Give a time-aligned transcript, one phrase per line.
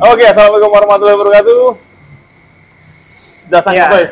[0.00, 1.62] Oke, assalamualaikum warahmatullahi wabarakatuh.
[3.52, 3.84] Datang Ya.
[3.84, 4.06] kembali.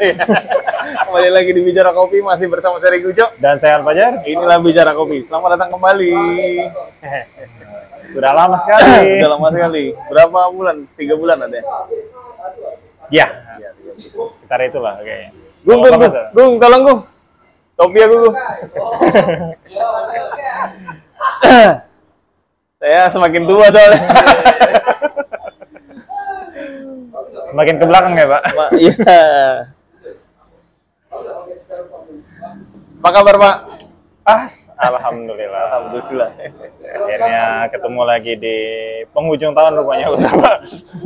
[1.08, 3.25] kembali lagi di Bicara Kopi masih bersama saya Riki Ujo.
[3.41, 4.21] Dan saya Alfajar.
[4.29, 5.24] Inilah Bicara Kopi.
[5.24, 6.12] Selamat datang kembali.
[8.12, 9.01] Sudah lama sekali.
[9.24, 9.85] Udah lama sekali.
[10.12, 10.77] Berapa bulan?
[10.93, 11.56] Tiga bulan ada.
[13.09, 13.25] ya,
[14.29, 15.32] sekitar itulah kayaknya.
[15.64, 17.00] Gung, gung, gung, gung, tolong gung.
[17.80, 18.36] Kopi aku gung.
[22.77, 24.00] saya semakin tua soalnya.
[27.48, 28.43] Semakin ke belakang ya, Pak.
[28.77, 29.19] Iya.
[32.98, 33.56] Apa kabar Pak?
[34.20, 34.52] Pas.
[34.77, 35.62] Alhamdulillah.
[35.66, 36.30] Alhamdulillah.
[36.79, 38.56] Akhirnya ketemu lagi di
[39.11, 40.56] penghujung tahun rupanya udah, Pak.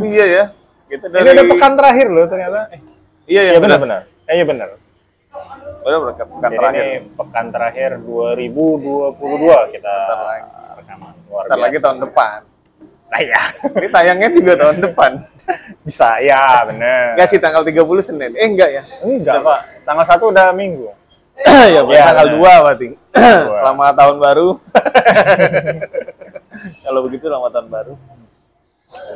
[0.03, 0.45] iya ya.
[0.89, 2.61] Kita Ini udah pekan terakhir loh ternyata.
[2.69, 2.81] Eh,
[3.23, 4.01] Iya ya Iya benar-benar.
[4.27, 4.69] Eh, iya benar.
[5.81, 6.83] Benar benar pekan Jadi terakhir.
[6.83, 10.45] ini pekan terakhir 2022 kita lagi.
[10.77, 11.13] rekaman.
[11.25, 11.85] Luar Bentar lagi biasa.
[11.87, 12.39] tahun depan.
[13.13, 13.43] Nah, ya.
[13.77, 15.21] Ini tayangnya juga tahun depan.
[15.85, 17.13] Bisa, ya benar.
[17.13, 18.33] Enggak sih tanggal 30 Senin.
[18.33, 18.83] Eh enggak ya.
[19.05, 19.61] Enggak, Pak.
[19.85, 20.89] Tanggal 1 udah minggu.
[21.77, 22.41] ya, Iya, tanggal benar.
[22.41, 22.89] 2 berarti.
[23.61, 24.49] Selamat tahun baru.
[26.85, 27.95] Kalau begitu selamat tahun baru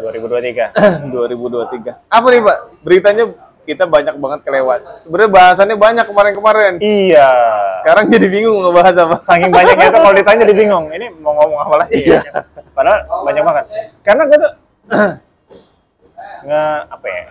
[0.05, 1.12] 2023.
[1.12, 2.00] 2023.
[2.16, 2.56] Apa nih, Pak?
[2.81, 3.25] Beritanya
[3.66, 4.81] kita banyak banget kelewat.
[5.05, 6.72] Sebenarnya bahasannya banyak kemarin-kemarin.
[6.81, 7.28] Iya.
[7.81, 9.16] Sekarang jadi bingung ngebahas apa.
[9.20, 10.86] Saking banyaknya tuh kalau ditanya jadi bingung.
[10.94, 11.98] Ini mau ngomong apa lagi?
[11.98, 12.22] Iya.
[12.77, 13.64] Padahal banyak banget.
[14.05, 14.52] Karena gue tuh
[16.46, 17.22] nge apa ya?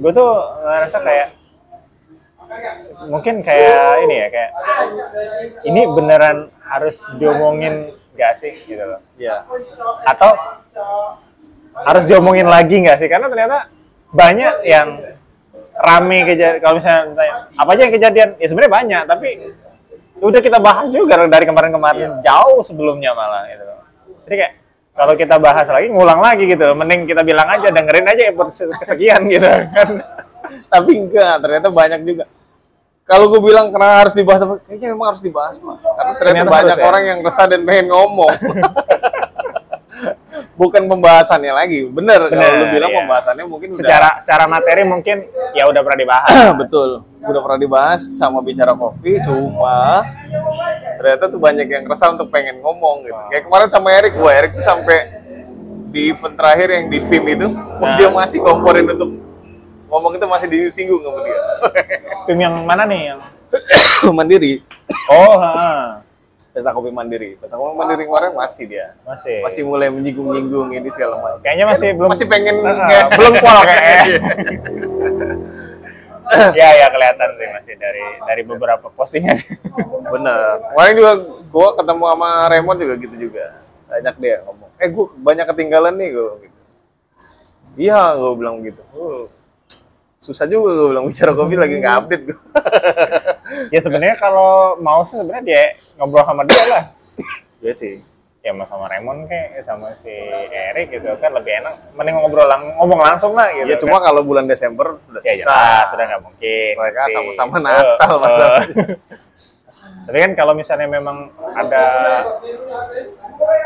[0.00, 0.30] Gue tuh
[0.64, 1.28] ngerasa kayak
[3.08, 4.50] mungkin kayak ini ya kayak
[5.64, 9.40] ini beneran harus diomongin gak sih gitu loh Iya.
[10.04, 10.36] atau
[11.72, 13.72] harus diomongin lagi nggak sih karena ternyata
[14.12, 15.00] banyak yang
[15.72, 19.28] rame kejadian kalau misalnya tanya, apa aja yang kejadian ya sebenarnya banyak tapi
[20.20, 23.64] udah kita bahas juga dari kemarin-kemarin jauh sebelumnya malah gitu.
[24.32, 24.52] Jadi kayak
[24.92, 28.72] kalau kita bahas lagi ngulang lagi gitu loh mending kita bilang aja dengerin aja episode
[28.80, 30.00] kesekian gitu kan
[30.72, 32.24] Tapi enggak, ternyata banyak juga.
[33.02, 35.76] Kalau gue bilang karena harus dibahas apa, kayaknya memang harus dibahas, Pak.
[35.82, 36.88] Karena ternyata Ternyata banyak harus ya?
[36.88, 38.30] orang yang resah dan pengen ngomong.
[40.60, 41.80] Bukan pembahasannya lagi.
[41.90, 42.98] Bener, kalau Bener, lu bilang iya.
[43.02, 46.90] pembahasannya mungkin secara secara materi mungkin ya udah pernah dibahas udah betul.
[47.22, 50.06] Udah pernah dibahas sama bicara kopi, cuma
[51.02, 53.18] ternyata tuh banyak yang resah untuk pengen ngomong gitu.
[53.34, 54.98] Kayak kemarin sama Erik, gua Erik tuh sampai
[55.90, 57.98] di event terakhir yang di PIM itu, Nah.
[57.98, 59.10] dia masih komporin untuk
[59.90, 61.38] ngomong itu masih disinggung sama dia.
[62.30, 63.20] tim yang mana nih yang?
[64.16, 64.62] Mandiri.
[65.10, 66.00] Oh ha.
[66.52, 67.40] pesta kopi mandiri.
[67.40, 68.92] Pesta kopi mandiri kemarin masih dia.
[69.08, 69.40] Masih.
[69.40, 71.40] Masih mulai menyinggung-nyinggung ini segala macam.
[71.40, 74.04] Kayaknya masih belum masih pengen kayak belum kual kayaknya
[76.60, 79.36] ya ya kelihatan sih masih dari dari beberapa postingan.
[80.12, 81.12] Bener kemarin juga
[81.52, 83.44] gua ketemu sama Raymond juga gitu juga.
[83.88, 86.58] Banyak dia ngomong eh gua banyak ketinggalan nih gua gitu.
[87.76, 88.82] Iya gua bilang gitu.
[88.96, 89.28] "Oh,
[90.20, 92.40] susah juga gua bilang bicara kopi lagi nggak update gua.
[93.68, 95.62] Ya sebenarnya kalau mau sih sebenarnya dia
[96.00, 96.84] ngobrol sama dia lah.
[97.60, 98.00] Ya sih
[98.42, 100.10] ya mau sama Raymond kayak sama si
[100.50, 104.26] Erik gitu kan lebih enak mending ngobrol lang ngomong langsung lah gitu ya cuma kalau
[104.26, 105.30] bulan Desember udah kan.
[105.30, 108.18] ya susah jelas sudah nggak mungkin Mereka sama-sama Natal, eh.
[108.18, 108.46] masa.
[110.10, 111.84] tapi kan kalau misalnya memang ada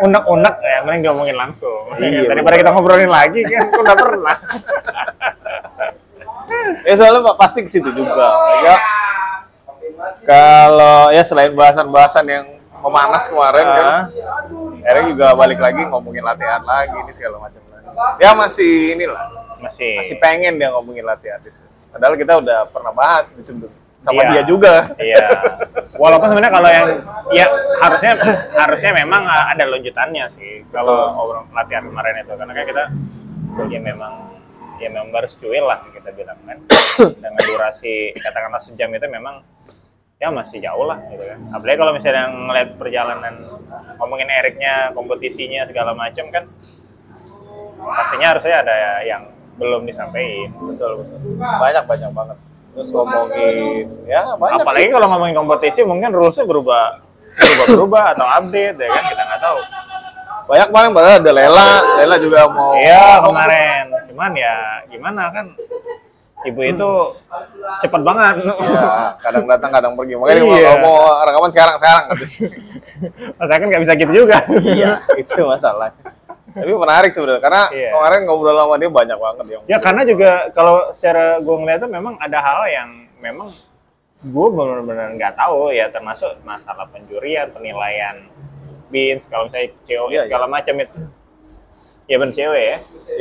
[0.04, 4.36] unek-unek ya mending diomongin langsung Iya, daripada kita ngobrolin lagi kan udah pernah
[6.86, 8.28] Ya soalnya Pak pasti ke situ juga.
[8.62, 8.76] Ya.
[10.22, 12.46] Kalau ya selain bahasan-bahasan yang
[12.86, 13.92] memanas kemarin kan.
[14.86, 17.86] Eric juga balik lagi ngomongin latihan lagi ini segala macam lagi.
[18.22, 19.22] Dia masih inilah,
[19.58, 21.58] masih masih pengen dia ngomongin latihan itu.
[21.90, 24.30] Padahal kita udah pernah bahas di sebelum sama Iya.
[24.30, 24.74] dia juga.
[25.02, 25.18] Iya.
[25.98, 26.86] Walaupun sebenarnya kalau yang
[27.34, 27.46] ya
[27.82, 28.12] harusnya
[28.54, 32.84] harusnya memang ada lanjutannya sih kalau obrol latihan kemarin itu karena kan kita
[33.66, 34.12] ya memang
[34.76, 36.58] ya memang baru secuil lah kita bilang kan
[37.24, 39.40] dengan durasi katakanlah sejam itu memang
[40.16, 43.34] ya masih jauh lah gitu kan apalagi kalau misalnya ngeliat perjalanan
[44.00, 46.48] ngomongin Eriknya kompetisinya segala macam kan
[47.76, 48.74] pastinya harusnya ada
[49.04, 49.22] yang
[49.56, 51.18] belum disampaikan Betul betul.
[51.40, 52.36] Banyak banyak banget.
[52.76, 54.60] Terus ngomongin ya banyak.
[54.60, 54.92] apalagi sih.
[54.92, 57.00] kalau ngomongin kompetisi mungkin rulesnya berubah
[57.36, 59.58] berubah berubah atau update ya kan kita nggak tahu
[60.46, 64.56] Banyak banget padahal ada Lela, Lela juga mau iya kemarin cuman ya
[64.88, 65.46] gimana kan
[66.46, 66.90] ibu itu
[67.82, 70.14] cepet banget Ya, kadang datang kadang pergi.
[70.14, 70.62] Makanya Iya.
[70.64, 72.04] kalau mau rekaman sekarang sekarang.
[73.46, 75.90] saya kan nggak bisa gitu juga iya, itu masalah.
[76.46, 77.90] Tapi menarik sebenarnya karena Iya.
[77.92, 82.14] kemarin ngobrol sama dia banyak banget yang ya karena juga kalau secara gue ngeliatnya memang
[82.16, 82.88] ada hal yang
[83.20, 83.48] memang
[84.16, 88.24] gue benar-benar nggak tahu ya termasuk masalah penjurian penilaian
[88.88, 90.96] bins kalau misalnya CO Iya, segala macam itu
[92.06, 92.78] ya bener cewek ya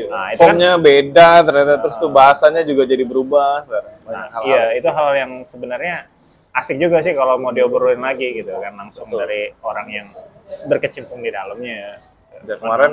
[0.10, 3.66] nah itu kan Formnya beda ternyata terus tuh bahasanya juga jadi berubah.
[4.06, 4.42] Nah, hal-hal.
[4.46, 6.06] iya, itu hal yang sebenarnya
[6.54, 10.08] asik juga sih kalau mau diobrolin lagi gitu kan langsung dari orang yang
[10.70, 11.98] berkecimpung di dalamnya.
[12.46, 12.92] Dan kemarin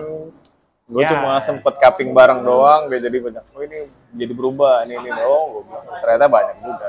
[0.82, 1.08] gue Ya.
[1.14, 3.44] cuma sempet cupping bareng doang, dia jadi banyak.
[3.52, 3.78] Oh ini
[4.12, 5.78] jadi berubah, ini ini oh gue.
[6.00, 6.88] Ternyata banyak juga.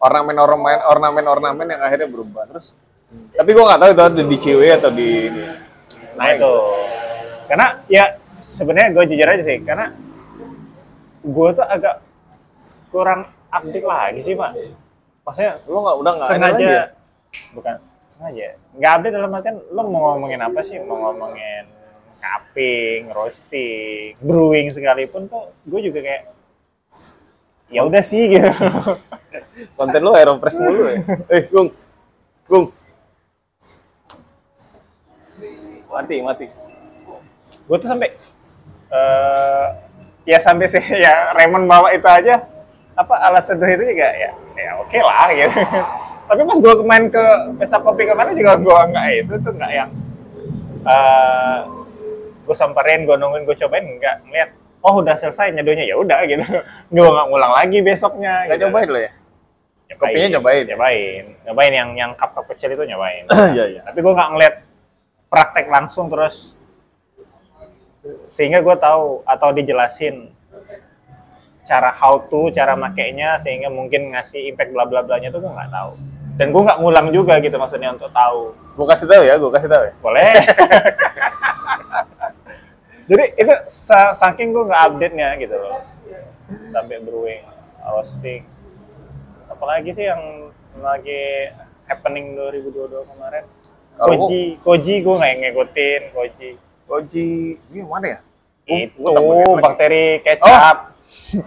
[0.00, 2.42] Ornamen-ornamen, ornamen-ornamen yang akhirnya berubah.
[2.50, 2.74] Terus,
[3.34, 5.44] tapi gue nggak tahu itu ada di CW atau di ini.
[6.14, 6.54] Nah itu,
[7.46, 8.04] karena ya
[8.54, 9.90] sebenarnya gue jujur aja sih, karena
[11.20, 11.98] gue tuh agak
[12.88, 14.54] kurang update lagi sih pak.
[15.24, 16.84] Maksudnya Lo nggak udah nggak sengaja, ya?
[17.50, 17.74] bukan
[18.06, 20.78] sengaja, nggak update dalam artian lo mau ngomongin apa sih?
[20.78, 21.64] Mau ngomongin
[22.20, 26.24] cupping, roasting, brewing sekalipun tuh gue juga kayak
[27.68, 28.48] ya udah sih gitu.
[29.74, 31.02] Konten lo Aeropress mulu ya?
[31.28, 31.68] eh, Gung,
[32.46, 32.66] Gung.
[35.88, 36.46] Mati, mati.
[37.64, 38.12] gue tuh sampai
[38.94, 39.64] eh
[40.24, 42.46] ya sampai sih ya Raymond bawa itu aja
[42.94, 45.58] apa alat seduh itu juga ya ya oke lah gitu
[46.30, 47.24] tapi pas gue main ke
[47.58, 49.90] pesta kopi kemarin juga gue nggak itu tuh nggak yang
[50.84, 51.58] eh
[52.44, 54.50] gue samperin gue nungguin gue cobain nggak ngeliat
[54.84, 56.44] oh udah selesai nyedohnya ya udah gitu
[56.92, 58.64] gue nggak ngulang lagi besoknya Nggak gitu.
[58.70, 59.12] nyobain lo ya?
[59.84, 60.00] Nyobain.
[60.00, 60.64] Kopinya nyobain?
[60.64, 63.80] nyobain nyobain yang yang cup cup kecil itu nyobain Iya, iya.
[63.84, 64.54] tapi gue nggak ngeliat
[65.28, 66.53] praktek langsung terus
[68.28, 70.28] sehingga gue tahu atau dijelasin
[71.64, 75.72] cara how to cara makainya sehingga mungkin ngasih impact bla bla blanya tuh gue nggak
[75.72, 75.90] tahu.
[76.34, 78.52] Dan gue nggak ngulang juga gitu maksudnya untuk tahu.
[78.74, 79.92] Gue kasih tahu ya, gue kasih tahu ya.
[80.02, 80.30] boleh.
[83.08, 85.80] Jadi itu sa- saking gue nggak update nya gitu loh.
[86.72, 87.44] Sampai brewing
[87.84, 88.42] roasting.
[89.48, 91.52] Apalagi sih yang lagi
[91.86, 93.44] happening 2022 kemarin?
[93.94, 96.50] Kalau Koji Koji gue nggak ngikutin Koji
[96.84, 97.30] Koji,
[97.64, 98.20] ini mana ya?
[98.64, 99.12] Gua- itu gua
[99.44, 99.60] lagi.
[99.60, 100.76] bakteri kecap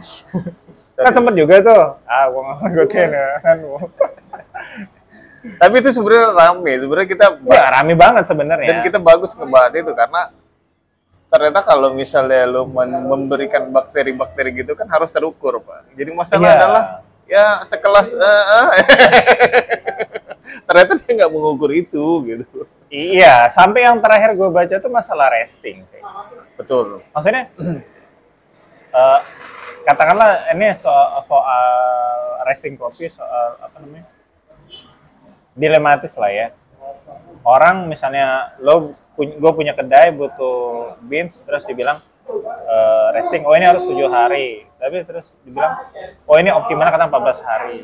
[0.97, 3.57] kan sempet juga tuh ah nggak ngikutin ya kan
[5.57, 9.91] Tapi itu sebenarnya rame, sebenarnya kita ya rame banget sebenarnya dan kita bagus ngebahas itu
[9.93, 10.21] karena
[11.27, 15.87] ternyata kalau misalnya lo memberikan bakteri-bakteri gitu kan harus terukur pak.
[15.95, 16.53] Jadi masalah Iya.
[16.53, 16.83] adalah
[17.25, 18.67] ya sekelas eh, eh.
[20.67, 22.67] ternyata dia nggak mengukur itu gitu.
[22.87, 26.01] Iya sampai yang terakhir gue baca tuh masalah resting sih.
[26.55, 27.03] Betul.
[27.11, 27.51] maksudnya
[28.97, 29.19] eh,
[29.83, 31.67] katakanlah ini soal, soal
[32.43, 34.07] resting kopi soal apa namanya?
[35.53, 36.47] Dilematis lah ya.
[37.41, 41.97] Orang misalnya lo gue punya kedai butuh beans terus dibilang
[42.67, 44.65] eh, resting oh ini harus tujuh hari.
[44.77, 45.81] Tapi terus dibilang
[46.23, 47.77] oh ini optimalnya kata 14 hari.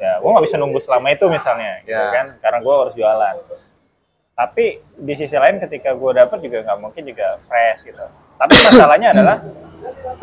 [0.00, 2.12] Ya gue nggak bisa nunggu selama itu misalnya gitu Ya.
[2.12, 2.26] kan?
[2.40, 3.36] Karena gue harus jualan
[4.40, 8.00] tapi di sisi lain ketika gue dapet juga nggak mungkin juga fresh gitu.
[8.40, 9.36] Tapi masalahnya adalah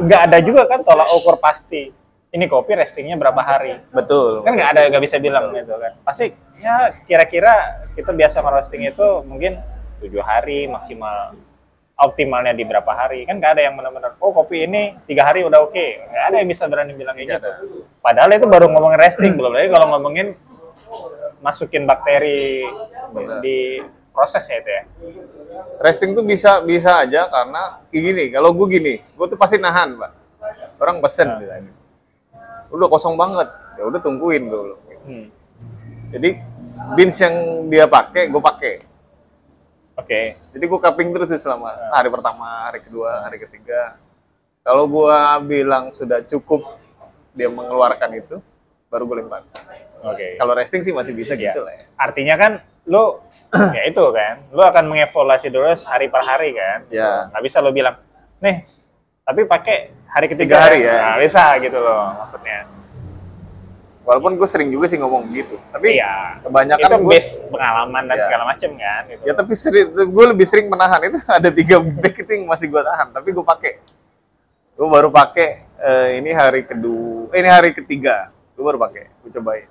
[0.01, 1.93] nggak ada juga kan tolak ukur pasti.
[2.33, 3.77] Ini kopi restingnya berapa hari?
[3.93, 4.41] Betul.
[4.41, 5.93] kan nggak ada nggak bisa bilang gitu kan.
[6.01, 9.61] Pasti ya kira-kira kita biasa ngerosting itu mungkin
[10.01, 11.37] tujuh hari maksimal.
[11.97, 13.21] Optimalnya di berapa hari?
[13.29, 15.85] Kan nggak ada yang benar-benar oh kopi ini tiga hari udah oke.
[16.09, 17.49] Nggak ada yang bisa berani bilang kayak gitu.
[18.01, 20.33] padahal itu baru ngomongin resting belum lagi kalau ngomongin
[21.41, 22.65] masukin bakteri
[23.13, 23.39] Benar.
[23.45, 23.81] di
[24.17, 24.83] proses ya itu ya
[25.77, 28.33] Resting tuh bisa bisa aja karena gini.
[28.33, 30.11] Kalau gue gini, gue tuh pasti nahan pak.
[30.81, 31.53] Orang pesen gitu.
[32.73, 33.45] Udah kosong banget,
[33.77, 34.61] ya udah tungguin gue.
[35.05, 35.25] Hmm.
[36.13, 36.29] Jadi
[36.97, 37.35] beans yang
[37.69, 38.73] dia pakai, gue pakai.
[39.97, 40.21] oke
[40.53, 43.97] Jadi gue cupping terus selama hari pertama, hari kedua, hari ketiga.
[44.67, 46.75] Kalau gua bilang sudah cukup
[47.31, 48.35] dia mengeluarkan itu,
[48.91, 49.47] baru gue lempar.
[49.99, 51.51] Oke Kalau resting sih masih bisa Iya.
[51.51, 51.81] gitu lah ya.
[51.95, 52.51] artinya kan
[52.85, 53.19] lu
[53.77, 57.27] ya itu kan lu akan mengevaluasi dulu hari per hari kan Ya.
[57.29, 57.97] nggak bisa lo bilang
[58.37, 58.63] nih
[59.21, 59.77] tapi pakai
[60.07, 60.95] hari ketiga Tiga hari ya.
[60.95, 62.63] nah, bisa gitu loh maksudnya
[64.07, 65.59] Walaupun gue sering juga sih ngomong gitu.
[65.67, 68.23] Tapi iya kebanyakan itu gue base pengalaman dan Iya.
[68.23, 69.21] segala macem kan gitu.
[69.27, 72.79] ya tapi sering, gue lebih sering menahan itu ada tiga bag itu yang masih gue
[72.79, 73.11] tahan.
[73.11, 73.71] Tapi gue pakai.
[74.79, 78.31] Gue baru pakai eh, ini hari kedua, eh, ini hari ketiga.
[78.55, 79.67] Gue baru pakai, gue cobain.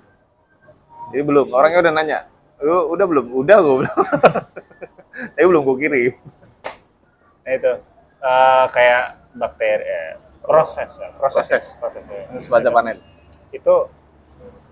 [1.09, 1.47] Jadi belum.
[1.51, 2.19] Orangnya udah nanya,
[2.59, 3.25] lu udah belum?
[3.31, 3.95] Udah gue belum.
[5.33, 6.13] Tapi belum gue kirim.
[7.41, 7.71] Nah, itu
[8.19, 10.11] eh, kayak bakteri eh,
[10.41, 11.65] proses ya proses Proses.
[11.79, 12.23] proses ya.
[12.31, 12.97] Terus baca panen.
[13.47, 13.75] itu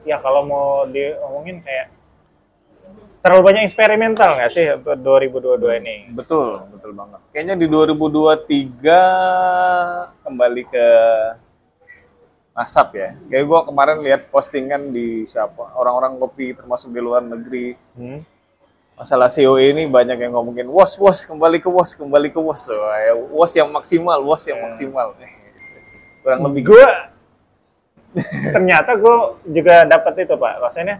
[0.03, 1.87] ya kalau mau diomongin kayak
[3.19, 7.17] terlalu banyak eksperimental nggak sih untuk 2022 ini Betul, betul banget.
[7.31, 8.85] Kayaknya di 2023
[10.21, 10.87] kembali ke
[12.55, 13.09] asap ya.
[13.27, 15.75] Kayak gua kemarin lihat postingan di siapa?
[15.75, 17.75] Orang-orang kopi termasuk di luar negeri.
[17.99, 18.35] hmm?
[18.95, 22.63] masalah COE ini banyak yang ngomongin was was kembali ke was kembali ke was.
[22.63, 25.11] So, ya, was yang maksimal was yang maksimal.
[25.19, 25.31] Eh,
[26.23, 26.87] kurang lebih gue
[28.55, 29.15] ternyata gue
[29.51, 30.53] juga dapat itu pak.
[30.63, 30.97] Maksudnya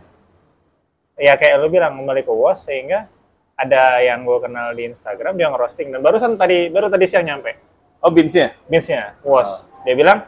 [1.16, 3.08] ya kayak lu bilang kembali ke WOS sehingga
[3.56, 5.96] ada yang gue kenal di Instagram dia ngerosting.
[5.96, 7.56] Dan barusan tadi baru tadi siang nyampe.
[8.04, 10.28] Oh binsnya Binsnya WOS dia bilang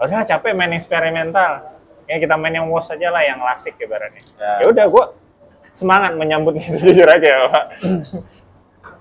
[0.00, 1.76] udah capek main eksperimental.
[2.08, 4.24] Ya kita main yang WOS aja lah yang klasik ibaratnya.
[4.34, 4.64] Ya.
[4.64, 5.04] ya udah gue
[5.70, 7.64] semangat menyambut itu jujur aja pak.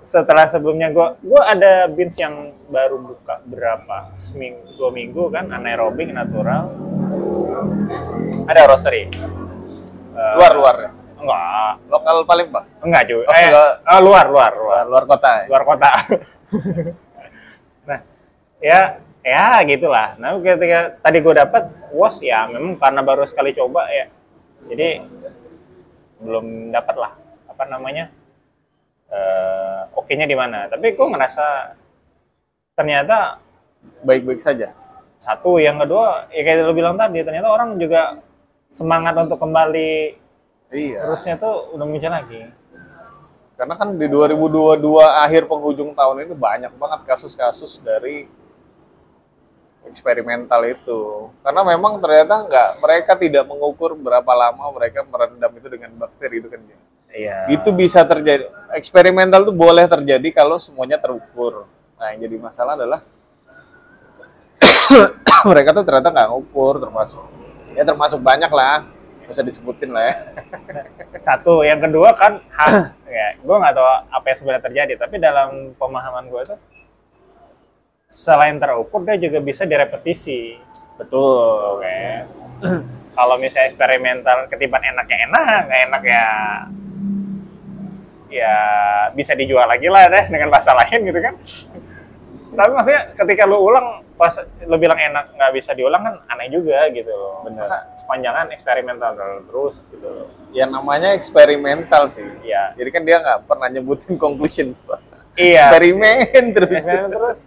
[0.05, 4.13] Setelah sebelumnya gue gue ada bins yang baru buka berapa?
[4.21, 6.69] Seminggu dua minggu kan anaerobik natural.
[8.45, 9.09] Ada roastery?
[9.09, 10.91] Eh, luar luar ya?
[11.19, 11.71] enggak.
[11.91, 12.63] Lokal paling pak?
[12.79, 15.45] Enggak cuy Oh, eh, oh, luar luar luar luar, luar kota ya?
[15.49, 15.89] luar kota.
[17.89, 17.99] Nah
[18.61, 18.81] ya
[19.23, 20.15] ya gitulah.
[20.17, 24.07] Nah ketika tadi gue dapat was ya memang karena baru sekali coba ya.
[24.69, 25.03] Jadi
[26.19, 27.11] belum dapat lah
[27.47, 28.11] apa namanya
[29.09, 30.67] eh oke nya di mana.
[30.71, 31.75] Tapi gue ngerasa
[32.75, 33.39] ternyata
[34.03, 34.71] baik-baik saja.
[35.19, 38.23] Satu yang kedua ya kayak lo bilang tadi ternyata orang juga
[38.69, 40.15] semangat untuk kembali
[40.71, 41.03] iya.
[41.03, 42.41] terusnya tuh udah muncul lagi.
[43.59, 48.31] Karena kan di 2022 akhir penghujung tahun ini banyak banget kasus-kasus dari
[49.89, 51.33] eksperimental itu.
[51.41, 56.47] Karena memang ternyata nggak mereka tidak mengukur berapa lama mereka merendam itu dengan bakteri itu
[56.47, 56.61] kan
[57.09, 57.49] iya.
[57.49, 61.65] Itu bisa terjadi eksperimental itu boleh terjadi kalau semuanya terukur.
[61.97, 63.01] Nah yang jadi masalah adalah
[65.49, 67.23] mereka tuh ternyata nggak ngukur termasuk
[67.77, 68.85] ya termasuk banyak lah
[69.29, 70.15] usah disebutin lah ya.
[71.27, 72.97] Satu yang kedua kan hak.
[73.09, 76.61] Ya gue nggak tahu apa yang sebenarnya terjadi tapi dalam pemahaman gue tuh
[78.09, 80.57] selain terukur dia juga bisa direpetisi.
[80.97, 81.77] Betul.
[81.77, 81.97] Oke.
[83.17, 86.25] Kalau misalnya eksperimental ketiban enaknya enak nggak enak ya
[88.29, 88.55] ya
[89.17, 91.35] bisa dijual lagi lah deh dengan bahasa lain gitu kan.
[92.49, 94.35] Tapi maksudnya ketika lu ulang pas
[94.67, 97.45] lu bilang enak nggak bisa diulang kan aneh juga gitu loh.
[97.45, 97.67] Bener.
[97.67, 99.11] Masa sepanjangan eksperimental
[99.45, 100.27] terus gitu loh.
[100.55, 102.25] Ya namanya eksperimental sih.
[102.41, 102.73] Iya.
[102.73, 104.73] jadi kan dia nggak pernah nyebutin conclusion
[105.39, 105.71] Iya.
[105.71, 106.71] eksperimen terus.
[106.83, 107.39] Eksperimen terus.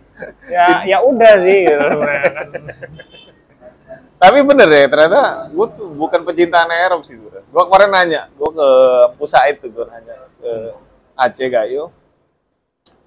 [0.49, 1.87] Ya ya udah sih gitu.
[4.23, 8.51] Tapi bener ya ternyata gue tuh bukan pecinta anaerob sih gue gue kemarin nanya gue
[8.55, 8.69] ke
[9.19, 10.53] Pusaid tuh gue nanya ke
[11.19, 11.91] Aceh Gayo.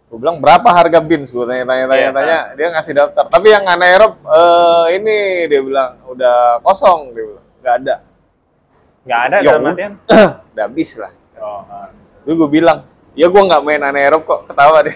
[0.05, 1.31] Gue bilang berapa harga bins?
[1.31, 2.11] Gue tanya tanya tanya Iya.
[2.11, 3.25] tanya dia ngasih daftar.
[3.31, 7.45] Tapi yang anaerob eh, ini dia bilang udah kosong dia bilang.
[7.63, 7.95] Nggak ada.
[9.05, 9.71] Nggak ada Ya dalam udah.
[9.71, 9.93] artian?
[10.55, 11.11] Udah habis lah.
[11.35, 11.91] Oh, ah.
[12.23, 14.95] Dulu gue bilang, ya gue nggak main anaerob kok, ketawa deh.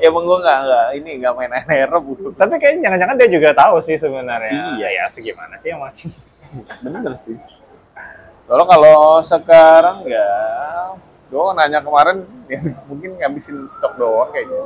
[0.00, 2.04] ya emang gue nggak nggak ini nggak main anaerob.
[2.34, 4.88] tapi kayaknya jangan-jangan dia juga tahu sih sebenarnya Iya.
[4.88, 5.92] ya segimana sih emang
[6.84, 7.36] Bener sih.
[8.44, 10.28] Kalau kalau sekarang ya,
[11.32, 14.60] gue nanya kemarin, ya mungkin ngabisin stok doang kayaknya.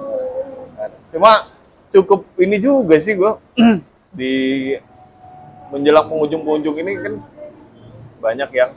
[1.14, 1.46] Cuma
[1.94, 3.32] cukup ini juga sih gue
[4.18, 4.34] di
[5.70, 7.14] menjelang penghujung-penghujung ini kan
[8.18, 8.72] banyak yang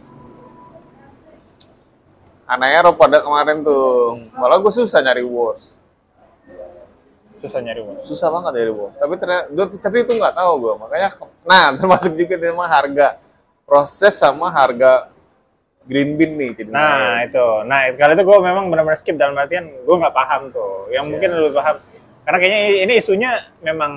[2.49, 4.17] anaerob pada kemarin tuh.
[4.33, 5.77] Malah gue susah nyari wars.
[7.39, 9.47] susah nyari uang susah banget dari bawah tapi ternyata
[9.79, 11.07] tapi itu nggak tahu gue makanya
[11.47, 13.07] nah termasuk juga sama harga
[13.63, 15.07] proses sama harga
[15.87, 17.47] green bean nih jadi nah itu.
[17.63, 19.15] Nah kali itu gue memang benar-benar skip.
[19.15, 20.91] Dalam artian gue nggak paham tuh.
[20.91, 21.39] Yang mungkin Iya.
[21.39, 21.75] lu paham.
[22.27, 23.31] Karena kayaknya ini isunya
[23.63, 23.91] memang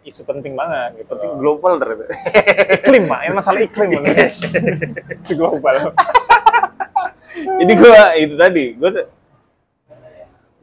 [0.00, 1.10] isu penting banget gitu.
[1.12, 2.06] Penting global ternyata.
[2.70, 3.20] Iklim pak.
[3.26, 3.90] Ini masalah iklim
[5.26, 5.74] isu global
[7.36, 9.06] jadi gue itu tadi gue tuh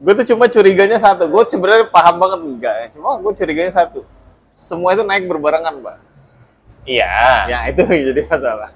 [0.04, 1.24] gue tuh cuma curiganya satu.
[1.30, 2.86] Gue sebenarnya paham banget enggak ya.
[2.92, 4.04] Cuma gue curiganya satu.
[4.52, 5.96] Semua itu naik berbarengan pak
[6.84, 7.48] iya.
[7.48, 8.70] Ya itu jadi masalah.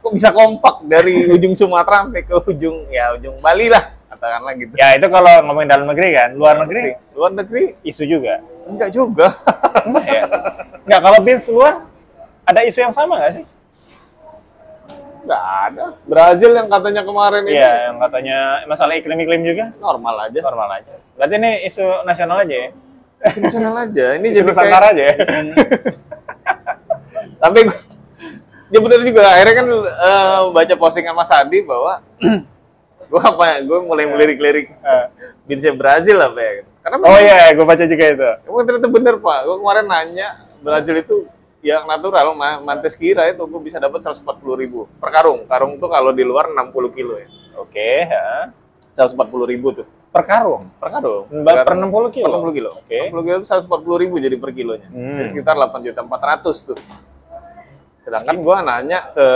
[0.00, 4.72] Kok bisa kompak dari ujung Sumatera sampai ke ujung ya ujung Bali lah katakanlah gitu.
[4.80, 6.96] Ya itu kalau ngomongin dalam negeri kan luar negeri.
[7.12, 7.76] luar negeri?
[7.84, 8.40] Isu juga.
[8.64, 9.36] Enggak juga.
[10.06, 10.24] Ya.
[10.84, 11.86] nggak kalau bins luar
[12.44, 13.44] ada isu yang sama nggak sih
[15.30, 15.84] Nggak ada.
[16.02, 20.40] Brazil yang katanya kemarin ini Iya, yang katanya masalah iklim-iklim juga normal aja.
[20.42, 20.94] normal aja.
[21.14, 22.68] Berarti ini isu nasional aja ya?
[23.38, 24.06] Nasional aja.
[24.16, 25.14] Ini Isu jadi Nusantara kayak, aja ya?
[27.38, 27.84] tapi gua-
[28.68, 29.22] ya bener juga.
[29.28, 32.02] Akhirnya kan eh, baca postingan Mas Adi bahwa
[33.10, 35.04] gue apa ya, gue mulai melirik-lirik Eh.
[35.44, 36.52] Binse Brazil apa ya.
[36.80, 38.28] Karena Oh iya, gue baca juga itu.
[38.44, 39.38] Emang ternyata bener Pak.
[39.44, 41.16] Gue kemarin nanya Brazil itu
[41.60, 44.24] yang natural, Ma- Mantes kira itu gue bisa dapat 140
[44.56, 45.44] ribu per karung.
[45.44, 47.28] Karung tuh kalau di luar 60 kilo ya.
[47.56, 48.48] Oke, ya.
[48.90, 50.66] 140 ribu tuh per karung.
[50.74, 51.24] per karung.
[51.40, 52.26] Ba- per 60 kilo?
[52.26, 52.70] Per 60 kilo.
[52.78, 52.98] Oke.
[53.06, 54.88] 60 kilo itu 140 ribu jadi per kilonya.
[54.88, 55.16] Hmm.
[55.18, 56.78] Jadi sekitar 8 juta 400 tuh.
[58.00, 59.26] Sedangkan gua nanya ke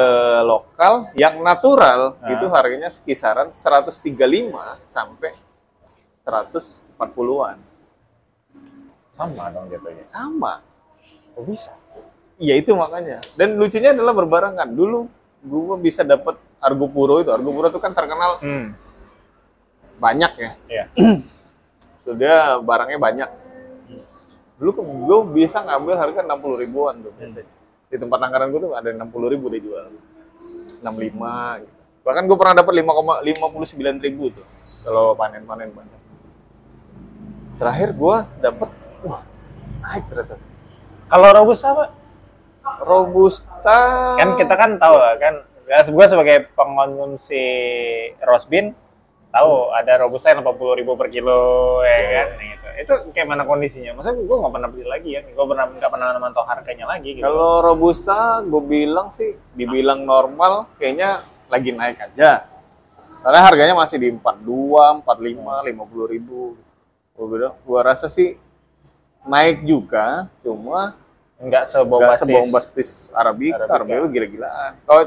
[0.42, 2.32] lokal yang natural Ah.
[2.32, 5.36] itu harganya kisaran 135 sampai
[6.24, 7.60] 140-an.
[9.12, 10.04] Sama dong jatuhnya.
[10.06, 10.64] Sama.
[11.30, 11.76] Kok bisa?
[12.36, 13.22] Iya itu makanya.
[13.38, 14.68] Dan lucunya adalah berbarengan.
[14.70, 15.06] Dulu
[15.44, 17.30] gua bisa dapat Argo Puro itu.
[17.30, 18.74] Argo Puro itu kan terkenal Hmm.
[19.96, 20.50] banyak ya.
[20.66, 20.84] Iya.
[22.04, 23.30] Tuh dia barangnya banyak.
[24.54, 27.48] Dulu gue bisa ngambil harga 60 ribuan tuh biasanya.
[27.90, 29.86] Di tempat langganan gue tuh ada 60 ribu dia jual.
[30.78, 31.74] 65 gitu.
[32.04, 34.46] Bahkan gue pernah dapat 5,59 ribu tuh.
[34.84, 36.00] Kalau panen-panen banyak.
[37.56, 38.68] Terakhir gue dapat
[39.02, 39.22] wah
[39.82, 40.36] naik ternyata.
[41.08, 41.84] Kalau robusta apa?
[42.84, 43.78] Robusta
[44.16, 47.44] Kan kita kan tahu lah, kan gue sebagai pengonsumsi
[48.20, 48.76] roast bean
[49.34, 52.68] tahu ada robusta yang 80 ribu per kilo ya kan gitu.
[52.74, 53.96] Itu kayak mana kondisinya?
[53.98, 57.24] Maksudnya gue nggak pernah beli lagi ya, gue pernah nggak pernah memantau harganya lagi gitu.
[57.26, 62.46] Kalau robusta gue bilang sih dibilang normal kayaknya lagi naik aja.
[63.24, 66.60] Karena harganya masih di 42, 45, 50 ribu.
[67.16, 68.36] Gue bilang, gue rasa sih
[69.24, 70.92] naik juga, cuma
[71.40, 72.20] nggak nggak sebombastis.
[72.22, 73.74] sebombastis Arabica, Arabica.
[73.74, 74.72] Arabica gila-gilaan.
[74.86, 75.02] Kalau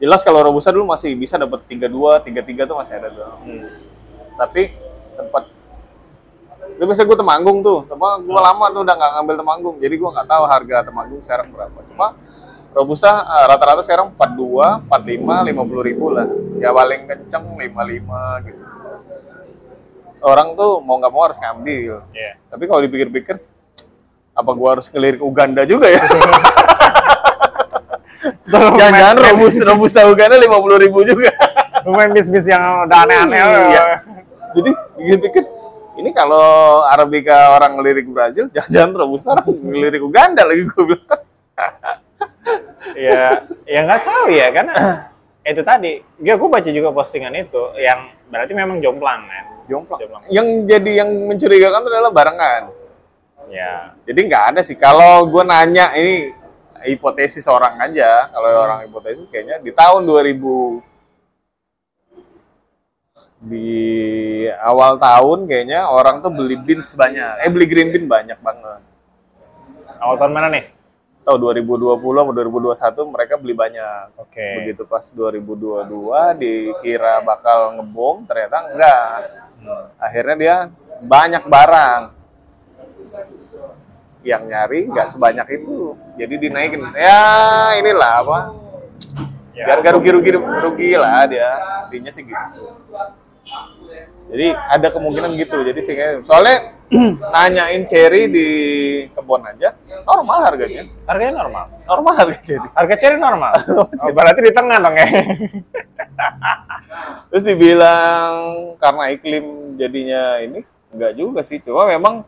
[0.00, 1.86] jelas kalau robusta dulu masih bisa dapat 32,
[2.26, 3.26] 33 tuh masih ada tuh.
[3.44, 3.68] Hmm.
[4.34, 4.62] Tapi
[5.14, 5.44] tempat
[6.80, 10.10] itu biasa gue temanggung tuh, cuma gue lama tuh udah nggak ngambil temanggung, jadi gue
[10.16, 11.76] nggak tahu harga temanggung sekarang berapa.
[11.92, 12.16] Cuma
[12.72, 16.26] robusta eh, rata-rata sekarang 42, 45, 50 ribu lah.
[16.56, 18.64] Ya paling kenceng 55 gitu.
[20.20, 22.04] Orang tuh mau nggak mau harus ngambil.
[22.16, 22.40] Iya.
[22.48, 23.40] Tapi kalau dipikir-pikir,
[24.36, 26.02] apa gua harus ngelirik Uganda juga ya?
[28.50, 31.30] Jangan-jangan robus robusta Uganda 50 ribu juga.
[31.86, 33.40] Lumayan bis-bis yang udah aneh-aneh.
[33.40, 33.84] Iya.
[34.50, 35.44] Jadi pikir-pikir,
[36.02, 41.22] ini kalau Arabica orang ngelirik Brazil, jangan-jangan robusta orang ngelirik Uganda lagi gue bilang.
[42.96, 44.74] ya ya nggak tahu ya karena
[45.44, 50.00] itu tadi ya gue baca juga postingan itu yang berarti memang jomplang kan Jomplang.
[50.02, 50.22] Jomplang.
[50.26, 52.62] Yang jadi yang mencurigakan itu adalah barengan.
[53.50, 54.78] Ya Jadi nggak ada sih.
[54.78, 56.32] Kalau gue nanya ini
[56.86, 58.30] hipotesis orang aja.
[58.30, 58.64] Kalau Hmm.
[58.64, 60.80] orang hipotesis kayaknya di tahun 2000
[63.40, 63.72] di
[64.60, 67.40] awal tahun kayaknya orang tuh beli beans banyak.
[67.44, 68.80] Eh beli green bean banyak banget.
[70.00, 70.64] awal tahun mana nih
[71.20, 74.16] Tahu 2020 atau 2021 mereka beli banyak.
[74.16, 79.12] oke Begitu pas 2022 dikira bakal ngebom, ternyata enggak.
[79.60, 79.84] Hmm.
[80.00, 80.56] Akhirnya dia
[81.04, 82.00] banyak barang.
[84.20, 85.96] Yang nyari nggak sebanyak itu.
[86.16, 86.80] Jadi dinaikin.
[86.92, 87.20] Ya
[87.80, 88.38] inilah apa?
[89.50, 91.50] ya Biar gak rugi-rugi rugi lah dia.
[91.88, 92.62] Intinya sih gitu.
[94.30, 95.58] Jadi ada kemungkinan gitu.
[95.60, 96.78] Jadi sih kayak- soalnya
[97.34, 98.48] nanyain cherry di
[99.14, 100.90] kebun aja normal harganya.
[101.06, 102.66] harganya normal Normal harga cherry.
[102.74, 105.06] harga cherry normal oh, berarti di tengah dong ya
[107.30, 108.34] Terus dibilang
[108.74, 109.46] karena iklim
[109.78, 111.62] jadinya ini enggak juga sih.
[111.62, 112.26] Cuma memang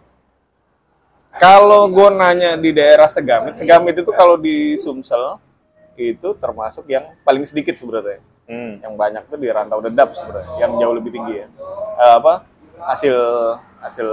[1.41, 5.41] kalau gue nanya di daerah Segamit, Segamit itu kalau di Sumsel
[5.97, 8.21] itu termasuk yang paling sedikit sebenarnya.
[8.49, 8.85] hmm.
[8.85, 11.47] Yang banyak tuh di Rantau Dedap sebenarnya, yang jauh lebih tinggi ya.
[12.01, 12.45] Eh, apa
[12.83, 13.17] hasil
[13.81, 14.09] hasil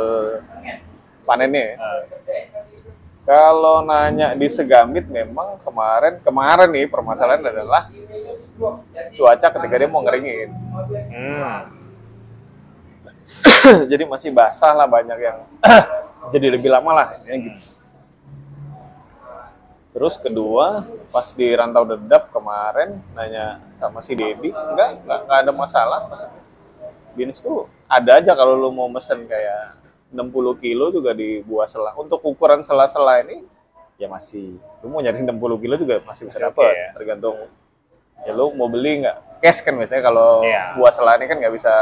[1.26, 1.78] panennya ya.
[3.28, 7.92] Kalau nanya di Segamit memang kemarin kemarin nih permasalahan adalah
[9.14, 10.50] cuaca ketika dia mau ngeringin.
[10.50, 11.60] hmm.
[13.92, 15.38] jadi masih basah lah banyak yang
[16.30, 17.78] jadi lebih lama lah ya gitu.
[19.90, 25.52] Terus kedua pas di rantau dedap kemarin nanya sama si Dedi enggak enggak, enggak ada
[25.52, 26.44] masalah maksudnya.
[27.18, 29.82] Beans tuh ada aja kalau lu mau mesen kayak
[30.14, 30.30] 60
[30.62, 31.98] kilo juga di buah sela.
[31.98, 33.42] Untuk ukuran sela-sela ini
[33.98, 36.88] ya masih lu mau nyari 60 kilo juga masih bisa dapat ya.
[36.96, 37.36] tergantung
[38.24, 40.80] ya lu mau beli nggak cash kan biasanya kalau Iya.
[40.80, 41.74] buah sela ini kan nggak bisa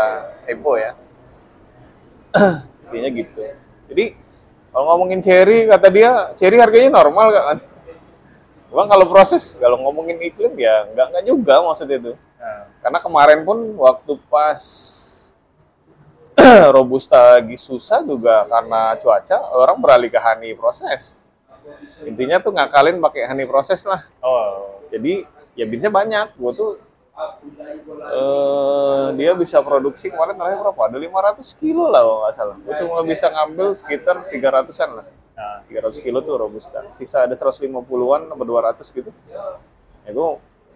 [0.42, 0.98] tempo ya
[2.90, 3.42] intinya gitu
[3.94, 4.06] jadi
[4.78, 7.58] kalau ngomongin cherry kata dia cherry harganya normal kan
[8.68, 13.42] Bang kalau proses kalau ngomongin iklim ya nggak nggak juga maksudnya itu Nah, karena kemarin
[13.42, 14.62] pun waktu pas
[16.78, 21.18] robusta lagi susah juga karena cuaca orang beralih ke honey proses
[22.06, 24.06] intinya tuh ngakalin pakai honey proses lah.
[24.24, 24.80] Oh.
[24.88, 26.28] Jadi ya beansnya banyak.
[26.38, 26.72] Gue tuh
[28.08, 30.82] eh dia bisa produksi kemarin terakhir berapa?
[30.86, 32.56] Ada 500 kilo lah kalau nggak salah.
[32.62, 35.06] Gue cuma bisa ngambil sekitar 300an lah.
[35.38, 36.86] Nah, 300 kilo tuh robusta.
[36.94, 39.10] Sisa ada 150-an atau 200 gitu.
[40.06, 40.28] Ya gue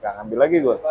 [0.01, 0.77] nggak ngambil lagi gue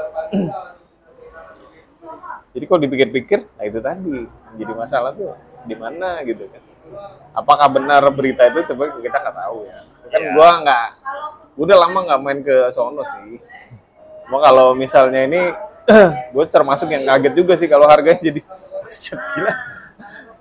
[2.55, 4.23] jadi kalau dipikir-pikir nah itu tadi
[4.55, 5.35] jadi masalah tuh
[5.67, 6.63] di mana gitu kan.
[7.35, 8.71] Apakah benar berita itu?
[8.71, 9.75] Coba kita nggak tahu ya.
[10.11, 10.31] Kan Iya.
[10.35, 10.87] gua nggak
[11.59, 13.39] udah lama nggak main ke sono sih.
[14.31, 15.51] Cuma kalau misalnya ini,
[16.39, 18.47] gue termasuk yang kaget juga sih kalau harganya jadi
[19.35, 19.53] gila.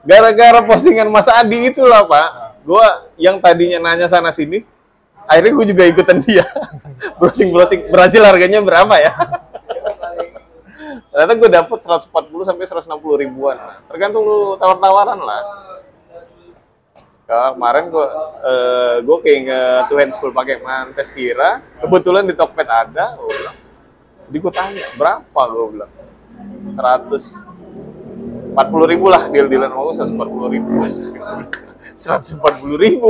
[0.05, 2.29] Gara-gara postingan Mas Adi itulah Pak,
[2.61, 2.85] gue
[3.17, 4.61] yang tadinya nanya sana sini,
[5.25, 6.45] akhirnya gue juga ikutan dia.
[7.17, 9.13] browsing browsing Brazil harganya berapa ya?
[11.09, 12.13] Ternyata gue dapet 140
[12.45, 13.57] sampai 160 ribuan.
[13.57, 15.41] Nah, tergantung lu tawar-tawaran lah.
[17.25, 18.05] Kemarin gue
[18.45, 23.57] eh, gue keinget tuh handful pakai mantes kira, kebetulan di Tokped ada, gue bilang.
[24.29, 25.41] Jadi gue tanya berapa?
[25.49, 25.91] Gue bilang.
[26.77, 27.49] 100
[28.49, 30.73] 40 ribu lah deal dealan mau 140 ribu.
[30.85, 32.39] 140
[32.77, 33.09] ribu.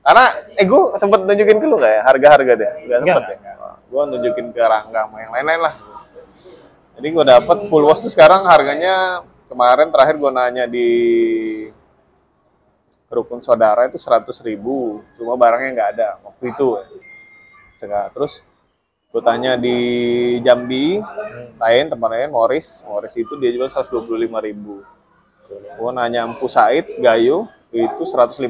[0.00, 0.24] Karena
[0.56, 2.02] eh gue sempet nunjukin ke lu gak ya?
[2.08, 3.54] Harga-harga deh gak sempet Enggak, ya
[3.94, 5.74] gue nunjukin ke Rangga sama yang lain-lain lah.
[6.98, 10.88] Jadi gue dapet full wash tuh sekarang harganya kemarin terakhir gue nanya di
[13.06, 14.98] rukun saudara itu 100 ribu.
[15.14, 16.68] Cuma barangnya nggak ada waktu itu.
[17.78, 18.42] Sekarang terus
[19.14, 19.78] gue tanya di
[20.42, 20.98] Jambi
[21.54, 22.82] lain tempat lain Morris.
[22.82, 24.10] Morris itu dia jual 125
[24.42, 24.82] ribu.
[25.78, 28.42] Gue nanya Empu Said Gayo itu 115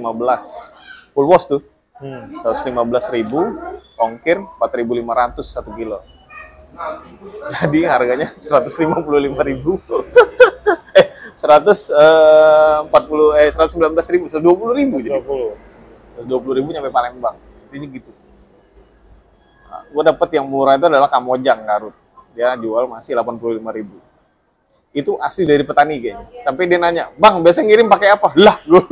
[1.12, 1.60] full wash tuh.
[2.00, 2.40] Hmm.
[2.40, 2.80] 115
[3.12, 3.44] ribu
[4.00, 6.00] ongkir 4.500 satu kilo.
[7.60, 9.04] Jadi harganya 155
[9.44, 9.76] ribu.
[10.94, 11.10] Eh
[11.42, 12.86] 140
[13.36, 15.20] eh 119 ribu 120 ribu jadi.
[15.20, 16.24] 20.
[16.24, 17.36] 120 ribu nyampe Palembang.
[17.74, 18.23] Ini gitu
[19.90, 21.94] gue dapet yang murah itu adalah Kamojang Garut.
[22.34, 23.96] Dia jual masih 85 ribu.
[24.94, 28.30] Itu asli dari petani kayaknya sampai dia nanya bang biasa ngirim pakai apa?
[28.38, 28.82] Lah gue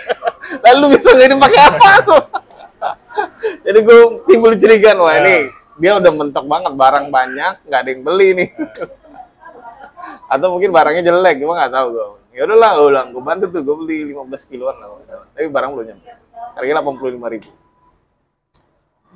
[0.64, 1.90] lalu bisa ngirim pakai apa
[3.66, 3.98] jadi gue
[4.30, 8.48] timbul curiga wah ini dia udah mentok banget barang banyak nggak ada yang beli nih.
[10.32, 13.60] Atau mungkin barangnya jelek gue nggak tahu gue ya udahlah gue bilang gue bantu tuh
[13.60, 14.88] gue beli 15 kiloan lah
[15.36, 16.12] tapi barang belum nyampe.
[16.56, 17.50] Harganya 85 ribu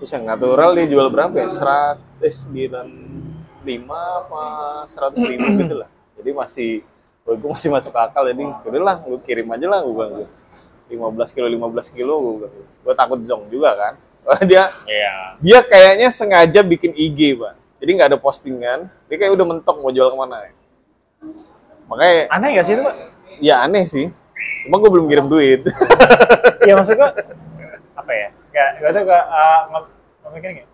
[0.00, 1.48] terus yang natural dia jual berapa ya?
[1.52, 4.42] 100 eh, 95 apa
[4.88, 5.88] 100 ribu gitu lah.
[6.16, 6.70] Jadi masih
[7.20, 10.26] gue masih masuk akal jadi udah lah gue kirim aja lah gue bilang
[10.90, 12.54] 15 kilo 15 kilo gue bilang.
[12.80, 13.94] Gue takut zong juga kan?
[14.24, 15.12] Karena dia Iya.
[15.38, 17.54] dia kayaknya sengaja bikin IG pak.
[17.80, 20.52] Jadi nggak ada postingan dia kayak udah mentok mau jual ke mana ya.
[21.86, 22.96] Makanya Aneh gak sih itu, Pak?
[23.42, 24.06] ya aneh sih.
[24.64, 25.60] Cuma gue belum kirim duit.
[26.60, 27.08] Ya maksud gua
[27.96, 28.28] apa ya?
[28.50, 30.68] Gak, gak tau gak, uh, nge- nge- mikir nggak?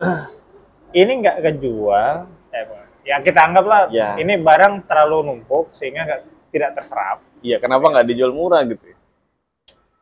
[1.00, 2.14] Ini nggak kejual,
[2.50, 2.64] eh,
[3.06, 4.18] ya kita anggaplah Ya.
[4.18, 6.20] ini barang terlalu numpuk sehingga nggak
[6.50, 7.18] tidak terserap.
[7.40, 8.96] iya kenapa nggak dijual murah gitu ya?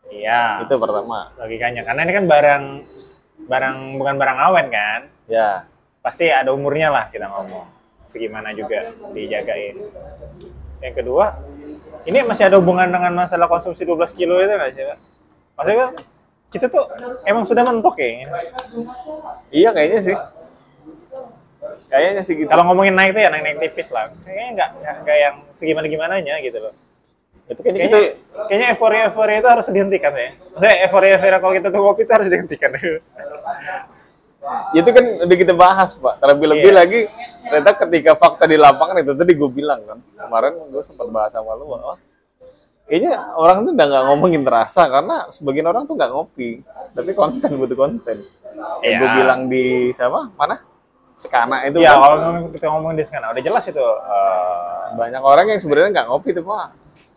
[0.08, 0.42] Iya.
[0.64, 2.64] itu pertama logikanya karena ini kan barang
[3.44, 5.68] barang bukan barang awen kan ya
[6.00, 7.68] pasti ada umurnya lah kita ngomong
[8.02, 9.76] segimana juga dijagain
[10.80, 11.36] yang kedua
[12.02, 14.98] ini masih ada hubungan dengan masalah konsumsi 12 kilo itu nggak sih Pak?
[15.54, 15.86] maksudnya
[16.48, 16.84] kita tuh
[17.28, 18.24] emang sudah mentok ya?
[19.52, 20.16] Iya kayaknya sih.
[21.88, 22.48] Kayaknya sih gitu.
[22.48, 24.12] Kalau ngomongin naik tuh ya naik naik tipis lah.
[24.24, 24.70] Kayaknya nggak
[25.04, 26.72] nggak yang segimana gimananya gitu loh.
[27.48, 30.30] Itu kayaknya kayaknya kita kayaknya euforia euforia itu harus dihentikan ya.
[30.52, 32.70] Maksudnya euforia euforia kalau kita tuh kopi itu harus dihentikan.
[34.72, 36.14] Itu kan udah kita bahas pak.
[36.24, 36.76] Terlebih-lebih Iya.
[36.80, 37.00] lagi
[37.44, 41.52] ternyata ketika fakta di lapangan itu tadi gue bilang kan kemarin gue sempat bahas sama
[41.56, 41.96] lu bahwa
[42.88, 46.64] kayaknya orang tuh udah nggak ngomongin terasa karena sebagian orang tuh nggak ngopi.
[46.96, 48.16] Tapi konten butuh konten.
[48.82, 48.96] Iya.
[48.98, 50.32] gue bilang di siapa?
[50.34, 50.58] Mana?
[51.14, 52.00] Sekana itu ya kan.
[52.00, 56.06] kalau ngomong- kita ngomongin di sana udah jelas itu eh, banyak orang yang sebenarnya nggak
[56.08, 56.66] ngopi tuh pak.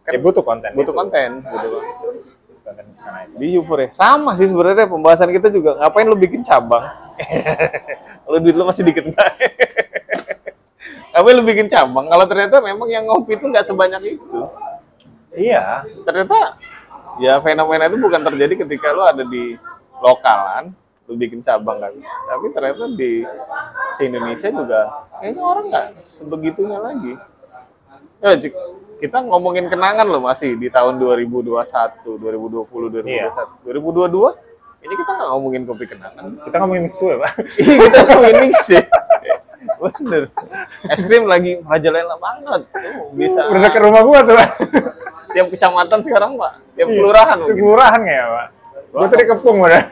[0.01, 0.69] Kan ya butuh konten.
[0.75, 0.99] butuh itu.
[0.99, 2.13] konten butuh konten.
[2.61, 3.35] konten di sana itu.
[3.39, 6.83] Di Euforia sama sih sebenarnya pembahasan kita juga ngapain lu bikin cabang?
[8.27, 9.29] Kalau duit lu masih dikit nggak?
[11.13, 12.05] Ngapain lu bikin cabang?
[12.09, 14.39] Kalau ternyata memang yang ngopi itu nggak sebanyak itu
[15.35, 15.83] iya.
[16.03, 16.57] Ternyata
[17.19, 19.55] ya fenomena itu bukan terjadi ketika lu ada di
[19.99, 20.71] lokalan
[21.09, 21.93] lu bikin cabang kan.
[22.01, 23.25] Tapi ternyata di
[23.91, 24.79] se Indonesia juga
[25.19, 27.13] kayaknya orang nggak sebegitunya lagi.
[28.21, 28.37] Ya
[29.01, 33.33] kita ngomongin kenangan loh masih di tahun 2021 2020 2021 Iya.
[33.65, 36.25] 2022 ini kita nggak ngomongin kopi kenangan.
[36.45, 37.31] Kita ngomongin mixu ya pak?
[37.61, 38.83] Iya, kita ngomongin mix ya
[39.81, 40.23] bener.
[40.89, 42.61] Es krim lagi merajalela banget.
[42.69, 43.49] Tuh, bisa.
[43.49, 44.49] Udah dekat rumah gua tuh pak
[45.31, 46.53] tiap kecamatan sekarang pak.
[46.75, 47.59] Tiap kelurahan Itu mungkin.
[47.59, 48.47] Kelurahan ya pak
[48.91, 49.83] gua tadi kepung udah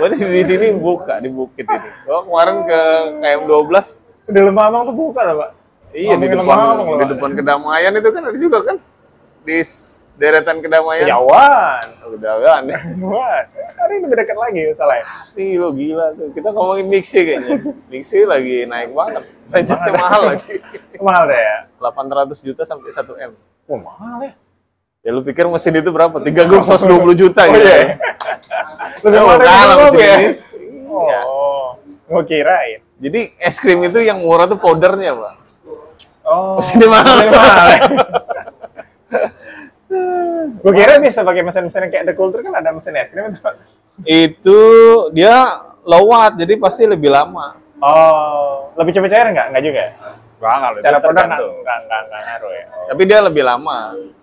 [0.00, 1.88] Gua di, di sini buka di bukit ini.
[2.08, 2.80] Gua kemarin ke
[3.20, 5.50] KM 12 udah lembah abang tuh buka lah pak.
[5.90, 8.76] Iya di depan di depan kedamaian itu kan ada juga kan?
[9.44, 9.58] Di
[10.20, 11.08] deretan kedamaian.
[11.08, 11.80] Jawan
[12.10, 12.62] Udah kan.
[13.00, 13.40] Wah,
[13.78, 16.28] hari ini dekat lagi salah ya Pasti lo gila tuh.
[16.30, 17.56] Kita ngomongin mixi kayaknya.
[17.88, 19.24] Mixi lagi naik banget.
[19.48, 20.60] Franchise mahal lagi.
[21.00, 23.32] mahal deh ya 800 juta sampai 1 M.
[23.64, 24.32] wah mahal ya
[25.00, 26.20] Ya lu pikir mesin itu berapa?
[26.20, 26.84] Tiga grup 120
[27.16, 27.64] juta Oh gitu.
[27.64, 27.72] iya.
[27.72, 27.86] ya.
[29.08, 30.16] Lebih Oh, mahal gua mesin ya.
[30.20, 30.28] ini.
[31.24, 31.66] Oh,
[32.04, 32.84] gua kirain.
[33.00, 35.34] Jadi es krim itu yang murah tuh powdernya, Pak.
[36.20, 37.16] Oh, Mesinnya mahal.
[37.16, 37.68] mesinnya mahal.
[40.58, 43.40] Gue kira bisa pakai mesin-mesin yang kayak The Culture kan ada mesin es krim itu.
[44.00, 44.58] Itu
[45.10, 45.36] dia
[45.82, 47.56] low watt, jadi pasti lebih lama.
[47.78, 49.46] Oh, lebih cepet cair nggak?
[49.50, 49.80] Nggak juga.
[49.80, 49.90] ya?
[50.36, 52.64] Wah, kalau Secara itu produk nggak nggak nggak nggak ngaruh ya.
[52.66, 52.84] Oh.
[52.88, 53.78] Tapi dia lebih lama.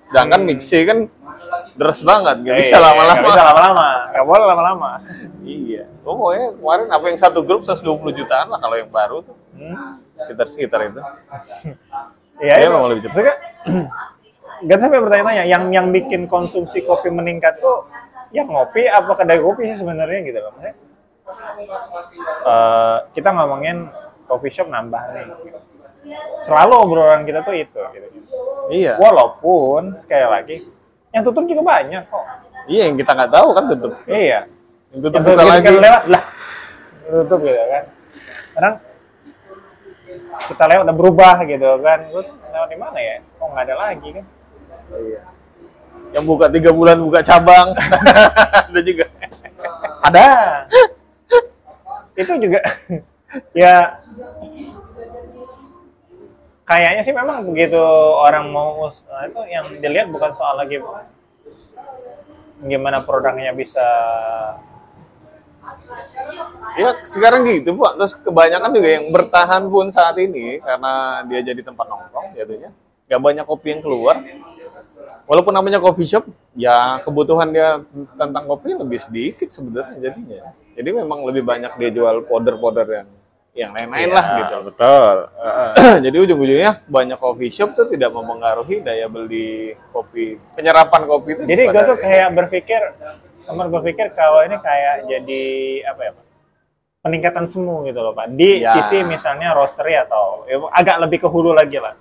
[0.07, 0.97] Sedangkan mixi kan
[1.73, 3.21] deres banget, nggak Eh, bisa Nggak lama-lama.
[3.23, 3.87] bisa lama-lama.
[4.07, 4.91] Nggak boleh lama-lama.
[5.43, 5.83] Iya.
[6.01, 7.85] Oh, pokoknya kemarin apa yang satu grup 120
[8.15, 9.35] jutaan lah kalau yang baru tuh.
[9.53, 9.99] Hmm.
[10.11, 11.01] Sekitar-sekitar itu.
[12.37, 12.71] Iya, Iya, itu.
[12.71, 13.25] memang lebih cepet.
[14.65, 17.85] Gak sampai bertanya-tanya, yang yang bikin konsumsi kopi meningkat tuh
[18.33, 20.51] yang ngopi apa kedai kopi sih sebenarnya gitu loh.
[20.57, 20.75] Maksudnya,
[22.47, 23.87] eh, kita ngomongin
[24.25, 25.25] coffee shop nambah nih.
[26.41, 27.81] Selalu obrolan kita tuh itu.
[27.93, 28.07] Gitu.
[28.71, 28.97] Iya.
[28.97, 30.57] Walaupun sekali lagi
[31.13, 32.25] yang tutup juga banyak kok.
[32.67, 33.93] Iya, yang kita nggak tahu kan tutup.
[34.09, 34.39] Iya.
[34.91, 35.63] Yang tutup Yang buka lagi.
[35.63, 36.23] kita lewat lah
[37.07, 37.83] tutup gitu kan.
[38.57, 38.75] Kadang
[40.47, 41.99] kita lewat udah berubah gitu kan.
[42.51, 43.15] Lewat di mana ya?
[43.39, 44.25] Kok nggak ada lagi kan?
[44.91, 45.21] Iya.
[46.15, 47.75] Yang buka tiga bulan buka cabang.
[48.71, 49.05] Ada juga.
[50.03, 50.27] Ada.
[52.17, 52.57] itu juga
[53.53, 54.01] ya
[56.65, 57.77] kayaknya sih memang begitu
[58.17, 60.81] orang mau us- nah, itu yang dilihat bukan soal lagi
[62.65, 63.85] gimana produknya bisa
[66.79, 67.99] Ya sekarang gitu Pak.
[67.99, 72.71] Terus kebanyakan juga yang bertahan pun saat ini karena dia jadi tempat nongkrong jatuhnya.
[73.09, 74.15] Gak banyak kopi yang keluar.
[75.27, 76.23] Walaupun namanya coffee shop,
[76.55, 77.83] ya kebutuhan dia
[78.15, 80.55] tentang kopi lebih sedikit sebenarnya jadinya.
[80.71, 83.07] Jadi memang lebih banyak dia jual powder-powder yang
[83.57, 84.53] yang lain-lain lah gitu.
[84.53, 85.15] Iya, betul
[86.05, 91.41] Jadi ujung-ujungnya banyak coffee shop tuh tidak mempengaruhi daya beli kopi, penyerapan kopi itu.
[91.43, 92.81] jadi gue tuh kayak berpikir
[93.41, 95.43] sempat berpikir kalau ini kayak jadi
[95.89, 96.25] apa ya pak
[97.01, 98.77] peningkatan semu gitu loh pak di Ya.
[98.77, 101.97] sisi misalnya roastery atau ya, agak lebih ke hulu lagi lah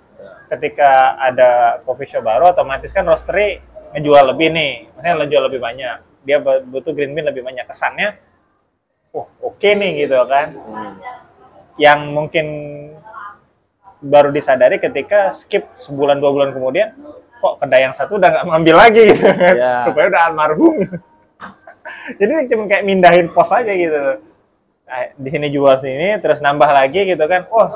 [0.47, 3.59] ketika ada coffee shop baru otomatis kan roastery
[3.95, 4.73] ngejual lebih nih.
[4.93, 5.97] Maksudnya ngejual lebih banyak.
[6.23, 7.65] Dia bu- butuh green bean lebih banyak.
[7.65, 8.15] Kesannya
[9.11, 10.53] oh oke nih gitu kan.
[10.53, 10.95] Hmm.
[11.77, 12.45] yang mungkin
[14.01, 16.89] baru disadari ketika skip sebulan dua bulan kemudian
[17.37, 19.53] kok kedai yang satu udah nggak ngambil lagi gitu kan.
[19.53, 19.73] Ya.
[19.89, 20.75] rupanya udah almarhum.
[22.19, 23.97] Jadi cuma kayak mindahin pos aja gitu.
[24.87, 27.45] Nah, di sini jual sini terus nambah lagi gitu kan.
[27.53, 27.67] Oh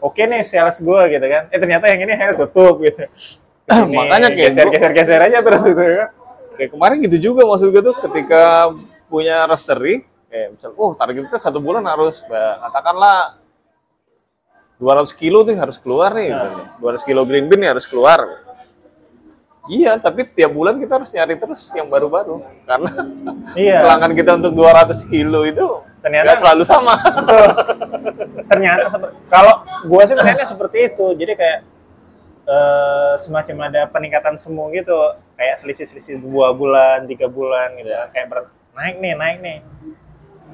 [0.00, 3.02] oke nih sales gue gitu kan eh ternyata yang ini akhirnya tutup gitu
[3.68, 6.08] Ke sini, Makanya kayak geser gua- geser geser aja terus gitu kan
[6.56, 8.72] Kayak kemarin gitu juga maksud gue tuh ketika
[9.06, 13.38] punya roastery, kayak misal, oh target kita satu bulan harus, bah, katakanlah
[14.76, 16.66] 200 kilo nih harus keluar nih, misalnya.
[16.76, 18.42] 200 kilo green bean nih harus keluar.
[19.64, 22.42] Iya, tapi tiap bulan kita harus nyari terus yang baru-baru.
[22.64, 22.90] Karena
[23.54, 25.66] iya pelanggan kita untuk 200 kilo itu
[26.02, 26.94] Ternyata- selalu sama.
[28.48, 28.88] ternyata
[29.28, 31.06] kalau gua sih melihatnya seperti itu.
[31.14, 31.60] Jadi kayak
[32.48, 34.96] eh, semacam ada peningkatan semu gitu.
[35.38, 37.92] Kayak selisih-selisih dua bulan tiga bulan gitu.
[37.92, 38.10] Ya.
[38.10, 39.58] kayak ber- naik nih naik nih.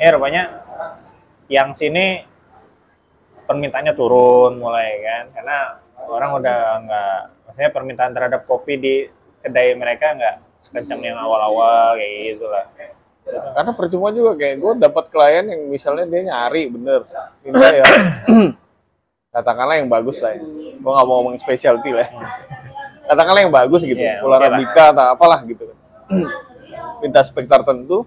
[0.03, 0.61] Eh rupanya
[1.47, 2.27] yang sini
[3.47, 5.25] permintaannya turun mulai kan?
[5.33, 5.59] Karena
[6.11, 8.95] orang udah nggak maksudnya permintaan terhadap kopi di
[9.45, 12.65] kedai mereka nggak sekencang yang awal-awal kayak gitu lah
[13.25, 17.09] Karena percuma juga kayak gue dapat klien yang misalnya dia nyari bener,
[17.41, 17.85] ini ya
[19.35, 20.45] katakanlah yang bagus lah ya.
[20.77, 22.05] Gue nggak mau ngomong specialty lah.
[22.05, 22.21] ya.
[23.09, 24.39] Katakanlah yang bagus gitu, oke lah.
[24.45, 25.73] Arabica atau apalah gitu.
[27.01, 28.05] Minta spek tertentu.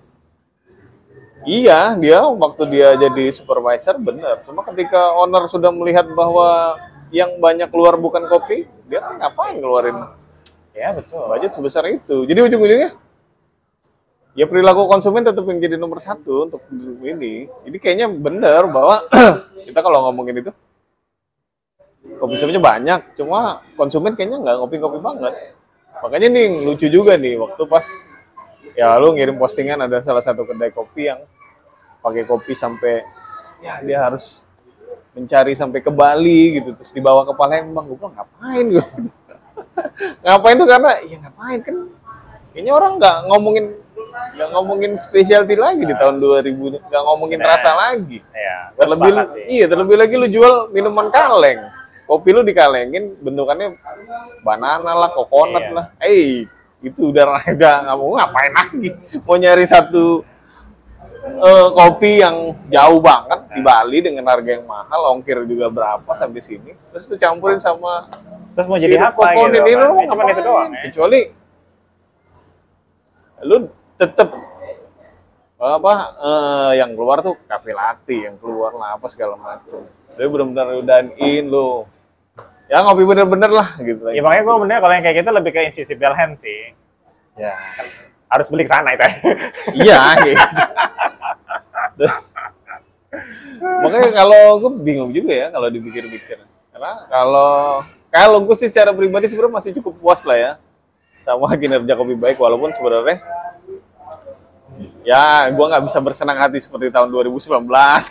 [1.48, 4.44] Iya, dia waktu dia jadi supervisor bener.
[4.46, 6.78] Cuma ketika owner sudah melihat bahwa
[7.10, 9.96] yang banyak keluar bukan kopi, dia kan ngapain ngeluarin
[10.78, 12.24] ya betul budget sebesar itu.
[12.30, 12.94] Jadi ujung-ujungnya
[14.38, 16.62] ya perilaku konsumen tetap yang jadi nomor satu untuk
[17.02, 17.50] ini.
[17.66, 19.02] Jadi kayaknya benar bahwa
[19.66, 20.52] kita kalau ngomongin itu
[22.22, 25.34] kopi shopnya banyak, cuma konsumen kayaknya nggak ngopi-ngopi banget.
[25.98, 27.86] Makanya nih lucu juga nih waktu pas
[28.78, 31.26] ya lu ngirim postingan ada salah satu kedai kopi yang
[32.06, 33.02] pakai kopi sampai
[33.58, 34.46] ya dia harus
[35.18, 38.86] mencari sampai ke Bali gitu terus dibawa ke Palembang gue bilang ngapain gue
[40.24, 41.76] ngapain tuh karena ya ngapain kan
[42.54, 43.66] kayaknya orang nggak ngomongin
[44.08, 46.54] nggak ngomongin specialty lagi di tahun 2000
[46.88, 47.50] nggak ngomongin Nah.
[47.52, 49.12] rasa lagi ya terlebih
[49.48, 51.66] iya terlebih lagi lu jual minuman kaleng
[52.04, 53.76] kopi lu dikalengin bentukannya
[54.42, 55.74] banana lah coconut Iya.
[55.74, 56.46] lah eh
[56.80, 57.26] itu udah
[57.58, 58.90] udah nggak mau ngapain lagi
[59.22, 60.22] mau nyari satu
[61.28, 62.38] eh, kopi yang
[62.70, 67.18] jauh banget di Bali dengan harga yang mahal ongkir juga berapa sampai sini terus lu
[67.18, 68.06] campurin sama
[68.54, 69.82] terus mau jadi apa gitu coconut ini kan?
[69.82, 70.32] lu ngapain?
[70.32, 71.20] itu doang ya kecuali
[73.40, 73.58] lu
[73.98, 74.30] tetep
[75.58, 79.82] apa eh, yang keluar tuh kafe latte yang keluar lah apa segala macem
[80.18, 81.86] lu bener-bener udahin lu
[82.70, 85.60] ya ngopi bener-bener lah gitu Ya makanya gue bener kalau yang kayak gitu lebih ke
[85.72, 86.74] invisible hand sih.
[87.34, 87.54] ya
[88.28, 89.08] Harus beli ke sana itu.
[89.74, 92.06] iya gitu.
[93.82, 96.38] makanya kalau gue bingung juga ya kalau dipikir-pikir
[96.70, 97.82] karena kalau
[98.14, 100.52] kalau gue sih secara pribadi sebenarnya masih cukup puas lah ya
[101.26, 103.18] sama kinerja kopi baik walaupun sebenarnya
[105.08, 107.48] ya gue nggak bisa bersenang hati seperti tahun 2019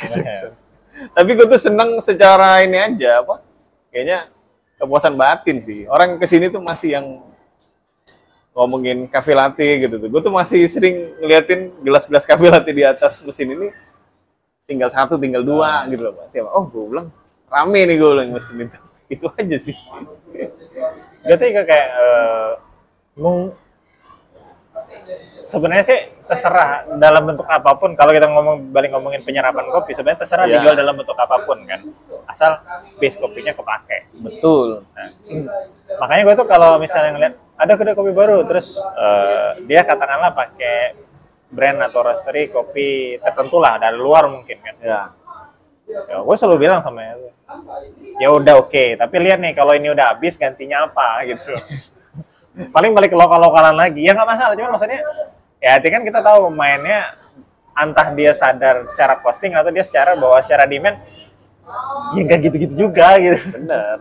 [0.01, 0.49] gitu Iya.
[1.13, 3.45] tapi gue tuh seneng secara ini aja apa
[3.93, 4.33] kayaknya
[4.77, 5.89] kepuasan batin sih.
[5.89, 7.07] Orang ke sini tuh masih yang
[8.53, 10.09] ngomongin cafe latte gitu tuh.
[10.09, 13.69] Gue tuh masih sering ngeliatin gelas-gelas cafe latte di atas mesin ini
[14.69, 16.27] tinggal satu tinggal dua gitu loh Pak.
[16.33, 17.09] Tiap- oh gue bilang
[17.49, 18.79] rame nih gue bilang mesin itu.
[19.17, 19.77] Itu aja sih.
[21.25, 22.51] Tuh kayak eh,
[23.17, 23.55] mau
[25.47, 27.95] sebenarnya sih terserah dalam bentuk apa pun.
[27.95, 30.59] Kalau kita ngomong balik ngomongin penyerapan kopi sebenarnya terserah Iya.
[30.59, 31.81] dijual dalam bentuk apa pun kan?
[32.27, 32.59] Asal
[32.99, 34.11] base kopinya kepake.
[34.21, 34.83] Betul.
[34.93, 35.09] Nah,
[36.03, 40.99] makanya gue tuh kalau misalnya ngeliat ada kedai kopi baru terus eh, dia katakanlah pakai
[41.47, 44.77] brand atau roastery kopi tertentu lah dari luar mungkin kan?
[44.83, 45.01] Ya
[45.87, 47.15] ya gue selalu bilang sama ya
[48.19, 51.23] ya udah oke tapi lihat nih kalau ini udah habis gantinya apa?
[51.23, 51.55] Gitu.
[52.75, 54.03] Paling balik ke lokal lokalan lagi.
[54.03, 55.01] Ya nggak masalah cuma maksudnya
[55.61, 57.17] ya artinya kan kita tahu mainnya
[57.77, 60.97] entah dia sadar secara posting atau dia secara bahwa secara demand
[62.17, 63.37] ya nggak gitu-gitu juga gitu.
[63.53, 64.01] Bener.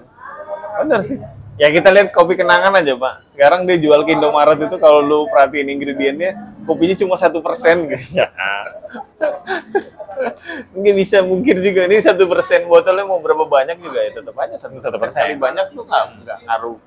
[0.79, 1.19] Bener sih.
[1.55, 3.31] Ya kita lihat kopi kenangan aja pak.
[3.31, 6.35] Sekarang dia jual ke Indomaret itu kalau lu perhatiin ingredientnya
[6.67, 8.23] kopinya cuma satu persen gitu.
[8.23, 8.27] Ya.
[10.75, 11.87] Nggak bisa mungkin juga.
[11.87, 14.19] Ini satu persen botolnya mau berapa banyak juga ya?
[14.19, 16.79] Tetap aja satu persen kali banyak tuh nggak nggak ngaruh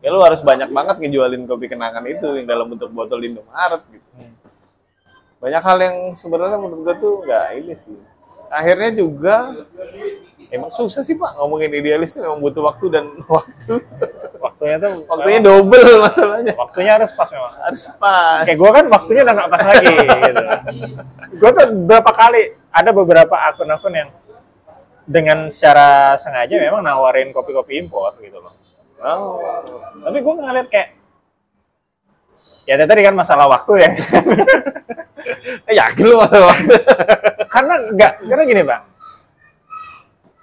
[0.00, 3.84] ya lu harus banyak banget ngejualin kopi kenangan itu yang dalam bentuk botol di Indomaret
[3.92, 4.08] gitu.
[5.40, 7.96] Banyak hal yang sebenarnya menurut gua tuh nggak ini sih.
[8.50, 9.54] Akhirnya juga
[10.50, 13.04] emang susah sih pak ngomongin idealis tuh memang butuh waktu dan
[13.36, 13.74] waktu.
[14.40, 16.52] Waktunya tuh waktunya double masalahnya.
[16.56, 17.52] waktunya harus pas memang.
[17.60, 18.42] Harus pas.
[18.48, 19.94] Kayak gue kan waktunya udah nggak pas lagi
[20.28, 20.44] gitu.
[21.40, 24.10] gue tuh berapa kali ada beberapa akun-akun yang
[25.10, 28.54] dengan secara sengaja memang nawarin kopi-kopi impor gitu loh
[29.00, 29.40] oh.
[30.04, 30.88] tapi gue ngeliat kayak
[32.68, 33.90] ya tadi kan masalah waktu ya.
[35.80, 36.74] Yakin lu masalah waktu.
[37.54, 38.80] Karena nggak karena gini pak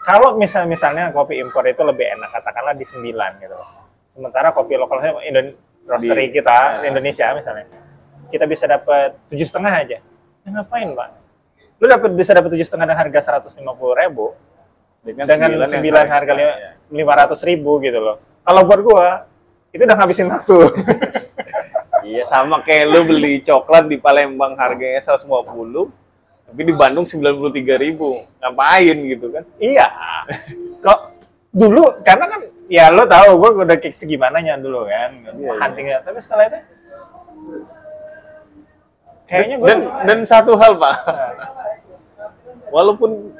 [0.07, 3.03] kalau misal misalnya kopi impor itu lebih enak katakanlah di 9
[3.43, 3.55] gitu.
[3.55, 3.69] Loh
[4.11, 5.55] sementara kopi lokalnya Indon
[5.87, 6.91] roastery Di- kita ya.
[6.91, 7.65] Indonesia misalnya
[8.27, 9.97] kita bisa dapat tujuh setengah aja.
[10.43, 11.27] Ya ngapain pak
[11.77, 14.33] lu dapat bisa dapat tujuh setengah dengan harga seratus lima puluh ribu
[15.05, 16.49] dengan sembilan sembilan harga ya.
[16.89, 19.07] lima ratus ribu gitu loh kalau buat gua
[19.75, 20.57] itu udah ngabisin waktu
[22.07, 25.27] Iya, sama kayak lu beli coklat di Palembang harganya 150,
[26.47, 28.23] tapi di Bandung 93.000 ribu.
[28.39, 29.43] Ngapain gitu kan?
[29.59, 29.91] Iya.
[30.79, 30.99] Kok
[31.51, 35.97] dulu karena kan ya lo tahu gue udah kayak segimana nya dulu kan Iya, huntingnya
[36.03, 36.59] tapi setelah itu
[39.27, 40.95] kayaknya gue Dan, dan satu hal, Pak.
[42.71, 43.35] Walaupun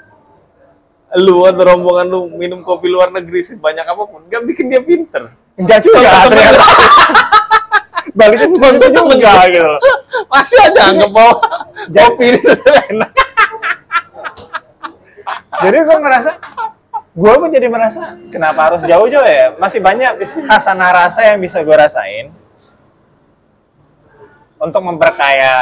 [1.15, 5.31] lu atau rombongan lu minum kopi luar negeri sebanyak apa pun, nggak bikin dia pinter.
[5.55, 6.65] enggak juga ternyata
[8.17, 9.73] baliknya seperti itu juga gitu.
[10.27, 11.33] Masih aja anggap bahwa
[11.87, 12.39] kopi ini
[12.91, 13.11] enak.
[15.57, 16.31] jadi gue ngerasa
[17.17, 21.73] gue pun jadi merasa kenapa harus jauh-jauh ya masih banyak khasanah rasa yang bisa gue
[21.73, 22.29] rasain
[24.61, 25.55] untuk memperkaya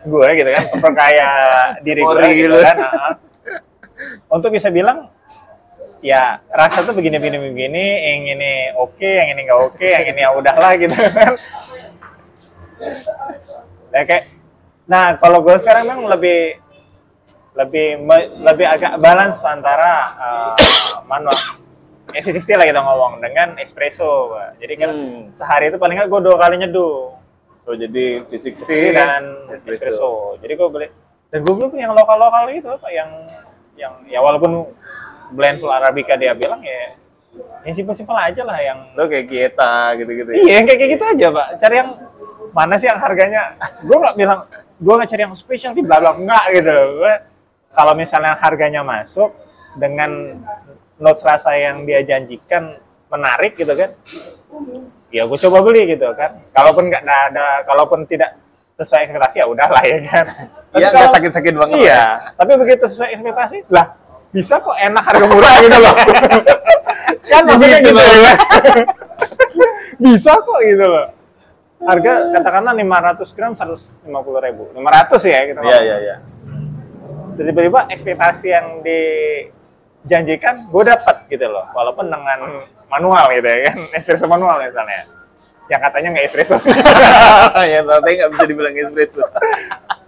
[0.00, 1.28] gue gitu kan memperkaya
[1.84, 2.76] diri gue gitu kan.
[4.26, 5.08] Untuk bisa bilang
[6.00, 10.20] ya rasa tuh begini begini begini yang ini oke yang ini nggak oke yang ini
[10.20, 11.32] ya udahlah gitu kan
[13.90, 14.24] ya kayak
[14.86, 16.60] nah kalau gue sekarang memang lebih
[17.56, 20.54] lebih me- lebih agak balance antara uh,
[21.04, 21.34] manual
[22.06, 24.60] F60 lah kita ngomong dengan espresso Pak.
[24.60, 25.22] jadi kan Hmm.
[25.32, 27.16] sehari itu paling nggak gue dua kali nyeduh
[27.66, 28.62] Oh, jadi fisik
[28.94, 30.38] dan espresso.
[30.38, 30.86] Jadi gue beli
[31.26, 33.10] dan gue beli pun yang lokal-lokal gitu apa yang
[33.76, 34.72] yang ya walaupun
[35.32, 36.96] blend full arabica dia bilang ya
[37.66, 40.36] yang simpel-simpel aja lah yang Lo kayak kita gitu-gitu ya.
[40.40, 41.48] iya yang kayak gitu aja pak.
[41.60, 41.90] Cari yang
[42.56, 43.42] mana sih yang harganya?
[43.84, 44.40] Gue nggak bilang
[44.80, 46.76] gue nggak cari yang spesial di bla bla enggak gitu.
[47.02, 47.14] Gue
[47.76, 49.34] kalau misalnya harganya masuk
[49.76, 50.40] dengan
[50.96, 52.80] notes rasa yang dia janjikan
[53.12, 53.92] menarik gitu kan
[55.12, 56.40] ya gue coba beli gitu kan.
[56.56, 58.38] Kalaupun nggak ada kalaupun tidak
[58.76, 60.26] sesuai ekspektasi ya udahlah ya kan
[60.76, 61.76] Tapi Iya, nggak kalau- sakit-sakit banget.
[61.80, 62.02] iya
[62.34, 63.86] tapi begitu sesuai ekspektasi lah
[64.28, 65.94] bisa kok enak harga murah gitu loh
[67.24, 68.04] kan maksudnya Gitu gitu loh.
[68.04, 68.34] ya
[70.04, 71.06] bisa kok gitu loh
[71.78, 74.04] harga katakanlah 500 gram 150
[74.42, 74.76] ribu 500
[75.24, 75.64] ya Iya, ngomong.
[75.64, 76.16] iya, iya.
[77.32, 82.38] Dan tiba-tiba ekspektasi yang dijanjikan gue dapat gitu loh walaupun dengan
[82.86, 85.04] manual gitu ya kan espresso manual misalnya
[85.66, 86.56] yang katanya nggak espresso
[87.66, 89.18] ya, tapi nggak bisa dibilang espresso.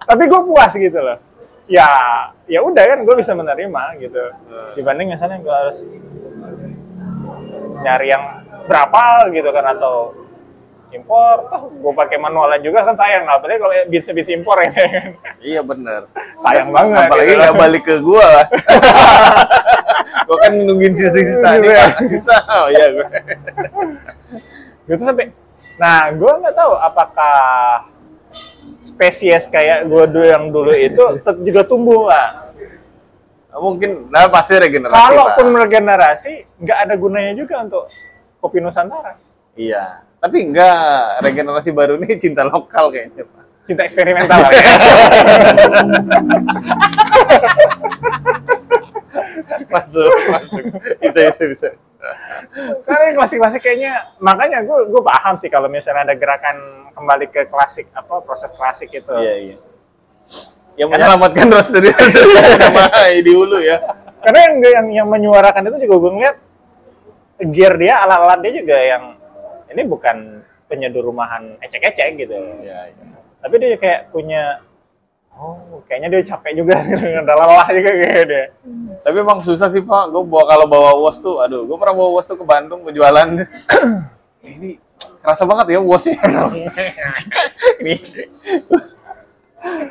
[0.09, 1.18] Tapi gue puas gitu loh
[1.68, 1.84] ya
[2.48, 4.24] ya udah kan gue bisa menerima gitu
[4.72, 5.84] dibanding misalnya gue harus
[7.84, 8.24] nyari yang
[8.64, 10.16] berapa gitu kan atau
[10.88, 14.88] impor toh gue pakai manualan juga kan sayang apalagi kalau bisa bisa impor ya kan
[15.44, 16.09] iya bener.
[16.40, 17.40] sayang banget Apalagi gitu.
[17.44, 18.46] nggak balik ke gua lah.
[20.24, 21.84] gua kan nungguin sisa-sisa nih, Iya.
[22.09, 22.36] Sisa.
[22.48, 23.06] Oh iya, gua.
[24.88, 25.28] gitu sampai
[25.76, 27.36] nah gue nggak tahu apakah
[28.99, 32.51] spesies kayak gue dulu yang dulu itu tetap juga tumbuh pak
[33.59, 35.59] Mungkin, nah pasti regenerasi, kalaupun Pak.
[35.66, 37.90] regenerasi nggak ada gunanya juga untuk
[38.38, 39.18] kopi nusantara
[39.59, 40.07] Iya.
[40.22, 43.44] Tapi enggak, regenerasi baru ini cinta lokal kayaknya, Pak.
[43.66, 44.51] cinta eksperimental ya.
[49.68, 50.64] Masuk, masuk.
[51.03, 51.68] Bisa, bisa, bisa.
[52.86, 56.57] Karena klasik-klasik kayaknya makanya gue gue paham sih kalau misalnya ada gerakan
[56.94, 59.11] kembali ke klasik apa proses klasik itu.
[59.11, 59.57] Iya, iya.
[60.78, 61.90] Yang menyelamatkan roastery
[62.62, 62.86] sama
[63.18, 63.82] di hulu ya.
[64.22, 66.36] Karena yang yang yang menyuarakan itu juga gue ngeliat
[67.51, 69.05] gear dia alat-alat dia juga yang
[69.70, 72.38] ini bukan penyedur rumahan ecek-ecek gitu.
[72.62, 73.05] Iya, iya.
[73.42, 74.62] Tapi dia kayak punya
[75.39, 76.74] oh kayaknya dia capek juga
[77.24, 78.45] udah lelah juga kayak dia.
[79.07, 82.11] Tapi emang susah sih Pak, gue bawa kalau bawa wos tuh, aduh, gue pernah bawa
[82.18, 83.26] wos tuh ke Bandung ke jualan.
[83.39, 83.47] Ya,
[84.59, 84.82] ini
[85.22, 86.18] kerasa banget ya wosnya.
[87.80, 87.95] ini.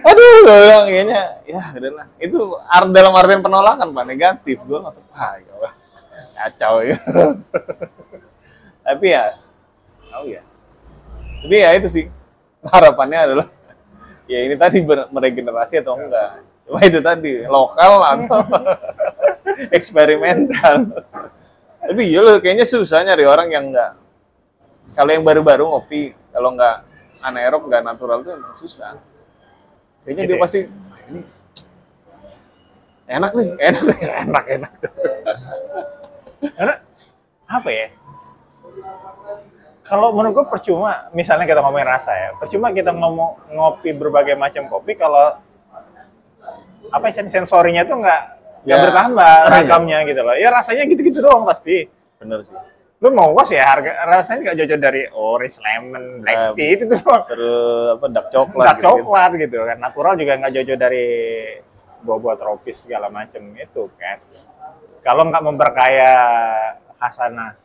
[0.04, 2.08] Aduh, gue bilang kayaknya, ya udahlah.
[2.20, 4.58] Itu ar- dalam artian penolakan Pak, negatif.
[4.64, 5.74] Gue langsung, ah, ya Allah,
[6.36, 6.98] kacau ya.
[8.88, 9.24] Tapi ya,
[10.08, 10.42] tahu ya.
[11.44, 12.06] Tapi ya itu sih,
[12.64, 13.48] harapannya adalah,
[14.28, 16.44] ya ini tadi meregenerasi atau enggak.
[16.68, 18.44] Cuma itu tadi, lokal atau
[19.78, 20.92] eksperimental.
[21.80, 23.96] Tapi iya loh, kayaknya susah nyari orang yang enggak.
[24.92, 26.84] Kalau yang baru-baru ngopi, kalau enggak
[27.24, 29.00] anaerob, enggak natural tuh emang susah.
[30.04, 30.44] Kayaknya Gitu dia ya?
[30.44, 31.22] pasti, "Wah, ini
[33.08, 33.84] enak nih, enak
[34.28, 34.72] enak, enak.
[36.54, 36.76] Karena
[37.48, 37.88] apa ya?
[39.88, 44.68] Kalau menurut gue percuma, misalnya kita ngomongin rasa ya, percuma kita ngomong ngopi berbagai macam
[44.68, 45.40] kopi kalau
[46.88, 48.22] apa sih sensorinya tuh nggak
[48.64, 48.84] nggak Ya.
[48.84, 49.52] bertambah Ah, iya.
[49.64, 50.36] ragamnya gitu loh.
[50.36, 51.88] Ya rasanya gitu-gitu doang pasti.
[52.20, 52.56] Bener sih.
[52.98, 56.84] Lu mau was ya harga rasanya nggak jauh-jauh dari orange, lemon, black Eh, tea itu
[56.86, 57.24] doang.
[57.24, 58.88] Terus apa dark coklat Dark gitu.
[58.90, 59.78] coklat gitu kan.
[59.78, 61.06] Natural juga nggak jauh-jauh dari
[61.98, 64.20] buah-buah tropis segala macam itu kan.
[65.00, 66.12] Kalau nggak memperkaya
[66.98, 67.56] khasana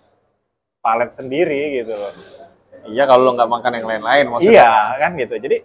[0.83, 2.13] palet sendiri gitu loh.
[2.91, 4.59] Iya kalau lo nggak makan yang lain-lain maksudnya.
[4.59, 5.35] Iya kan gitu.
[5.39, 5.57] Jadi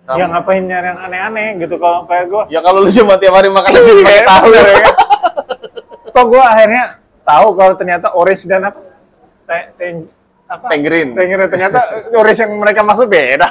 [0.00, 0.16] Sama.
[0.16, 2.42] ya ngapain nyari yang aneh-aneh gitu kalau kayak gue.
[2.48, 4.76] Ya kalau lu cuma tiap hari makan nasi pakai tahu bener ya.
[4.80, 4.94] kan?
[6.08, 6.84] Kok gue akhirnya
[7.28, 8.80] tahu kalau ternyata orange dan apa?
[9.44, 10.08] Te, te-
[10.48, 10.64] apa?
[10.72, 11.08] Tenggerin.
[11.12, 11.48] Tenggerin.
[11.52, 11.78] Ternyata
[12.16, 13.46] orange yang mereka maksud beda.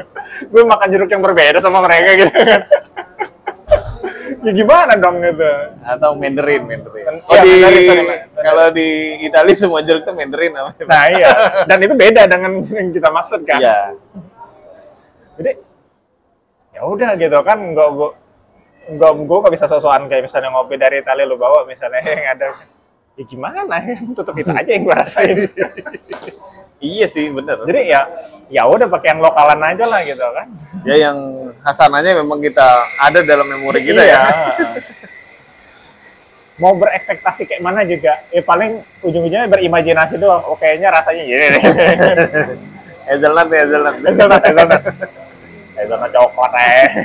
[0.56, 2.62] gue makan jeruk yang berbeda sama mereka gitu kan.
[4.40, 5.50] Ya gimana dong gitu.
[5.80, 7.04] Atau Mandarin, Mandarin.
[7.04, 8.28] Kan- Oh iya, di Mandarin, sorry, Mandarin.
[8.38, 8.88] kalau di
[9.22, 10.84] Italia semua jeruk tuh Mandarin namanya.
[10.84, 11.28] Nah iya.
[11.64, 13.58] Dan itu beda dengan yang kita maksud kan.
[13.58, 13.78] Iya.
[15.36, 15.52] Jadi
[16.70, 18.10] ya udah gitu kan nggak gua
[18.88, 22.46] nggak gua nggak bisa sosokan kayak misalnya ngopi dari Italia lu bawa misalnya yang ada
[23.14, 23.66] ya gimana
[24.18, 25.50] tetap itu aja yang gua rasain
[26.78, 27.58] Iya sih, bener.
[27.66, 28.00] jadi ya
[28.48, 30.46] ya udah pakai yang lokalan aja lah gitu kan
[30.86, 32.66] ya yang hasananya memang kita
[32.98, 34.14] ada dalam memori kita Iya.
[34.14, 34.22] ya.
[36.60, 41.62] mau berekspektasi kayak mana juga ya paling ujung-ujungnya berimajinasi doang oh kayaknya rasanya gini deh
[43.08, 43.94] Hazelnut, hazelnut.
[44.02, 44.82] hazelnut hazelnut
[45.74, 46.86] hazelnut coklat eh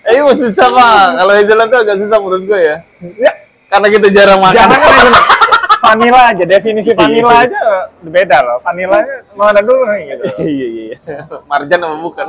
[0.00, 1.20] Eh, itu susah pak.
[1.20, 2.76] Kalau hazelnut tuh agak susah menurut gue ya.
[3.20, 3.32] ya
[3.68, 4.56] Karena kita jarang makan.
[4.56, 5.12] Jangan kan.
[5.80, 7.60] Vanilla aja, definisi vanilla aja
[8.04, 8.58] beda loh.
[8.60, 9.00] Vanilla
[9.32, 10.24] mana dulu nih gitu.
[10.44, 10.96] iya iya iya.
[11.48, 12.26] Marjan apa bukan?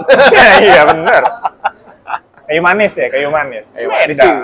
[0.63, 1.23] iya bener.
[2.47, 3.65] Kayu manis ya, kayu manis.
[3.75, 4.35] Ayo manis sih.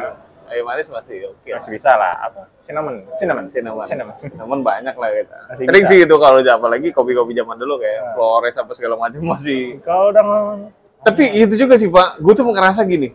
[0.47, 1.49] Ayo manis masih oke.
[1.51, 2.15] Masih bisa lah.
[2.23, 2.47] Apa?
[2.63, 3.83] Cinnamon, cinnamon, Cinnamon.
[3.83, 4.15] cinnamon.
[4.15, 5.37] Cinnamon banyak lah kita.
[5.51, 9.79] Masih Sering sih itu kalau apalagi kopi-kopi zaman dulu kayak Flores apa segala macam masih.
[9.83, 10.23] Kalau udah
[11.03, 13.11] Tapi itu juga sih Pak, gue tuh ngerasa gini.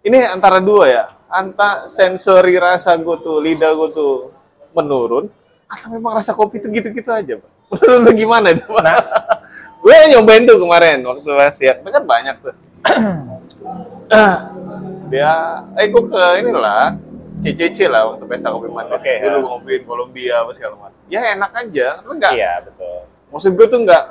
[0.00, 4.39] Ini antara dua ya, antara sensori rasa gue tuh, lidah gue tuh
[4.74, 5.28] menurun,
[5.70, 7.50] atau memang rasa kopi itu gitu-gitu aja Pak.
[7.70, 8.82] Menurut lu gimana itu Pak?
[8.82, 8.98] Nah.
[9.82, 12.54] gue nyobain tuh kemarin waktu siap, kan banyak tuh.
[15.10, 15.32] dia,
[15.78, 16.98] eh gue ke inilah,
[17.40, 19.00] CCC lah waktu pesta kopi Mandarin.
[19.00, 19.46] Oke, Dulu ya.
[19.48, 21.00] ngopiin Kolombia apa segala macam.
[21.08, 22.32] Ya enak aja, tapi enggak.
[22.36, 22.98] Iya betul.
[23.32, 24.04] Maksud gue tuh enggak.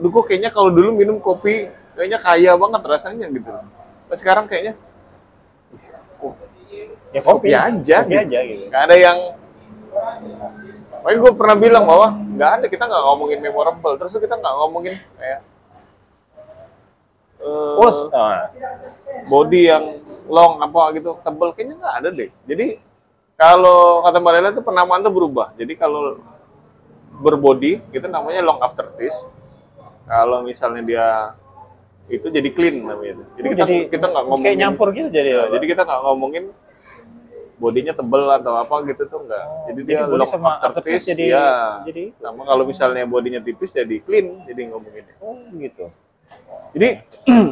[0.00, 1.68] Aduh kok kayaknya kalau dulu minum kopi
[1.98, 3.50] kayaknya kaya banget rasanya gitu.
[4.08, 4.74] Tapi sekarang kayaknya
[7.08, 8.22] Ya kopi aja kopi gitu.
[8.24, 8.64] aja gitu.
[8.68, 9.18] Nggak ada yang
[10.98, 14.94] Makanya gue pernah bilang bahwa nggak ada kita nggak ngomongin memorable, terus kita nggak ngomongin
[15.16, 15.40] kayak
[17.38, 18.50] eh, Terus, nah,
[19.30, 19.84] body yang
[20.28, 22.30] long apa gitu tebel kayaknya nggak ada deh.
[22.44, 22.66] Jadi
[23.38, 25.54] kalau kata Mbak Lela itu penamaan tuh berubah.
[25.54, 26.18] Jadi kalau
[27.22, 29.30] berbody itu namanya long aftertaste.
[30.08, 31.06] Kalau misalnya dia
[32.08, 33.22] itu jadi clean namanya.
[33.36, 35.28] Jadi Oh, kita jadi kita nggak ngomongin kayak nyampur gitu jadi.
[35.28, 35.52] Ya, apa?
[35.54, 36.44] jadi kita nggak ngomongin
[37.58, 39.46] bodinya tebel atau apa gitu tuh enggak.
[39.66, 41.48] jadi dia body long sama aftertaste aftertaste jadi ya.
[41.82, 45.14] jadi Sama kalau misalnya bodinya tipis jadi clean jadi ngomonginnya.
[45.18, 45.90] oh gitu.
[46.78, 46.88] Jadi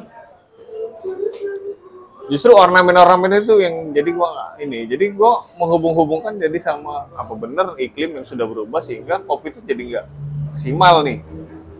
[2.31, 4.87] justru ornamen-ornamen itu yang jadi gua ini.
[4.87, 9.83] Jadi gua menghubung-hubungkan jadi sama apa bener iklim yang sudah berubah sehingga kopi itu jadi
[9.83, 10.07] nggak
[10.55, 11.19] maksimal nih.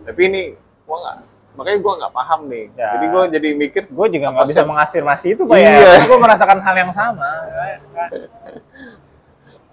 [0.03, 0.41] Tapi ini
[0.83, 1.17] gua nggak
[1.57, 2.65] makanya gua nggak paham nih.
[2.77, 2.89] Ya.
[2.95, 5.73] Jadi gua jadi mikir Gue juga nggak bisa mengafirmasi itu pak Iya.
[5.81, 6.05] ya.
[6.05, 7.25] Gue merasakan hal yang sama.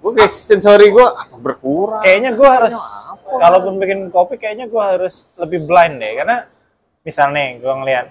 [0.02, 2.00] gua kayak sensori gua apa berkurang.
[2.00, 2.74] Kayaknya gue harus
[3.24, 6.36] kalaupun bikin kopi kayaknya gue harus lebih blind deh karena
[7.00, 8.06] misalnya gue ngeliat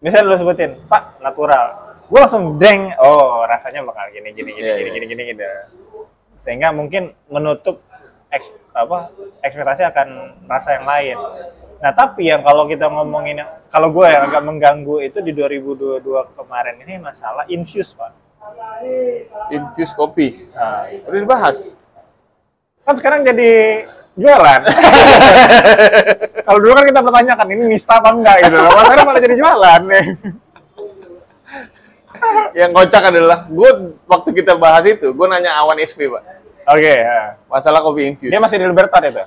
[0.00, 1.76] misalnya lu sebutin pak natural
[2.08, 4.92] gue langsung deng oh rasanya bakal gini gini gini Iya, gini iya.
[4.92, 5.44] gini gini gitu
[6.42, 7.78] sehingga mungkin menutup
[8.28, 9.12] eks, apa
[9.44, 10.08] ekspektasi akan
[10.50, 11.16] rasa yang lain
[11.82, 15.98] nah tapi yang kalau kita ngomongin kalau gue yang agak mengganggu itu di 2022
[16.38, 18.14] kemarin ini masalah infuse pak
[19.50, 20.46] infuse kopi.
[20.50, 21.74] nah, Udah dibahas.
[22.82, 23.82] kan sekarang jadi
[24.18, 24.60] jualan.
[26.46, 28.58] Kalau dulu kan kita pertanyakan ini nista apa enggak gitu.
[28.58, 30.06] Mas sekarang malah jadi jualan nih.
[32.58, 33.70] Yang kocak adalah gue
[34.10, 36.22] waktu kita bahas itu, gue nanya Awan SP pak,
[36.70, 37.38] Oke, ya.
[37.46, 38.30] masalah kopi infuse.
[38.30, 39.22] dia masih di Libertad itu.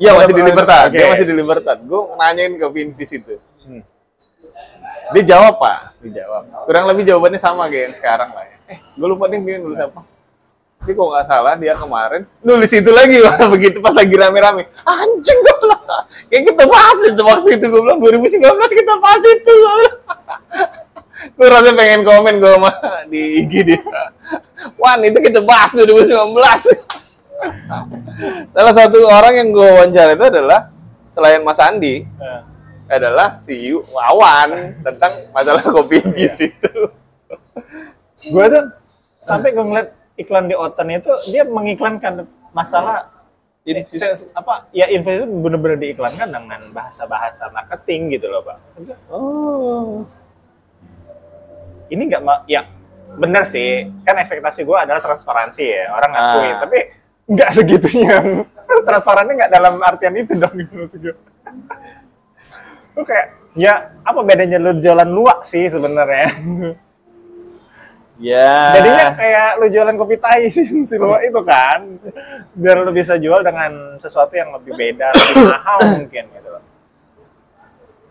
[0.00, 0.96] Iya masih di Libertad, Oke.
[0.96, 1.78] dia masih di Libertad.
[1.84, 3.36] Gue nanyain kopi infuse itu.
[3.68, 3.84] Hmm.
[5.12, 6.48] Dia jawab pak, dia jawab.
[6.64, 8.56] Kurang lebih jawabannya sama kayak yang sekarang lah ya.
[8.72, 10.00] Eh, gue lupa nih dia nulis apa.
[10.80, 13.36] Tapi kok nggak salah dia kemarin nulis itu lagi Pak.
[13.52, 14.72] begitu pas lagi rame-rame.
[14.88, 15.84] Anjing gue bilang,
[16.32, 19.54] kayak kita bahas itu waktu itu gue bilang 2019 kita bahas itu.
[21.36, 22.72] gue rasa pengen komen gue sama
[23.12, 23.80] di IG dia.
[24.80, 26.08] Wan itu kita bahas 2019.
[28.50, 30.68] Salah satu orang yang gue wawancara itu adalah
[31.06, 32.42] selain Mas Andi Eh,
[32.90, 36.90] adalah si Yu Wawan tentang masalah kopi infuse itu.
[38.26, 38.64] Gue tuh
[39.20, 43.06] sampai gue ngeliat iklan di Oten itu dia mengiklankan masalah
[43.62, 43.86] eh,
[44.34, 48.58] apa ya info itu bener-bener diiklankan dengan bahasa-bahasa marketing gitu loh pak.
[49.06, 50.02] Oh.
[51.86, 52.66] ini nggak ya
[53.14, 56.60] bener sih kan ekspektasi gue adalah transparansi ya orang ngakuin Ah.
[56.62, 56.78] tapi
[57.30, 58.18] nggak segitunya.
[58.86, 61.14] Transparannya nggak dalam artian itu dong gitu
[62.98, 66.28] Lu kayak ya apa bedanya lu jualan luak sih sebenarnya?
[68.20, 68.76] Ya.
[68.76, 71.96] jadinya kayak lu jualan kopi tai sih si luak itu kan.
[72.52, 76.64] Biar lu bisa jual dengan sesuatu yang lebih beda lebih mahal mungkin gitu loh.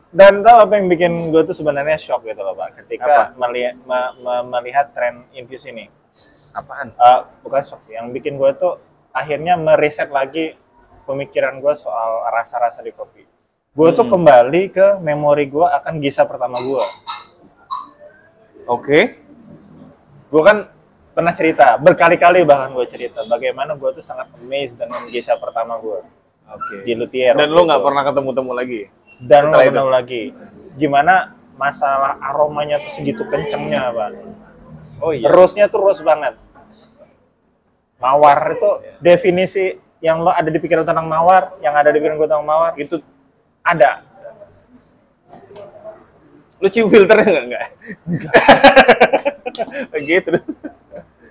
[0.09, 2.81] Dan tau apa yang bikin gue tuh sebenarnya shock gitu loh pak.
[2.81, 5.85] Ketika melihat me- me- melihat tren infuse ini.
[6.57, 6.89] Apaan?
[6.97, 8.81] Eh, bukan shock sih yang bikin gue tuh
[9.11, 10.53] akhirnya meriset lagi
[11.03, 13.25] pemikiran gue soal rasa-rasa di kopi
[13.69, 16.83] gue tuh kembali ke memori gue akan gisa pertama gue
[18.69, 19.17] Oke.
[20.29, 20.69] gue kan
[21.17, 25.99] pernah cerita berkali-kali bahkan gue cerita bagaimana gue tuh sangat amazed dengan gisa pertama gue
[26.49, 26.85] Oke.
[26.85, 28.81] di Luthier Dan lu nggak pernah ketemu-temu lagi?
[29.19, 30.23] dan lo ketemu lagi
[30.79, 34.11] gimana masalah aromanya tuh segitu kencengnya pak
[34.99, 35.27] Oh iya.
[35.27, 36.35] terusnya tuh terus banget
[37.99, 42.25] mawar itu definisi yang lo ada di pikiran tentang mawar yang ada di pikiran gue
[42.25, 43.03] tentang mawar Itu
[43.61, 44.03] ada
[46.59, 47.65] lu cium filternya nggak nggak?
[49.95, 50.43] Oke terus.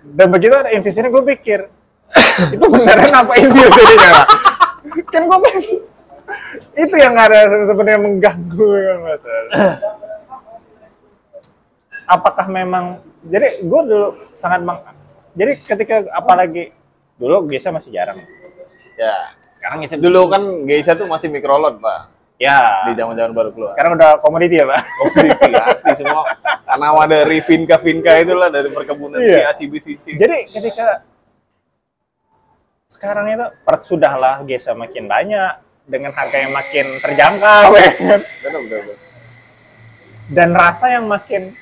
[0.09, 1.69] dan begitu ada infus ini gue pikir
[2.57, 4.25] itu beneran apa infus ini ya
[5.13, 5.79] kan gue masih
[6.73, 9.23] itu yang ada se- sebenarnya mengganggu kan Mas.
[12.17, 12.85] apakah memang
[13.29, 14.81] jadi gue dulu sangat meng,
[15.39, 16.75] jadi ketika apalagi
[17.15, 18.19] dulu Gesa masih jarang
[18.95, 19.31] Ya.
[19.53, 22.11] sekarang Gesa Dulu kan Geisha tuh masih mikrolot pak.
[22.37, 23.71] ya Di zaman-zaman baru keluar.
[23.73, 26.23] sekarang udah komoditi ya pak Komoditi asli semua.
[26.61, 29.51] Tanaman dari Vinka Vinka itulah dari perkebunan Iya.
[29.51, 30.05] si ACBCC.
[30.15, 31.03] jadi ketika
[32.87, 35.53] sekarang itu per sudahlah Gesa makin banyak
[35.85, 38.21] dengan harga yang makin terjangkau ya kan?
[38.43, 38.81] Benar benar.
[38.83, 38.97] benar.
[40.29, 41.57] dan rasa yang makin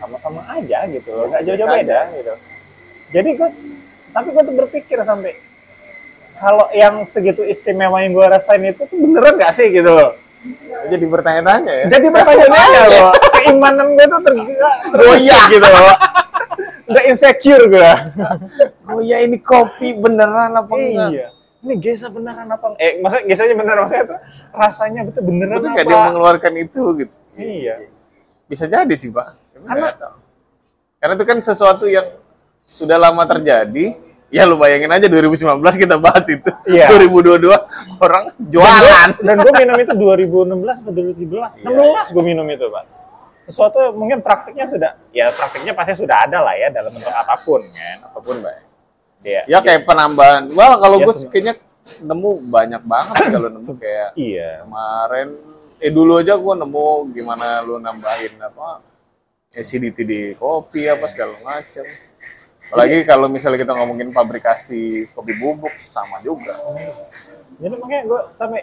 [0.00, 1.28] sama-sama aja gitu loh.
[1.28, 2.32] Nggak jauh-jauh beda gitu.
[3.12, 3.48] Jadi gue
[4.10, 5.32] tapi gue tuh berpikir sampai
[6.40, 10.16] kalau yang segitu istimewa yang gue rasain itu tuh beneran gak sih gitu loh?
[10.88, 11.86] Jadi bertanya-tanya ya.
[11.92, 13.12] jadi pertanyaannya loh.
[13.36, 14.34] keimanan gue tuh ter
[14.96, 15.44] Goyah.
[15.52, 15.96] gitu loh.
[16.90, 17.92] Udah insecure gue
[18.88, 21.10] Oh ya ini kopi beneran apa enggak?
[21.12, 21.28] iya.
[21.60, 24.18] Ini Gesa beneran apa eh maksudnya Gesanya beneran maksudnya tuh
[24.56, 27.14] rasanya betul beneran Tapi apa kayak dia mengeluarkan itu gitu.
[27.36, 27.74] iya.
[28.50, 29.49] Bisa jadi sih, Pak.
[29.62, 30.18] Karena- Karena
[30.96, 32.06] karena itu kan sesuatu yang
[32.62, 33.96] sudah lama terjadi.
[34.30, 35.42] Ya lu bayangin aja 2019
[35.74, 36.46] kita bahas itu.
[36.64, 36.86] Iya.
[36.88, 37.50] 2022
[37.98, 39.08] orang jualan.
[39.18, 41.66] dan gue minum itu 2016 atau 2017 Iya.
[41.66, 42.84] 16 gue minum itu pak
[43.42, 47.58] sesuatu mungkin praktiknya sudah ya praktiknya pasti sudah ada lah ya dalam bentuk apa pun
[47.66, 48.54] kan Apa pun, Pak.
[49.18, 50.46] dia Ya kayak penambahan.
[50.52, 51.54] Wah, kalau Ya, gue kayaknya
[51.98, 55.28] nemu banyak banget kalau nemu kayak iya kemarin
[55.76, 58.84] eh dulu aja gua nemu gimana lu nambahin apa
[59.50, 61.82] acidity di kopi apa segala macam
[62.70, 66.54] apalagi kalau misalnya kita ngomongin pabrikasi kopi bubuk sama juga.
[67.58, 68.62] Jadi makanya gue sampai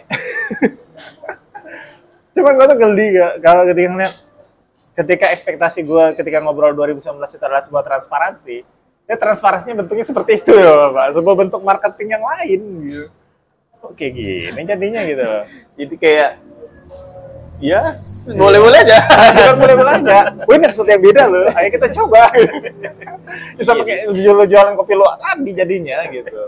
[2.34, 4.14] cuman gue tuh geli gak kalau ketika ngeliat
[4.96, 8.56] ketika ekspektasi gue ketika ngobrol 2019 itu adalah sebuah transparansi
[9.04, 11.06] ya transparansinya bentuknya seperti itu ya pak.
[11.12, 13.04] Sebuah bentuk marketing yang lain gitu.
[13.92, 15.44] Kayak gini jadinya gitu loh.
[15.76, 16.30] Jadi kayak
[17.58, 17.90] ya
[18.38, 18.98] boleh boleh aja.
[19.06, 20.18] Bukan boleh boleh aja.
[20.46, 21.46] Wah, ini sesuatu yang beda loh.
[21.58, 22.30] Ayo kita coba.
[23.58, 26.38] Bisa pakai jual jualan kopi lu tadi jadinya gitu.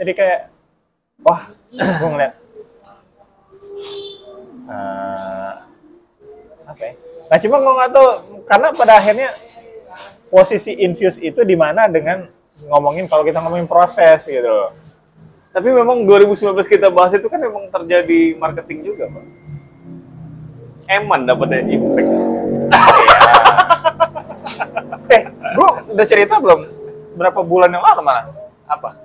[0.00, 0.40] Jadi kayak
[1.20, 1.46] wah
[2.00, 2.32] gue ngeliat.
[4.72, 5.52] Eh,
[6.64, 6.92] apa ya?
[7.28, 8.08] Nah cuma gue nggak tahu
[8.48, 9.28] karena pada akhirnya
[10.32, 12.24] posisi infuse itu di mana dengan
[12.72, 14.72] ngomongin kalau kita ngomongin proses gitu
[15.52, 19.24] tapi memang 2019 kita bahas itu kan memang terjadi marketing juga pak
[20.88, 22.10] eman dapetnya impact
[25.14, 26.60] eh gue udah cerita belum
[27.18, 28.22] berapa bulan yang lalu mana
[28.66, 28.96] apa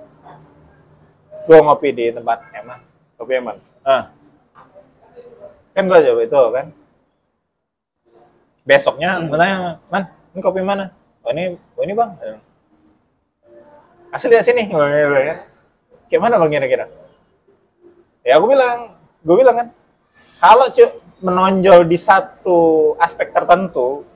[1.44, 2.80] gue ngopi di tempat emang
[3.18, 3.58] kopi eman
[3.88, 4.12] Ah.
[5.72, 6.66] Kan gua coba itu kan.
[8.68, 9.32] Besoknya Hmm.
[9.32, 9.56] gua tanya,
[9.88, 10.04] "Man,
[10.36, 10.92] ini kopi mana?"
[11.24, 12.20] "Oh, ini oh, ini, Bang."
[14.12, 15.38] Asli dari sini, gua bilang gitu kan.
[16.12, 16.84] Kayak mana Bang kira-kira?
[18.28, 18.92] Ya aku bilang,
[19.24, 19.68] gue bilang kan,
[20.36, 20.84] kalau cu
[21.18, 24.06] menonjol di satu aspek tertentu,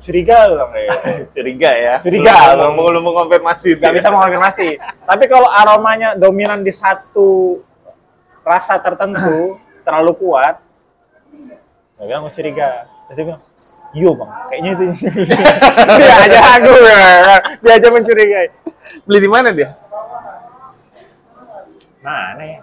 [0.00, 1.10] curiga kayak gitu.
[1.38, 2.34] curiga ya Curiga.
[2.58, 4.68] lu mau lu mau konfirmasi nggak bisa mengonfirmasi.
[5.04, 7.60] Tapi kalau aromanya dominan di satu
[8.42, 9.56] rasa tertentu
[9.86, 10.58] terlalu kuat,
[11.94, 12.88] saya bilang curiga.
[13.04, 13.42] Terus dia bilang,
[13.92, 14.84] iya bang, kayaknya itu.
[16.00, 16.72] dia aja aku,
[17.60, 18.48] dia aja mencurigai.
[19.04, 19.74] beli di mana dia
[22.04, 22.60] Mana ya?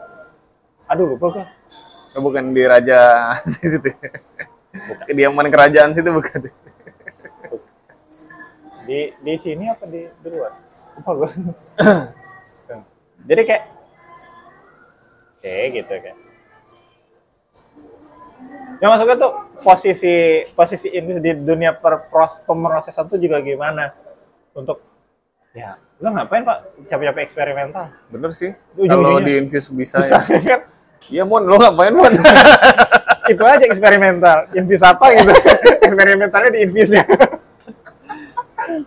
[0.93, 1.45] Aduh lupa gue.
[2.12, 2.99] Oh, bukan di raja
[3.47, 3.80] situ
[5.07, 6.51] kediaman kerajaan situ bukan
[8.84, 10.51] Di di sini apa di, di luar?
[10.97, 11.30] Lupa gue.
[13.30, 13.64] Jadi kayak,
[15.39, 16.16] kayak gitu kan.
[18.82, 19.32] Ya maksudnya tuh
[19.62, 20.16] posisi
[20.51, 23.86] posisi ini di dunia per, pros- pemrosesan tuh juga gimana
[24.51, 24.82] untuk
[25.53, 26.57] ya lo ngapain pak
[26.89, 29.05] capek-capek eksperimental bener sih Ujung-ujungnya.
[29.05, 30.41] kalau di infuse bisa, bisa ya.
[30.49, 30.62] kan
[31.10, 32.14] Iya mon, lo ngapain mon?
[33.32, 35.32] itu aja eksperimental infus apa gitu
[35.88, 37.06] eksperimentalnya di infusnya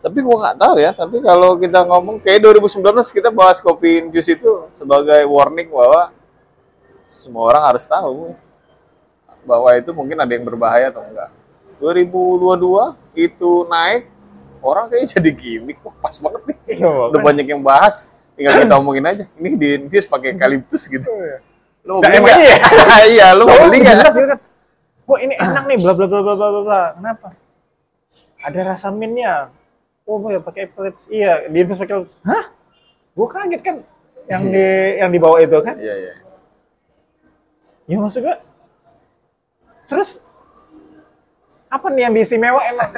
[0.01, 0.91] tapi gua nggak tahu ya.
[0.95, 6.15] Tapi kalau kita ngomong kayak 2019 kita bahas kopi infuse itu sebagai warning bahwa
[7.05, 8.35] semua orang harus tahu
[9.45, 11.31] bahwa itu mungkin ada yang berbahaya atau enggak.
[11.83, 14.09] 2022 itu naik
[14.65, 16.59] orang kayaknya jadi gimmick Wah, pas banget nih.
[16.81, 18.09] Iya, Udah banyak yang bahas,
[18.39, 19.25] tinggal kita omongin aja.
[19.37, 21.05] Ini di infuse pakai eucalyptus gitu.
[21.05, 21.54] Mau
[21.85, 23.05] Nah, beli emang nggak?
[23.13, 23.97] iya, lo mau Oh, beli nggak?
[24.01, 24.41] jelas gitu kan.
[25.05, 26.81] Wah ini enak nih, bla bla bla bla bla bla.
[26.97, 27.29] Kenapa?
[28.41, 29.53] Ada rasa mintnya.
[30.05, 31.09] Oh, ya pakai eucalyptus.
[31.09, 32.09] Iya, di infus pakai.
[32.25, 32.45] Hah?
[33.13, 33.77] Gue kaget kan
[34.25, 34.65] yang di
[35.01, 35.77] yang di bawah itu kan.
[35.77, 36.15] Iya, iya.
[37.85, 38.37] Ya maksud gue.
[39.85, 40.25] Terus
[41.69, 42.91] apa nih yang istimewa emang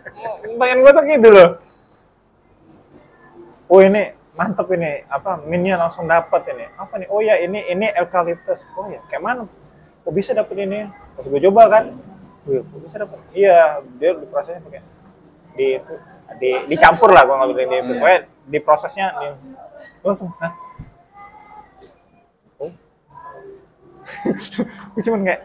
[0.58, 1.50] pengen gue tuh gitu loh.
[3.66, 6.68] Oh ini mantep ini apa minnya langsung dapat ini.
[6.76, 7.08] Apa nih?
[7.08, 9.42] Oh ya ini ini eucalyptus oh ya kayak mana?
[10.04, 10.84] Kok bisa dapet ini?
[11.16, 11.84] Pas gue coba kan?
[12.46, 13.18] Wih, kok bisa dapet?
[13.32, 14.84] Iya dia di prosesnya pakai
[15.56, 15.80] di
[16.36, 19.32] di dicampur lah gue ngambil ini pokoknya di prosesnya di,
[20.04, 20.52] Gua langsung Hah?
[22.60, 22.68] oh.
[24.92, 25.40] Gue cuman kayak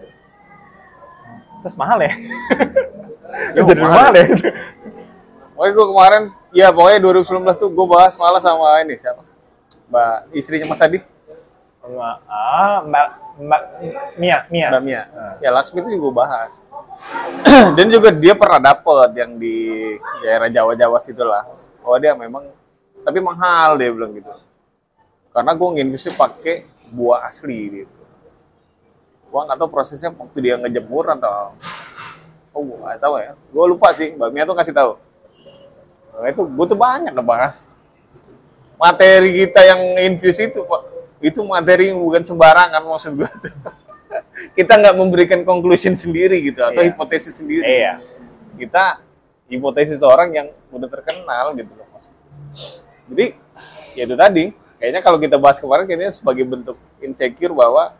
[1.61, 2.09] terus mahal ya?
[3.55, 3.95] Ya, jadi mahal.
[3.95, 4.25] mahal ya
[5.61, 6.23] Pokoknya gue kemarin,
[6.57, 9.21] ya pokoknya 2019 tuh gue bahas malah sama ini siapa?
[9.93, 10.97] Mbak istrinya Mas Adi,
[11.85, 13.07] Mbak, ah, Mbak,
[13.45, 13.61] Mbak
[14.17, 14.67] Mia, Mia.
[14.73, 15.01] Mbak Mia.
[15.37, 16.65] Ya Laksmi itu juga gua bahas.
[17.77, 19.57] dan juga dia pernah dapet yang di
[20.25, 21.45] daerah Jawa-Jawa situ lah
[21.85, 22.49] oh dia memang
[23.01, 24.29] tapi mahal dia bilang gitu
[25.33, 27.95] karena gue nginfusnya pakai buah asli gitu
[29.31, 31.55] gua nggak tahu prosesnya waktu dia ngejemur atau
[32.51, 34.91] oh gue nggak tahu ya gue lupa sih mbak Mia tuh kasih tahu
[36.29, 37.71] itu gue tuh banyak ngebahas.
[38.77, 40.81] Materi kita yang infus itu pak.
[41.21, 43.53] Itu materi yang bukan sembarangan maksud gue tuh
[44.57, 46.91] kita nggak memberikan conclusion sendiri gitu atau Iya.
[46.93, 47.63] hipotesis sendiri.
[47.63, 47.93] Iya.
[48.51, 48.99] kita
[49.47, 52.11] hipotesis orang yang udah terkenal gitu loh mas
[53.09, 53.25] jadi
[53.95, 54.45] ya itu tadi.
[54.77, 57.93] Kayaknya kalau kita bahas kemarin kayaknya sebagai bentuk insecure bahwa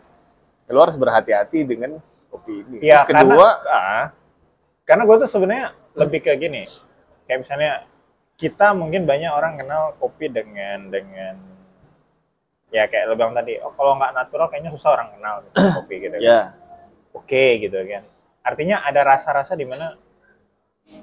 [0.66, 2.76] lo harus berhati-hati dengan kopi ini.
[2.82, 4.06] Iya, terus kedua karena, ah,
[4.82, 6.66] karena gue tuh sebenarnya lebih ke gini,
[7.28, 7.72] kayak misalnya
[8.42, 11.38] kita mungkin banyak orang kenal kopi dengan dengan
[12.74, 15.94] ya kayak lo bilang tadi, oh kalau nggak natural kayaknya susah orang kenal gitu, kopi
[16.02, 16.16] gitu.
[16.18, 16.26] kan.
[16.26, 16.40] ya
[17.14, 18.02] Oke gitu kan.
[18.42, 19.94] Artinya ada rasa-rasa di mana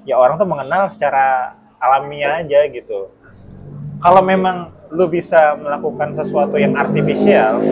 [0.04, 3.08] ya orang tuh mengenal secara alamiah aja gitu.
[4.04, 7.62] Kalau memang lu bisa melakukan sesuatu yang artifisial,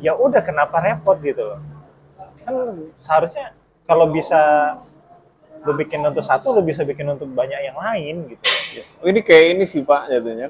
[0.00, 1.60] ya udah kenapa repot gitu loh.
[2.46, 2.54] Kan
[3.02, 3.52] seharusnya
[3.84, 4.40] kalau bisa
[5.68, 8.42] lu bikin untuk satu, lu bisa bikin untuk banyak yang lain gitu.
[8.80, 8.96] yes.
[9.04, 10.48] Oh, ini kayak ini sih pak jatuhnya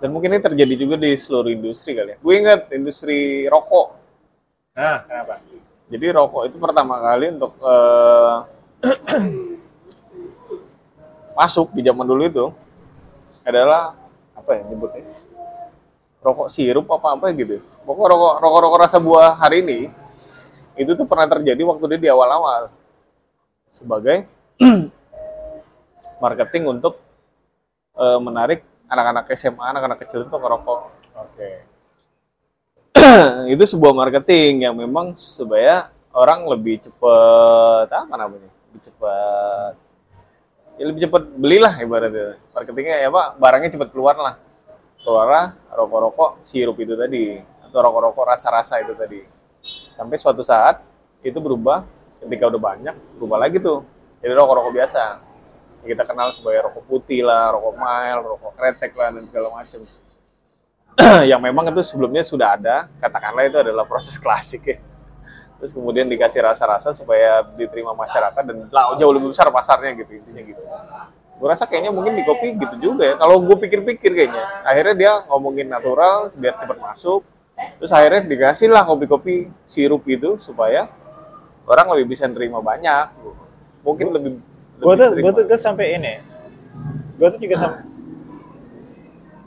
[0.00, 4.04] dan mungkin ini terjadi juga di seluruh industri kali ya gue ingat industri rokok
[4.74, 5.38] Nah, kenapa?
[5.86, 8.36] Jadi rokok itu pertama kali untuk eh,
[11.38, 12.46] masuk di zaman dulu itu
[13.46, 13.94] adalah
[14.34, 15.06] apa ya nyebutnya?
[16.26, 17.62] Rokok sirup apa apa gitu.
[17.86, 19.78] Pokok rokok rokok rokok rasa buah hari ini
[20.74, 22.66] itu tuh pernah terjadi waktu dia di awal-awal
[23.74, 24.30] sebagai
[26.22, 27.02] marketing untuk
[27.98, 30.80] eh, menarik anak-anak SMA, anak-anak kecil untuk ngerokok.
[31.18, 31.50] Oke.
[33.54, 38.50] itu sebuah marketing yang memang supaya orang lebih cepet apa namanya?
[38.70, 39.74] Lebih cepet
[40.74, 42.38] ya lebih cepet belilah ibaratnya.
[42.54, 44.34] Marketingnya ya pak barangnya cepet keluar lah.
[45.02, 49.20] Keluar rokok-rokok sirup itu tadi atau rokok-rokok rasa-rasa itu tadi.
[49.98, 50.80] Sampai suatu saat
[51.26, 51.84] itu berubah
[52.24, 53.84] ketika udah banyak berubah lagi tuh
[54.24, 54.98] jadi rokok-rokok biasa
[55.84, 59.84] yang kita kenal sebagai rokok putih lah rokok mild rokok kretek lah dan segala macam
[61.30, 64.78] yang memang itu sebelumnya sudah ada, katakanlah itu adalah proses klasik ya.
[65.58, 70.42] Terus kemudian dikasih rasa-rasa supaya diterima masyarakat dan lah, jauh lebih besar pasarnya gitu intinya
[70.44, 70.62] gitu.
[71.34, 73.14] Gue rasa kayaknya mungkin di kopi gitu juga ya.
[73.16, 77.22] Kalau gue pikir-pikir kayaknya, akhirnya dia ngomongin natural biar cepat masuk.
[77.54, 80.90] Terus akhirnya dikasih lah kopi-kopi sirup itu supaya
[81.64, 83.06] orang lebih bisa nerima banyak.
[83.80, 84.30] Mungkin lebih.
[84.74, 86.14] gue lebih tuh gue tuh, tuh sampai ini
[87.14, 87.80] gue tuh juga sampai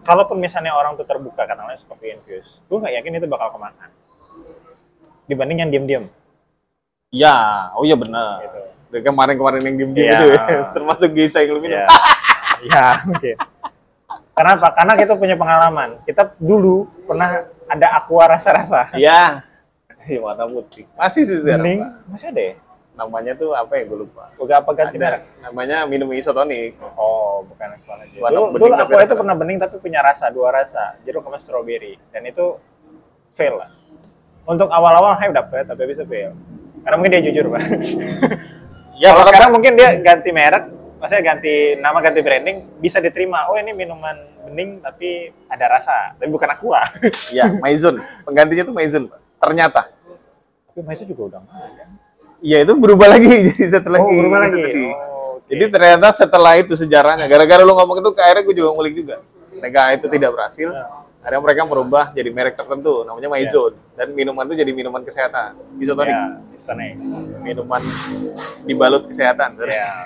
[0.01, 3.85] kalaupun misalnya orang tuh terbuka katanya seperti infuse gue nggak yakin itu bakal ke mana
[5.25, 6.05] dibanding yang diem-diem
[7.07, 7.35] Ya,
[7.71, 8.39] oh iya benar.
[8.41, 10.15] gitu Dari kemarin-kemarin yang game-game Iya.
[10.15, 10.43] itu ya,
[10.75, 11.75] termasuk Gisa yang minum.
[11.75, 11.85] ya
[12.63, 13.35] ya mungkin
[14.31, 19.43] kenapa karena kita punya pengalaman kita dulu pernah ada aqua rasa-rasa Iya.
[20.07, 20.87] Iya, warna putih.
[20.95, 21.63] Masih sih sekarang.
[21.67, 21.91] bening Pak.
[22.07, 22.55] masih ada ya
[22.97, 23.83] Namanya tuh apa ya?
[23.85, 24.33] Gue lupa.
[24.41, 25.21] Udah apa ganti merek.
[25.45, 26.81] Namanya minum isotonik.
[26.97, 28.17] Oh, bukan aqua lagi.
[28.17, 31.37] Warna Dulu, bening dulu aqua itu pernah bening tapi punya rasa, dua rasa, jeruk sama
[31.37, 32.01] strawberry.
[32.09, 32.57] Dan itu
[33.37, 33.69] fail lah.
[34.49, 36.33] Untuk awal-awal hype dapet, tapi bisa fail.
[36.81, 37.61] Karena mungkin dia jujur, Pak.
[38.97, 43.45] Ya, Kalau sekarang mungkin dia ganti merek, maksudnya ganti nama, ganti branding, bisa diterima.
[43.45, 44.17] Oh, ini minuman
[44.49, 46.81] bening tapi ada rasa, tapi bukan aqua.
[47.29, 48.01] ya, Maison.
[48.25, 49.21] Penggantinya tuh Maison, Pak.
[49.37, 49.81] Ternyata.
[50.77, 51.83] Tapi Maiso juga udah nggak ada.
[52.37, 54.05] Iya, itu berubah lagi jadi satu lagi.
[54.05, 54.61] Oh, berubah lagi.
[54.61, 54.85] Tadi.
[54.85, 55.49] Oh, oke.
[55.49, 59.15] Jadi ternyata setelah itu sejarahnya, gara-gara lu ngomong itu, akhirnya gue juga ngulik juga.
[59.57, 60.69] Mereka itu tidak berhasil,
[61.17, 63.73] akhirnya mereka merubah jadi merek tertentu, namanya Maison.
[63.97, 65.57] Dan minuman itu jadi minuman kesehatan.
[65.81, 66.13] Isotonik.
[66.13, 66.93] ya, isotonik.
[67.41, 67.81] Minuman
[68.69, 69.57] dibalut kesehatan.
[69.57, 69.73] sorry.
[69.73, 70.05] Ya.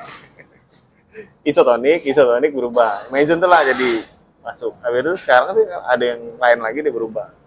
[1.51, 3.11] isotonik, isotonik berubah.
[3.11, 4.07] Maison tuh lah jadi
[4.39, 4.71] masuk.
[4.79, 7.40] Habis itu sekarang sih ada yang lain lagi dia berubah.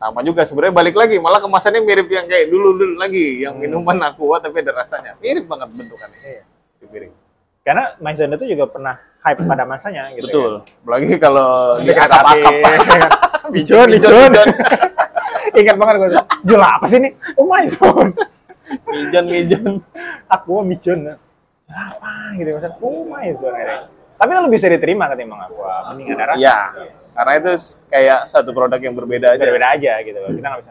[0.00, 4.00] Sama juga sebenarnya balik lagi, malah kemasannya mirip yang kayak dulu dulu lagi, yang minuman
[4.08, 5.12] aqua tapi ada rasanya.
[5.20, 6.18] Mirip banget bentukannya.
[6.24, 6.42] Iya.
[6.88, 7.12] Mirip.
[7.60, 10.24] Karena Maison itu juga pernah hype pada masanya gitu.
[10.32, 10.52] Betul.
[10.64, 11.84] Apalagi kalau Kan?
[11.84, 12.52] di akap-akap.
[13.52, 14.32] Mijon, mijon.
[15.52, 16.08] Ingat banget gue.
[16.48, 17.12] Jual apa sih ini?
[17.36, 18.08] Oh Maison.
[18.88, 19.72] Mijon, mijon.
[20.32, 21.12] Aku mijon.
[21.68, 22.80] Jual apa gitu maksudnya.
[22.80, 23.52] Oh Maison.
[23.52, 23.78] akhirnya.
[24.16, 25.60] Tapi lo bisa diterima ketimbang aku.
[25.92, 26.40] Mending ada rasa.
[26.40, 26.58] Iya.
[27.10, 27.52] Karena itu
[27.90, 29.42] kayak satu produk yang berbeda aja.
[29.42, 30.30] Beda-beda aja gitu loh.
[30.30, 30.70] Kita nggak bisa.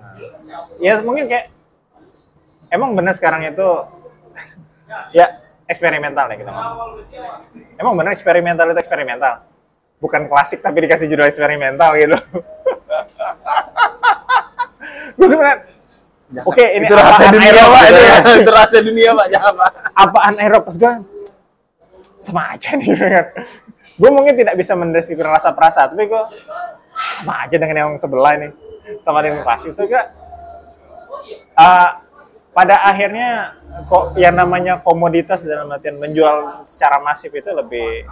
[0.79, 1.51] Ya mungkin kayak
[2.73, 3.69] emang benar sekarang itu
[5.17, 7.03] ya eksperimental ya kita ngomong.
[7.77, 9.45] Emang benar eksperimental itu eksperimental.
[9.99, 12.17] Bukan klasik tapi dikasih judul eksperimental gitu.
[15.19, 15.59] gue sebenarnya
[16.29, 16.45] Jangan.
[16.45, 18.17] Oke, ini itu rahasia apaan dunia Aerox pak itu, ya?
[18.45, 20.93] itu rahasia dunia pak jangan pak apaan Aerox Pas gue
[22.21, 23.25] sama aja nih kan.
[23.99, 26.23] Gue mungkin tidak bisa mendeskripsikan rasa perasa, tapi gue
[27.19, 28.49] sama aja dengan yang sebelah ini.
[29.03, 30.07] Sama dengan pasif itu gak
[31.59, 31.89] uh,
[32.55, 38.07] pada akhirnya kok yang namanya komoditas dalam artian menjual secara masif itu lebih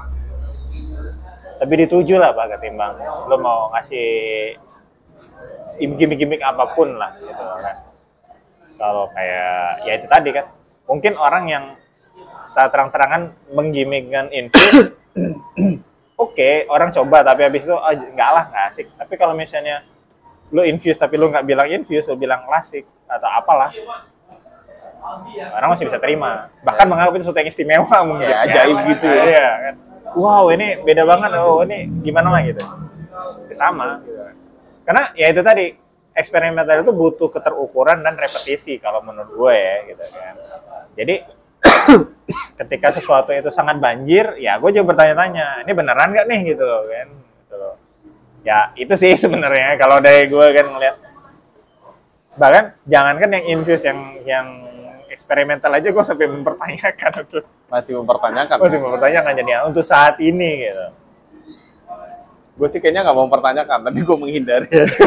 [1.57, 4.07] lebih dituju lah pak ketimbang lo mau ngasih
[5.81, 7.75] gimmick-gimmick apa pun lah gitu kan
[8.77, 10.45] kalau kayak ya itu tadi kan
[10.85, 11.65] mungkin orang yang
[12.45, 13.21] setelah terang-terangan
[13.51, 14.93] menggimmickkan infus
[16.17, 18.87] oke orang coba tapi habis itu oh, enggak lah nggak asik.
[18.97, 19.85] Tapi kalau misalnya
[20.49, 23.71] lo infuse tapi lo nggak bilang infuse lo bilang klasik atau apalah
[25.55, 26.51] orang masih bisa terima.
[26.63, 28.27] Bahkan menganggap itu sesuatu yang istimewa mungkin.
[28.27, 29.23] Ya, ajaib gitu ya.
[29.23, 29.75] iya kan.
[30.17, 31.29] Wow ini beda banget.
[31.39, 32.63] Oh ini gimana lah gitu.
[33.47, 34.03] Ya, sama.
[34.03, 34.15] Gitu.
[34.87, 35.75] karena ya itu tadi
[36.15, 40.35] eksperimental itu butuh keterukuran dan repetisi kalau menurut gue ya gitu kan.
[40.95, 41.15] Jadi
[42.59, 46.39] ketika sesuatu itu sangat banjir ya gue juga bertanya-tanya ini beneran nggak nih?
[46.53, 47.07] Gitu loh kan.
[47.13, 47.75] Gitu loh.
[48.45, 50.95] ya itu sih sebenarnya kalau dari gue kan ngeliat.
[52.37, 54.47] Bahkan jangankan yang infuse yang yang
[55.09, 57.11] eksperimental aja gue sampai mempertanyakan
[57.73, 58.57] masih mempertanyakan.
[58.61, 60.87] Masih mempertanyakan jadi ya, untuk saat ini gitu.
[62.57, 65.05] Gue sih kayaknya nggak mau mempertanyakan tapi gue menghindari aja.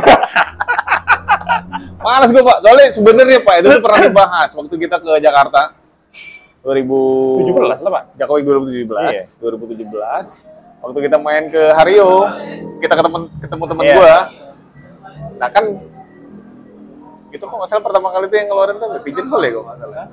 [2.01, 5.80] Males gue pak, soalnya sebenarnya pak itu pernah dibahas waktu kita ke Jakarta
[6.61, 9.23] 2000 17 lah pak Jokowi 2017, Iya.
[9.39, 10.29] 2017.
[10.81, 12.25] Waktu kita main ke Hario,
[12.79, 13.95] kita ketemu ketemu teman Iya.
[13.95, 14.17] gua.
[15.37, 15.65] Nah kan
[17.31, 20.07] itu kok nggak salah pertama kali itu yang ngeluarin tuh Pigeonhole ya kok nggak salah.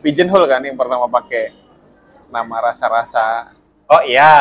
[0.00, 1.52] Pigeonhole kan yang pertama pakai
[2.26, 3.52] nama rasa-rasa.
[3.84, 4.32] oh iya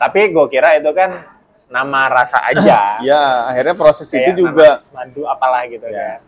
[0.00, 1.12] tapi gue kira itu kan
[1.68, 4.80] nama rasa aja Ya akhirnya proses Kayak itu juga.
[4.90, 6.16] madu apalah gitu Ya.
[6.16, 6.20] kan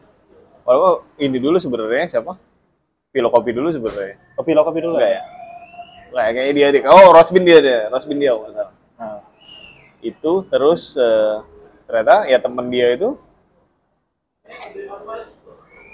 [0.63, 2.37] Walau ini dulu sebenarnya siapa?
[3.13, 4.17] Pilo kopi dulu sebenarnya.
[4.33, 5.23] kopi lo kopi dulu Enggak ya?
[6.09, 6.83] Enggak, kayaknya dia deh.
[6.89, 7.81] Oh, Rosbin dia deh.
[7.93, 8.75] Rosbin dia kalau salah.
[8.97, 9.21] Nah,
[10.01, 11.37] itu terus eh,
[11.85, 13.21] ternyata ya temen dia itu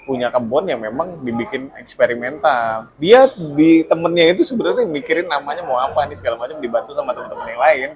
[0.07, 2.87] punya kebun yang memang dibikin eksperimental.
[2.95, 7.51] Dia di temennya itu sebenarnya mikirin namanya mau apa nih segala macam dibantu sama teman-teman
[7.51, 7.89] yang lain.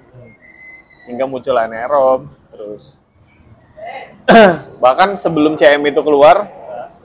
[1.02, 3.00] Sehingga muncul anaerob terus
[4.84, 6.48] bahkan sebelum CM itu keluar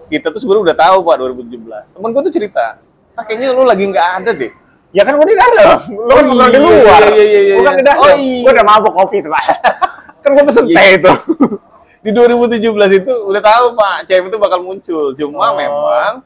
[0.09, 1.93] kita tuh sebenarnya udah tahu Pak 2017.
[1.95, 2.65] Temen gue tuh cerita,
[3.13, 4.51] ah, kayaknya lu lagi nggak ada deh.
[4.89, 5.53] ya kan gue di dalam
[5.85, 7.77] lo kan Oh, ngobrol di iya, luar iya, iya, iya, bukan iya.
[7.77, 8.41] di dalam Oh, iya.
[8.41, 9.43] gue udah mabuk kopi tuh pak
[10.25, 10.75] kan gue pesen Iya.
[10.81, 11.11] teh itu
[12.05, 15.11] di 2017 itu udah tahu Pak, CM itu bakal muncul.
[15.13, 15.53] Cuma Oh.
[15.53, 16.25] memang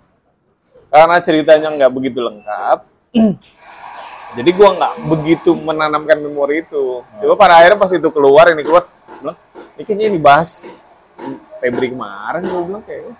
[0.88, 2.78] karena ceritanya nggak begitu lengkap,
[4.38, 7.02] jadi gua nggak begitu menanamkan memori itu.
[7.02, 8.86] Coba pada akhirnya pas itu keluar ini keluar,
[9.20, 9.38] bilang,
[9.74, 10.78] ini kayaknya ini bahas
[11.58, 13.12] Febri kemarin gua bilang kayak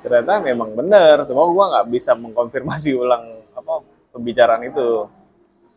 [0.00, 5.06] ternyata memang bener cuma gua nggak bisa mengkonfirmasi ulang apa pembicaraan itu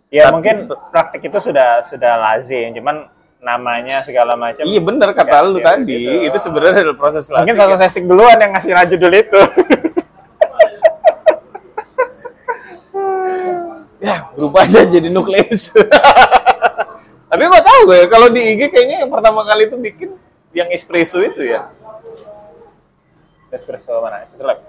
[0.08, 0.56] ya Tapi- mungkin
[0.90, 3.08] praktik itu sudah sudah lazim cuman
[3.44, 6.28] namanya segala macam iya bener kata Ya, lu ya, tadi gitu.
[6.32, 7.80] itu sebenarnya adalah proses mungkin lasik satu ya.
[7.84, 9.42] sestik duluan yang ngasih raju dulu itu
[14.04, 15.72] ya berubah aja jadi nukleus.
[17.32, 20.10] Tapi gua tahu gue kalau di IG kayaknya yang pertama kali itu bikin
[20.54, 21.72] yang espresso itu ya.
[23.54, 24.60] Espresso mana espresso lab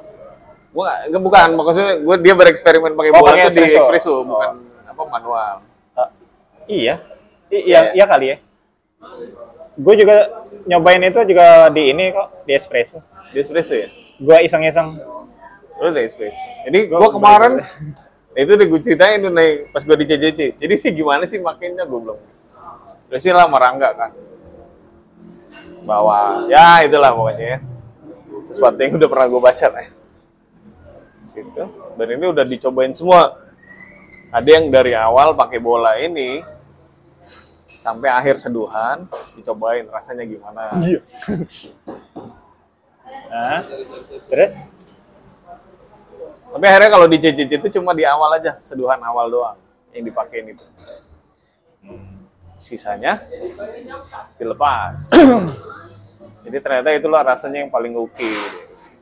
[0.74, 4.10] Gua nggak- nggak bukan maksudnya gue dia bereksperimen pakai Oh, bola itu di espresso.
[4.12, 4.26] Oh.
[4.26, 4.50] bukan
[4.84, 5.54] apa manual.
[5.92, 6.10] Ah,
[6.66, 6.98] iya
[7.48, 7.80] I- iya Iya.
[7.94, 8.36] iya kali ya
[9.74, 10.16] gue juga
[10.64, 12.98] nyobain itu juga di ini kok di espresso
[13.30, 13.88] Di espresso ya.
[14.16, 14.98] gue iseng-iseng
[15.74, 16.38] Lu di espresso.
[16.64, 17.52] Jadi Gua gua kemarin
[18.38, 20.54] itu udah gue ceritain tuh naik pas gua di CCC.
[20.54, 22.18] Jadi ini gimana sih makainya gue belum.
[23.12, 24.10] Sih lah merangga kan.
[25.82, 27.58] Bahwa ya itulah pokoknya ya.
[28.48, 29.86] Sesuatu yang udah pernah gue baca lah.
[31.32, 31.64] Situ.
[31.96, 33.40] Dan ini udah dicobain semua.
[34.34, 36.42] Ada yang dari awal pakai bola ini
[37.84, 39.04] sampai akhir seduhan
[39.36, 40.72] dicobain rasanya gimana.
[40.80, 41.00] iya
[43.28, 43.60] nah,
[44.32, 44.56] terus
[46.54, 49.58] Tapi akhirnya kalau di CCC itu cuma di awal aja, seduhan awal doang
[49.90, 50.62] yang dipakein itu.
[52.62, 53.18] Sisanya
[54.38, 55.10] dilepas.
[56.44, 58.30] Jadi ternyata itulah rasanya yang paling oke.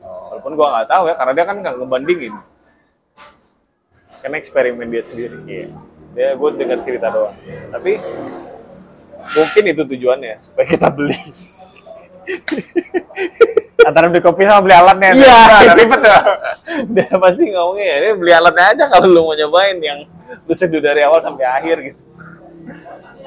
[0.03, 2.33] Walaupun gua nggak tahu ya, karena dia kan nggak ngebandingin.
[4.23, 5.37] Karena eksperimen dia sendiri.
[5.43, 5.67] Iya.
[6.13, 7.35] Dia gue dengar cerita doang.
[7.73, 7.99] Tapi
[9.33, 11.19] mungkin itu tujuannya supaya kita beli.
[13.83, 15.35] antara beli kopi sama beli alatnya Iya.
[15.35, 16.19] Nah, ribet tuh
[16.95, 19.99] dia pasti ngomongnya ya, ini beli alatnya aja kalau lu mau nyobain yang
[20.47, 22.01] lu seduh dari awal sampai akhir gitu.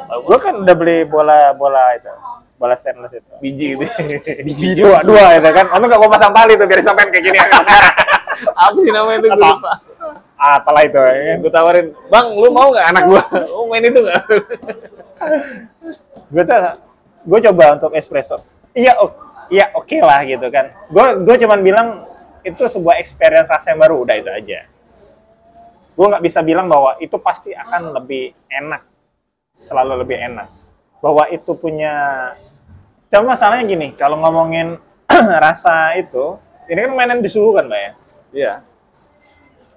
[0.06, 2.08] gue kan udah beli bola bola itu
[2.56, 3.84] bola stainless itu biji gitu.
[4.48, 7.38] biji dua dua itu kan untung gak gue pasang tali tuh biar sampean kayak gini
[8.36, 9.48] Apa sih namanya itu gue Apa?
[9.56, 9.72] lupa.
[10.36, 11.36] apalah itu ya kan?
[11.40, 13.24] Gue tawarin, bang, lu mau nggak anak gua?
[13.48, 14.22] Lu main itu nggak?
[16.26, 16.58] gue tuh
[17.26, 18.38] gue coba untuk espresso
[18.74, 19.16] iya oke
[19.50, 21.88] iya oke lah gitu kan gue gue cuman bilang
[22.46, 24.58] itu sebuah experience rasa yang baru udah itu aja
[25.96, 28.82] gue nggak bisa bilang bahwa itu pasti akan lebih enak
[29.54, 30.48] selalu lebih enak
[31.06, 31.94] bahwa itu punya
[33.06, 34.82] cuma masalahnya gini kalau ngomongin
[35.46, 36.34] rasa itu
[36.66, 37.92] ini kan mainan di suhu kan mbak ya
[38.34, 38.54] Iya.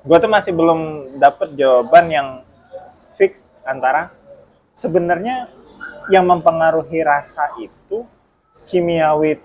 [0.02, 2.28] gue tuh masih belum dapet jawaban yang
[3.14, 4.10] fix antara
[4.74, 5.54] sebenarnya
[6.10, 8.10] yang mempengaruhi rasa itu
[8.74, 9.38] kimiawi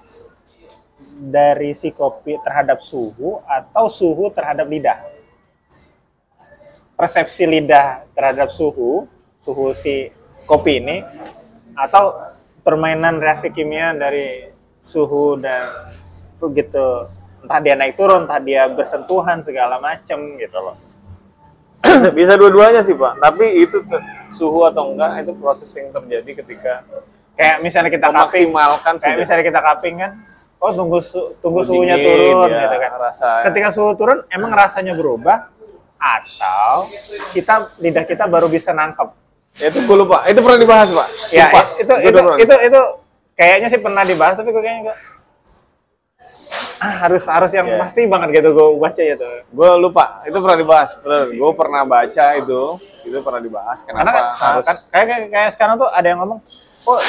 [1.21, 4.99] dari si kopi terhadap suhu atau suhu terhadap lidah.
[6.95, 9.05] Persepsi lidah terhadap suhu,
[9.43, 10.09] suhu si
[10.47, 10.97] kopi ini
[11.77, 12.19] atau
[12.63, 14.49] permainan reaksi kimia dari
[14.81, 15.91] suhu dan
[16.39, 17.07] begitu
[17.45, 20.77] entah dia naik turun, entah dia bersentuhan segala macem gitu loh.
[21.85, 23.21] bisa, bisa dua-duanya sih pak.
[23.21, 23.85] Tapi itu
[24.33, 26.75] suhu atau enggak itu proses yang terjadi ketika
[27.35, 29.21] Kayak misalnya kita memaksimalkan kayak sih.
[29.21, 30.13] misalnya kita cupping kan,
[30.63, 32.91] oh tunggu su- tunggu Tunggu suhunya dingin, turun ya, gitu kan.
[32.95, 33.29] rasa.
[33.43, 35.51] Ketika suhu turun, emang rasanya berubah
[35.99, 36.87] atau
[37.35, 39.24] kita lidah kita baru bisa nangkep.
[39.55, 40.27] Ya, itu gue lupa.
[40.27, 41.09] Itu pernah dibahas pak.
[41.31, 41.63] Ya Lupa.
[41.77, 42.37] itu Gua itu pernah.
[42.37, 42.81] itu itu
[43.35, 44.99] kayaknya sih pernah dibahas tapi gue kayaknya enggak.
[46.77, 47.79] Ah, harus harus yang Ya.
[47.79, 49.31] pasti banget gitu gue baca ya tuh.
[49.49, 50.21] Gue lupa.
[50.23, 50.91] Itu pernah dibahas.
[50.99, 51.33] Bener.
[51.33, 52.63] Gue pernah baca itu.
[53.05, 53.79] Itu pernah dibahas.
[53.81, 54.65] Kenapa Karena kan, harus?
[54.65, 56.41] kan kayak, kayak, kayak sekarang tuh ada yang ngomong,
[56.85, 57.01] oh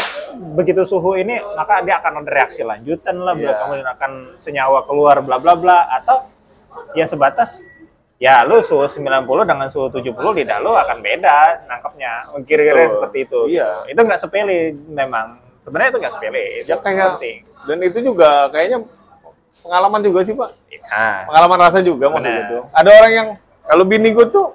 [0.54, 3.56] begitu suhu ini maka dia akan ada reaksi lanjutan lah, Iya.
[3.58, 6.24] kemudian akan senyawa keluar bla bla bla atau
[6.92, 7.60] ya sebatas
[8.16, 12.12] ya lu suhu 90 dengan suhu 70 lidah lu akan beda nangkepnya
[12.48, 13.84] kira-kira seperti itu Iya.
[13.92, 17.38] itu nggak sepele memang sebenarnya itu nggak sepele itu ya kayak penting
[17.68, 18.80] dan itu juga kayaknya
[19.66, 20.54] pengalaman juga sih pak.
[20.94, 22.46] nah, Pengalaman rasa juga maksud Benar.
[22.46, 22.58] itu.
[22.70, 23.28] Ada orang yang
[23.66, 24.54] kalau bini gue tuh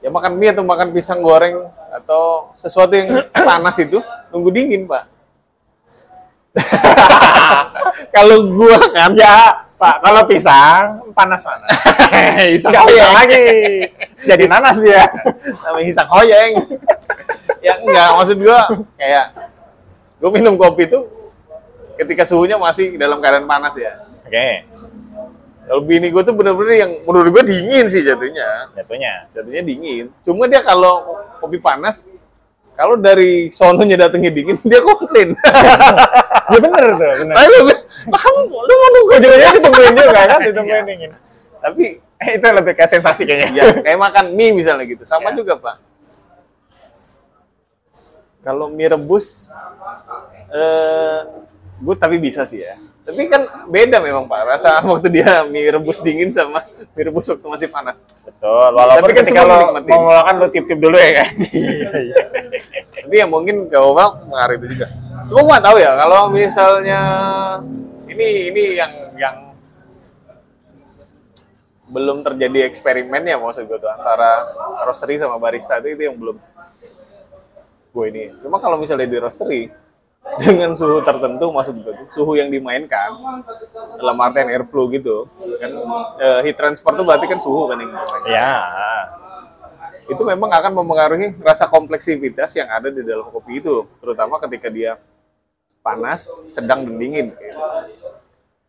[0.00, 3.12] ya makan mie atau makan pisang goreng atau sesuatu yang
[3.48, 4.00] panas itu
[4.32, 5.04] nunggu dingin pak.
[8.16, 11.70] kalau gua kan ya pak kalau pisang panas panas
[12.50, 13.46] hisang nggak bisa lagi.
[14.26, 15.06] Jadi nanas dia.
[15.62, 16.66] Sama hisang hoyeng
[17.62, 18.60] ya enggak maksud gua
[18.98, 19.26] kayak
[20.18, 21.06] gua minum kopi tuh
[21.98, 24.02] ketika suhunya masih dalam keadaan panas ya.
[24.26, 24.66] Oke.
[25.68, 28.74] Kalau bini gua tuh bener-bener yang menurut gua dingin sih jatuhnya.
[28.74, 29.30] Jatuhnya?
[29.30, 30.10] Jatuhnya dingin.
[30.26, 32.10] Cuma dia kalau kopi panas
[32.78, 35.34] kalau dari sononya datangnya dingin dia komplain.
[36.48, 37.34] Ya bener tuh bener.
[37.36, 37.60] Ayo,
[38.12, 41.10] lah kamu lu mau nunggu ujungnya ditungguin juga kan ditungguin dingin.
[41.58, 41.84] Tapi
[42.18, 43.62] Eh, itu lebih ke sensasi kayaknya.
[43.62, 45.06] Ya kayak makan mie misalnya gitu.
[45.06, 45.38] Sama Ya.
[45.38, 45.78] juga pak.
[48.42, 49.46] Kalau mie rebus
[50.50, 51.20] eh
[51.78, 52.74] gue tapi bisa sih ya.
[53.06, 54.50] Tapi kan beda memang pak.
[54.50, 58.02] Rasa waktu dia mie rebus dingin sama mie rebus waktu masih panas.
[58.26, 58.66] Betul.
[58.74, 61.30] Walaupun Tapi kan ketika lo mau makan lo tip tip dulu ya kan
[63.08, 64.86] tapi ya mungkin orang mengaruh itu juga.
[65.32, 67.00] Cuma nggak tahu ya kalau misalnya
[68.04, 69.36] ini ini yang yang
[71.88, 74.44] belum terjadi eksperimen ya maksud gue tuh antara
[74.84, 76.36] roastery sama barista itu, itu yang belum
[77.96, 78.36] gue ini.
[78.44, 79.72] Cuma kalau misalnya di roastery
[80.44, 83.08] dengan suhu tertentu maksud gue tuh suhu yang dimainkan
[83.96, 85.24] dalam artian airflow gitu
[85.56, 85.72] kan
[86.20, 87.92] eh, heat transfer tuh berarti kan suhu kan yang
[88.28, 88.52] ya
[90.08, 94.96] itu memang akan mempengaruhi rasa kompleksivitas yang ada di dalam kopi itu, terutama ketika dia
[95.80, 97.32] panas, sedang dan dingin.
[97.32, 97.60] gitu.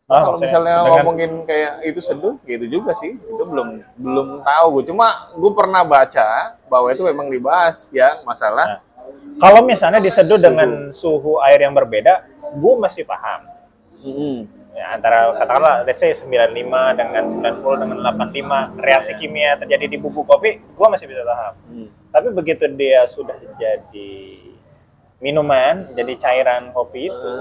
[0.10, 3.14] Ah, Kalau misalnya dengan- ngomongin kayak itu seduh, gitu juga sih.
[3.16, 4.84] Itu belum belum tahu gue.
[4.90, 8.82] Cuma gue pernah baca bahwa itu memang dibahas yang masalah.
[9.40, 13.48] kalau misalnya diseduh dengan suhu air yang berbeda gue masih paham
[14.04, 14.46] Mm-mm.
[14.80, 16.56] Ya, antara katakanlah let's say 95
[16.96, 21.88] dengan 90 dengan 85 reaksi kimia terjadi di bubuk kopi gue masih bisa paham Hmm.
[22.10, 24.16] tapi begitu dia sudah jadi
[25.20, 27.34] minuman jadi cairan kopi itu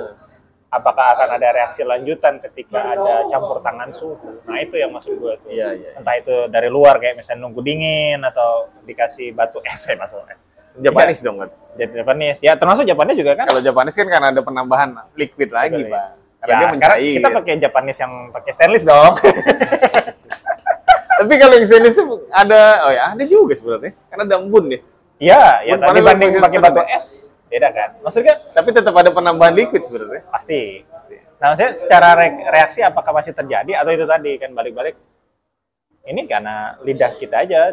[0.68, 4.44] apakah akan ada reaksi lanjutan ketika ada campur tangan suhu?
[4.44, 5.48] Nah itu yang maksud gue tuh.
[5.48, 5.90] Iya, iya.
[5.96, 10.40] entah itu dari luar kayak misalnya nunggu dingin atau dikasih batu es ya masuk es.
[10.78, 11.48] Japanis dong kan.
[11.72, 12.38] jadi Japanese.
[12.44, 13.48] Ya termasuk Japanese juga kan?
[13.48, 16.06] Kalau Japanis kan karena ada penambahan liquid lagi, Betul, Pak.
[16.38, 17.16] Karena ya dia sekarang mencair.
[17.18, 19.14] kita pakai Japanese yang pakai stainless dong
[21.18, 23.92] Tapi kalau yang stainless itu ada, oh ya ada juga sebenarnya.
[24.06, 24.80] Karena ada embun ya.
[25.18, 27.06] Iya, ya Pun tadi dibanding pakai batu es
[27.48, 30.20] beda kan maksudnya Tapi tetap ada penambahan liquid sebenarnya.
[30.28, 30.84] pasti
[31.40, 34.94] nah maksudnya secara re- reaksi apakah masih terjadi atau itu tadi kan balik-balik
[36.04, 37.72] ini karena lidah kita aja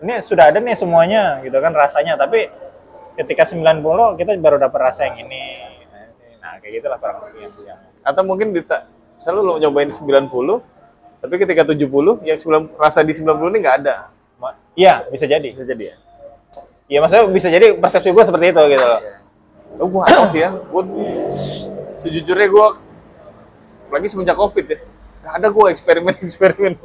[0.00, 2.48] ini sudah ada nih semuanya gitu kan rasanya tapi
[3.14, 3.60] ketika 90
[4.16, 5.42] kita baru dapat rasa yang ini
[6.64, 8.88] kayak gitulah kurang lebih yang, Atau mungkin dita,
[9.20, 10.08] misalnya lu nyobain 90,
[11.20, 13.96] tapi ketika 70, yang 9, rasa di 90 ini nggak ada.
[14.74, 15.96] Iya bisa jadi Bisa jadi ya?
[16.90, 19.00] iya maksudnya bisa jadi persepsi gue seperti itu gitu loh
[19.74, 20.54] Oh, gua ada sih ya.
[20.70, 20.86] Gua
[21.98, 22.78] sejujurnya gua
[23.90, 24.78] lagi semenjak Covid ya.
[25.24, 26.76] Gak ada gua eksperimen-eksperimen.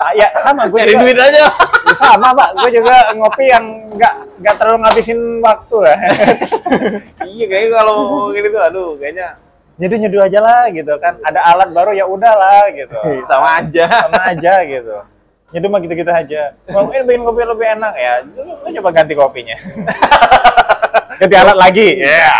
[0.00, 1.00] Ah, ya sama gue juga.
[1.04, 1.44] duit aja.
[1.44, 2.48] Ya, sama pak.
[2.56, 3.64] Gue juga ngopi yang
[3.94, 5.96] nggak nggak terlalu ngabisin waktu lah
[7.30, 9.38] iya, kayaknya kalau ngomongin itu aduh, kayaknya
[9.78, 11.14] nyeduh nyeduh aja lah gitu kan.
[11.20, 12.96] Ada alat baru ya udahlah gitu.
[13.30, 14.08] Sama aja.
[14.08, 14.96] sama aja gitu.
[15.52, 16.42] Nyeduh mah gitu gitu aja.
[16.72, 18.12] Mau bikin kopi lebih enak ya
[18.64, 19.56] lu coba ganti kopinya.
[21.20, 22.02] Ganti alat lagi.
[22.02, 22.34] Ya.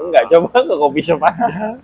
[0.00, 1.76] Enggak, coba ke kopi shop aja.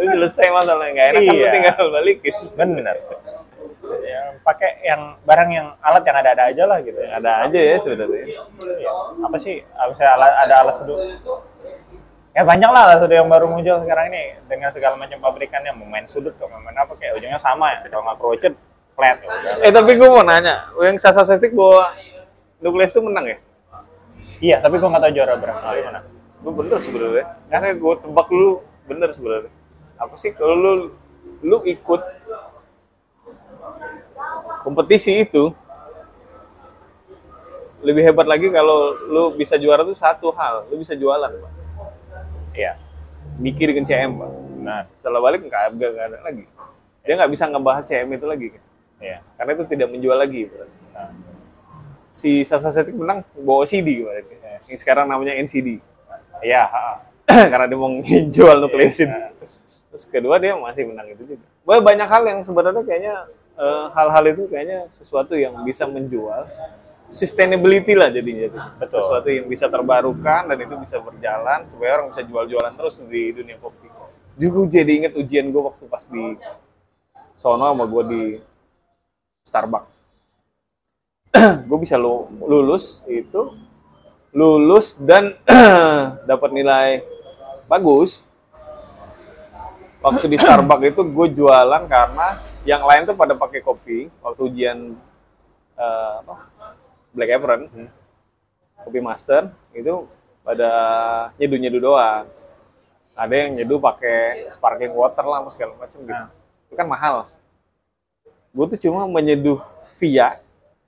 [0.00, 0.92] Selesai masalahnya.
[0.92, 1.50] Nggak enak kan Iya.
[1.52, 2.34] tinggal balikin.
[2.56, 2.96] bener
[4.00, 7.58] ya, pakai yang barang yang alat yang ada ada aja lah gitu ya Ada aja
[7.58, 8.24] ya sebenarnya.
[8.26, 8.90] Iya.
[9.24, 10.98] apa sih misalnya alat, ada alat seduh
[12.30, 15.88] ya banyak lah alat seduh yang baru muncul sekarang ini dengan segala macam pabrikannya mau
[15.88, 18.54] main sudut kok main apa kayak ujungnya sama ya kalau nggak kerucut
[18.94, 19.30] flat ya.
[19.66, 21.94] Eh tapi gue mau nanya, yang Sasa Sestik bawa
[22.60, 23.38] Nukleus itu menang ya?
[24.40, 26.00] iya tapi gua nggak tahu juara berapa Tapi mana
[26.40, 27.24] Gue bener sebenarnya.
[27.52, 29.52] Karena gue tebak dulu bener sebenarnya.
[29.94, 30.72] Apa sih kalau lu
[31.46, 32.02] lu ikut
[34.66, 35.54] kompetisi itu
[37.80, 41.52] lebih hebat lagi kalau lu bisa juara tuh satu hal, lu bisa jualan, Pak.
[42.52, 42.76] iya
[43.40, 44.30] Mikirin CM, Pak.
[44.60, 46.44] benar Setelah balik nggak nggak ada lagi.
[47.06, 48.62] Dia nggak bisa ngebahas CM itu lagi, kan?
[49.00, 50.42] iya karena itu tidak menjual lagi.
[50.50, 50.76] berarti.
[50.92, 51.10] Nah,
[52.10, 54.34] Si Sasa Setik menang bawa CD berarti.
[54.68, 55.80] Yang sekarang namanya NCD.
[56.44, 57.09] iya ha.
[57.52, 57.90] karena dia mau
[58.30, 59.18] jual nukleus itu.
[59.90, 61.44] Terus kedua dia masih menang itu juga.
[61.66, 63.14] Banyak hal yang sebenarnya kayaknya
[63.58, 66.46] eh, hal-hal itu kayaknya sesuatu yang bisa menjual
[67.10, 68.60] sustainability lah jadinya itu.
[68.78, 69.02] Betul.
[69.02, 73.58] Sesuatu yang bisa terbarukan dan itu bisa berjalan supaya orang bisa jual-jualan terus di dunia
[73.58, 73.90] kopi.
[74.38, 76.38] Juga jadi inget ujian gue waktu pas di
[77.34, 78.22] sono sama gue di
[79.42, 79.90] Starbucks.
[81.68, 83.54] gue bisa lu- lulus itu
[84.30, 85.34] lulus dan
[86.30, 87.02] dapat nilai
[87.70, 88.26] bagus.
[90.02, 94.98] Waktu di Starbucks itu gue jualan karena yang lain tuh pada pakai kopi waktu ujian
[95.78, 96.50] eh, apa,
[97.14, 97.68] Black Apron,
[98.82, 100.08] kopi master itu
[100.42, 100.70] pada
[101.38, 102.26] nyeduh-nyeduh doang.
[103.14, 106.10] Ada yang nyeduh pakai sparkling water lah apa segala macam gitu.
[106.10, 106.32] Nah.
[106.66, 107.28] Itu kan mahal.
[108.50, 109.60] Gue tuh cuma menyeduh
[110.00, 110.40] via,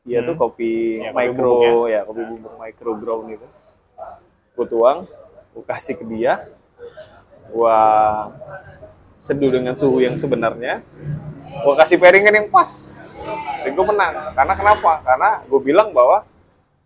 [0.02, 3.48] via tuh kopi Ya, kopi micro bubuk ya, kopi bubuk micro ground itu.
[4.56, 5.04] Gue tuang,
[5.52, 6.48] gue kasih ke dia,
[7.52, 7.78] gue
[9.22, 10.82] seduh dengan suhu yang sebenarnya,
[11.62, 12.98] gue kasih pairingan yang pas,
[13.62, 14.34] dan gue menang.
[14.34, 14.92] Karena kenapa?
[15.04, 16.26] Karena gue bilang bahwa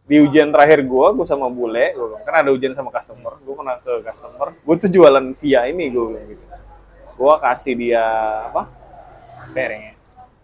[0.07, 3.55] di ujian terakhir gue, gue sama bule, gue bilang, kan ada ujian sama customer, gue
[3.55, 6.45] pernah ke customer, gue tuh jualan via ini gue bilang gitu.
[7.17, 8.05] Gue kasih dia
[8.53, 8.87] apa?
[9.57, 9.97] pairing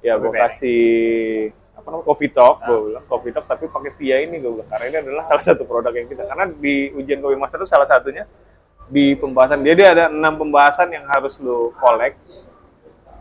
[0.02, 0.82] Ya gue kasih
[1.78, 4.84] apa namanya coffee talk, gue bilang coffee talk tapi pakai via ini gue bilang karena
[4.90, 8.26] ini adalah salah satu produk yang kita karena di ujian kopi master itu salah satunya
[8.92, 12.20] di pembahasan dia dia ada enam pembahasan yang harus lo collect.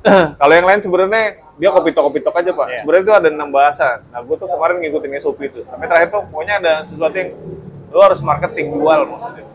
[0.40, 2.68] Kalau yang lain sebenarnya dia kopi talk kopi talk aja pak.
[2.68, 2.78] Iya.
[2.84, 4.04] Sebenarnya itu ada enam bahasan.
[4.12, 5.64] Nah gue tuh kemarin ngikutin SOP itu.
[5.64, 7.32] Tapi terakhir tuh pokoknya ada sesuatu yang
[7.88, 9.46] lo harus marketing jual maksudnya.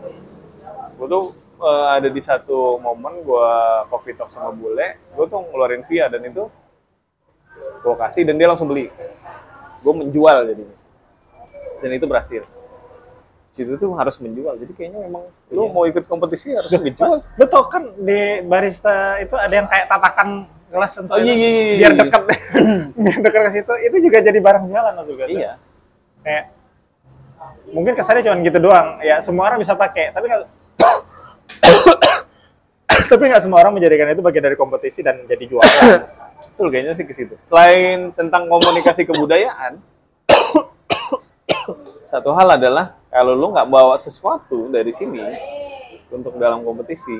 [0.97, 1.23] Gue tuh
[1.61, 3.49] eh, ada di satu momen gue
[3.93, 6.49] coffee talk sama bule, gue tuh ngeluarin via dan itu
[7.85, 8.89] gue kasih dan dia langsung beli.
[9.85, 10.77] Gue menjual jadinya.
[11.77, 12.56] Dan itu berhasil.
[13.57, 14.53] Situ tuh harus menjual.
[14.61, 17.25] Jadi kayaknya memang lo mau ikut kompetisi harus menjual.
[17.33, 21.75] betul kan di barista itu ada yang kayak tatakan gelas untuk Oh, iya, iya, iya,
[21.79, 21.99] biar iya.
[22.05, 22.21] dekat
[23.03, 25.39] biar dekat ke situ itu juga jadi barang jualan loh juga tuh.
[25.39, 25.51] Iya.
[26.21, 26.43] kayak
[27.71, 30.43] mungkin kesannya cuma gitu doang ya semua orang bisa pakai tapi nggak
[33.15, 35.63] tapi nggak semua orang menjadikan itu bagian dari kompetisi dan jadi jualan
[36.37, 37.33] Betul kayaknya sih ke situ.
[37.45, 39.81] Selain tentang komunikasi kebudayaan,
[42.13, 45.17] satu hal adalah kalau lu nggak bawa sesuatu dari sini
[46.07, 47.17] untuk dalam kompetisi,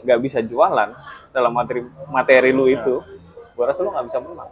[0.00, 0.94] nggak bisa jualan
[1.28, 3.02] dalam materi materi lu itu,
[3.52, 4.50] gua rasa lu nggak bisa menang.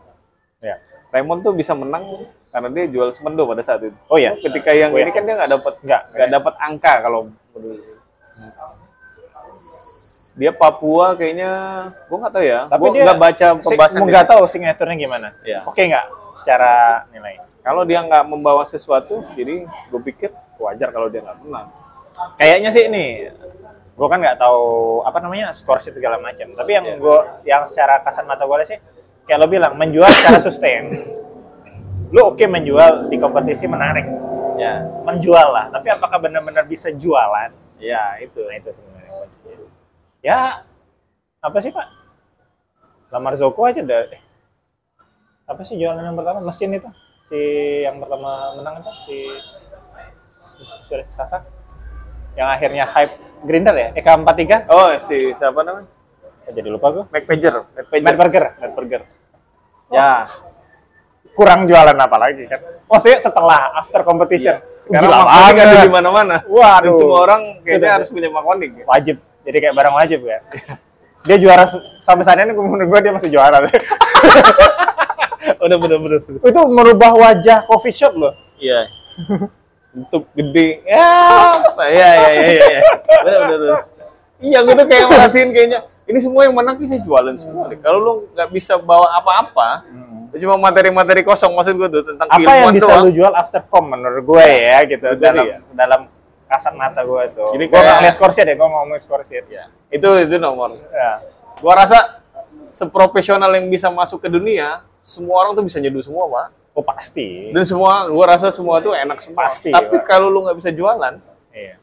[0.59, 0.75] ya
[1.15, 2.03] Raymond tuh bisa menang
[2.51, 3.95] karena dia jual semendo pada saat itu.
[4.11, 5.07] oh ya Ketika yang Oh, iya.
[5.07, 7.21] ini kan dia nggak dapat Nggak, nggak dapat angka kalau
[10.37, 11.51] dia Papua kayaknya
[12.09, 12.61] gua nggak tahu ya.
[12.67, 15.63] tapi Gua dia nggak baca pembahasan nggak tahu signaturnya gimana Iya.
[15.65, 16.07] oke nggak
[16.37, 16.73] secara
[17.09, 20.31] nilai Kalau dia nggak membawa sesuatu, jadi gue pikir
[20.63, 21.67] wajar kalau dia nggak menang.
[22.39, 23.29] kayaknya sih ini
[23.93, 24.63] gue kan nggak tahu
[25.05, 26.55] apa namanya skor sheet segala macam.
[26.55, 26.97] Tapi yang Iya.
[26.97, 28.79] gue yang secara kasat mata gue sih
[29.27, 30.95] kayak lo bilang menjual secara sustain.
[32.15, 34.07] Lo oke menjual di kompetisi menarik.
[34.57, 37.53] Ya, menjual lah tapi apakah benar-benar bisa jualan?
[37.77, 38.41] Ya itu.
[38.47, 39.13] nah itu sebenarnya
[40.25, 40.39] ya
[41.43, 41.85] apa sih pak?
[43.13, 44.17] Lamar Zoko aja dari
[45.45, 46.41] apa sih jualan yang pertama?
[46.41, 46.89] Mesin itu
[47.27, 47.41] si
[47.83, 49.19] yang pertama menang itu si
[50.87, 51.43] sudah sasak
[52.35, 55.89] yang akhirnya hype grinder ya Eka 43 Oh, si siapa namanya?
[56.47, 57.55] Oh, jadi lupa gue Mac Pager.
[57.67, 58.05] Mac Pager.
[58.05, 59.03] Matt Burger Matt Burger
[59.87, 60.27] Ya.
[61.33, 66.37] kurang jualan apa lagi kan maksudnya setelah after competition sekarang Gila banget ada di mana-mana.
[66.49, 66.89] Waduh.
[66.89, 67.93] Dan semua orang kayaknya Sudah.
[67.93, 68.71] harus punya makonik.
[68.73, 68.85] Ya.
[68.87, 70.39] wajib jadi kayak barang wajib ya
[71.27, 71.65] dia juara
[71.99, 73.59] sampai saat ini menurut gue dia masih juara
[75.67, 76.21] Udah bener-bener.
[76.23, 78.89] itu merubah wajah coffee shop loh Iya.
[79.93, 80.85] Untuk gede.
[80.85, 81.09] Ya,
[81.57, 81.85] apa?
[81.89, 82.67] ya, ya, ya, ya.
[82.69, 82.81] ya.
[83.21, 83.79] Bener, bener, bener.
[84.37, 85.79] Iya, gue tuh kayak merhatiin kayaknya.
[86.07, 87.67] Ini semua yang menang sih jualan semua.
[87.67, 87.81] deh.
[87.81, 89.89] Kalau lu nggak bisa bawa apa-apa,
[90.33, 93.05] cuma materi-materi kosong maksud gue tuh tentang apa yang bisa doang.
[93.05, 95.59] lu jual after com menurut gue ya gitu Betul dalam ya.
[95.73, 96.01] dalam
[96.47, 100.09] kasat mata gue tuh Jadi gue nggak ngeliat skornya deh gue ngomong skornya Ya, itu
[100.21, 100.77] itu nomor.
[100.93, 101.25] ya.
[101.57, 102.21] Gua rasa
[102.69, 106.47] seprofesional yang bisa masuk ke dunia, semua orang tuh bisa nyeduh semua, Pak.
[106.77, 107.55] oh pasti.
[107.55, 109.49] Dan semua, gua rasa semua tuh enak semua.
[109.49, 111.17] Pasti, Tapi kalau lu nggak bisa jualan,
[111.55, 111.79] iya.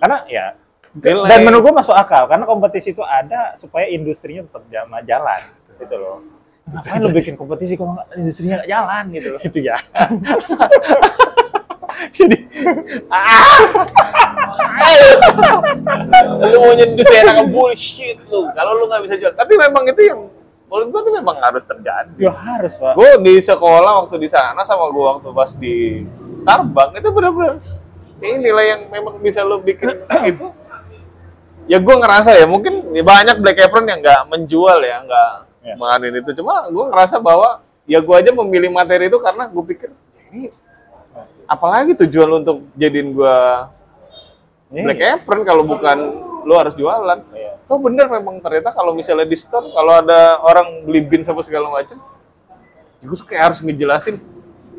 [0.00, 0.56] Karena ya
[0.96, 4.64] nilai- dan menurut gue masuk akal karena kompetisi itu ada supaya industrinya tetap
[5.04, 5.40] jalan
[5.76, 6.18] gitu loh.
[6.64, 9.40] Ngapain lu bikin kompetisi kalau nggak industrinya nggak jalan gitu loh?
[9.44, 9.76] Itu ya.
[12.10, 12.36] Jadi,
[13.12, 13.60] ah,
[16.40, 18.48] lu mau nyeduh seenak bullshit lu.
[18.56, 20.20] Kalau lu nggak bisa jual, tapi memang itu yang
[20.70, 22.14] menurut gua tuh memang harus terjadi.
[22.16, 26.06] ya harus pak Gue di sekolah waktu di sana sama gue waktu pas di
[26.40, 27.58] Tarbang itu bener-bener
[28.16, 30.46] ini nilai yang memang bisa lo bikin itu.
[31.66, 35.76] Ya gue ngerasa ya mungkin ya banyak black apron yang nggak menjual ya nggak Ya.
[35.76, 36.32] menganin itu.
[36.34, 40.42] Cuma gue ngerasa bahwa ya gue aja memilih materi itu karena gue pikir "Ya ini
[41.44, 43.36] apalagi tujuan lo untuk jadiin gue
[44.70, 45.98] Ini- black apron kalau bukan
[46.44, 47.18] lo harus jualan.
[47.32, 47.52] Iya.
[47.64, 51.70] Tuh bener memang ternyata kalau misalnya di store kalau ada orang beli bin sama segala
[51.70, 51.98] macam,
[53.00, 54.18] gue tuh kayak harus ngejelasin,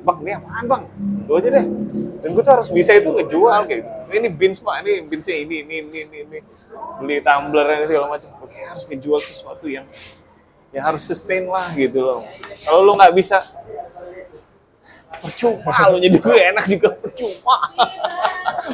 [0.02, 0.84] bang ini apaan bang?
[1.26, 1.66] Gue aja deh.
[2.22, 3.84] Dan gue tuh harus bisa itu ngejual kayak,
[4.14, 6.40] ini bins pak, ini binsnya ini, ini, ini, ini, ini.
[7.02, 8.30] beli tumbler dan segala macam.
[8.38, 9.86] Gue kayak harus ngejual sesuatu yang
[10.72, 12.24] yang harus sustain lah gitu loh.
[12.64, 13.44] Kalau lu nggak bisa,
[15.20, 17.58] percuma lu jadi gue enak juga percuma.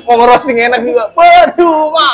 [0.05, 2.07] Mau ngerosting enak juga percuma.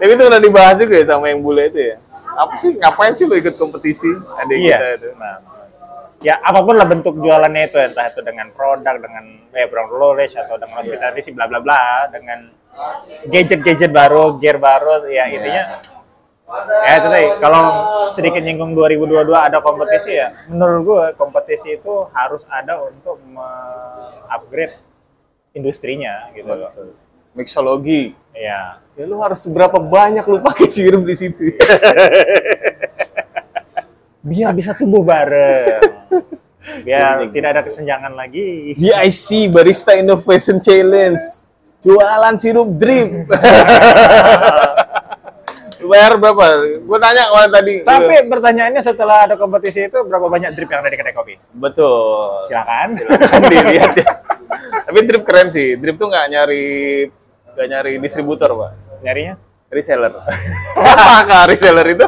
[0.00, 1.96] Tapi itu udah dibahas juga ya sama yang bule itu ya.
[2.32, 4.08] Apa sih ngapain sih lu ikut kompetisi?
[4.40, 4.76] Ada Iya.
[4.80, 5.08] kita itu.
[5.20, 5.36] Nah,
[6.22, 10.34] ya apa pun lah bentuk jualannya itu entah itu dengan produk dengan eh produk knowledge
[10.38, 12.50] atau dengan hospitality bla bla bla dengan
[13.28, 15.82] gadget-gadget baru, gear baru ya intinya
[16.84, 17.64] ya itu tadi kalau
[18.12, 23.16] sedikit nyinggung 2022 ada kompetisi ya menurut gue kompetisi itu harus ada untuk
[24.28, 24.76] upgrade
[25.52, 26.72] industrinya gitu loh.
[27.32, 28.12] Mixologi.
[28.36, 28.80] Ya.
[28.92, 31.56] Ya lu harus seberapa banyak lu pakai sirup di situ.
[34.28, 35.80] Biar bisa tumbuh bareng.
[36.86, 38.76] Biar tidak ada kesenjangan lagi.
[38.76, 41.20] BIC Barista Innovation Challenge.
[41.82, 43.26] Jualan sirup drip.
[45.82, 46.44] Bayar berapa?
[46.78, 47.74] Gue tanya kemarin tadi.
[47.82, 51.34] Tapi pertanyaannya setelah ada kompetisi itu berapa banyak drip yang ada di kedai kopi?
[51.54, 52.42] betul.
[52.46, 52.88] Silakan.
[53.30, 54.08] Kan dilihat ya.
[54.86, 55.74] Tapi drip keren sih.
[55.78, 56.66] Drip tuh nggak nyari
[57.52, 58.70] nggak nyari distributor, Pak.
[59.02, 59.34] Nyarinya?
[59.72, 60.12] Reseller.
[60.76, 62.06] Siapa kak reseller itu?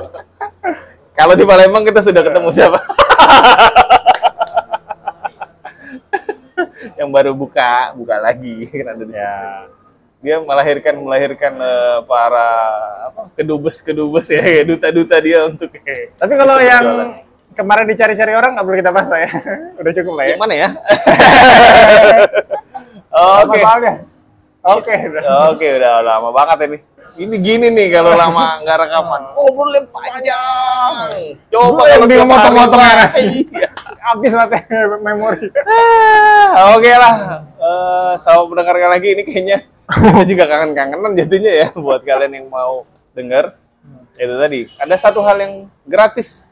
[1.14, 2.78] Kalau di Palembang kita sudah ketemu siapa?
[7.00, 9.14] yang baru buka, buka lagi kan ada di.
[9.14, 9.66] Ya.
[10.24, 12.48] Dia melahirkan melahirkan eh, para
[13.12, 15.68] apa kedubes kedubes ya, ya, duta-duta dia untuk
[16.20, 17.08] Tapi kalau yang berjualan.
[17.52, 19.30] kemarin dicari-cari orang nggak perlu kita bahas Pak ya.
[19.84, 20.30] Udah cukup lah ya.
[20.32, 20.68] yang mana ya?
[23.44, 23.60] Oke.
[24.64, 24.94] Oke.
[25.12, 25.22] udah.
[25.52, 26.78] Oke, udah lama banget ini.
[27.14, 29.22] Ini gini nih kalau lama nggak rekaman.
[29.38, 30.92] Ngobrolnya panjang.
[31.52, 32.94] Coba kalau motong-motongnya.
[32.96, 33.68] mah, Iya.
[34.02, 34.58] Habis mati
[34.98, 35.46] memori.
[35.62, 37.14] Ah, Oke lah.
[37.54, 42.88] Eh, sama mendengarkan lagi ini kayaknya kita juga kangen-kangenan jadinya ya buat kalian yang mau
[43.12, 43.56] dengar.
[44.14, 44.70] Itu tadi.
[44.78, 45.52] Ada satu hal yang
[45.84, 46.46] gratis.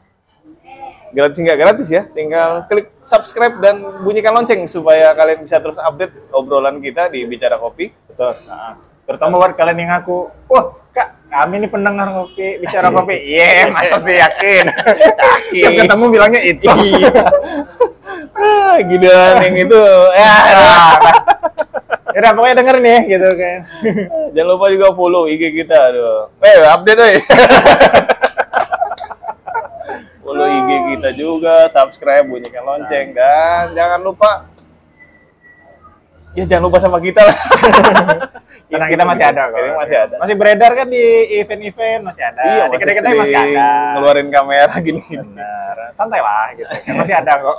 [1.13, 6.09] Gratis nggak gratis ya, tinggal klik subscribe dan bunyikan lonceng supaya kalian bisa terus update
[6.33, 7.93] obrolan kita di Bicara Kopi.
[8.09, 8.33] Betul.
[8.49, 13.17] Nah, terutama buat kalian yang ngaku, wah kak kami ini pendengar kopi bicara kopi.
[13.29, 14.65] Iya, masa sih yakin?
[15.53, 16.65] Tiap ketemu bilangnya itu.
[16.65, 17.13] Iya.
[18.33, 19.83] ah, gilaan yang itu.
[20.17, 21.72] Ya, Nah, ya
[22.15, 23.59] ya, pokoknya denger nih gitu kan.
[24.35, 26.29] Jangan lupa juga follow IG kita tuh.
[26.45, 27.15] Eh, update deh.
[30.25, 34.45] follow IG kita juga, subscribe, bunyikan lonceng dan jangan lupa
[36.33, 37.37] ya jangan lupa sama kita lah.
[38.65, 39.59] Karena kita masih ada kok.
[39.61, 40.15] Ini masih ada.
[40.17, 41.05] Masih beredar kan di
[41.37, 42.41] event-event masih ada.
[42.41, 43.65] Iya, di kedai-kedai masih ada.
[43.93, 45.29] Ngeluarin kamera gini-gini.
[45.93, 46.73] Santai lah gitu.
[46.97, 47.57] Masih ada kok.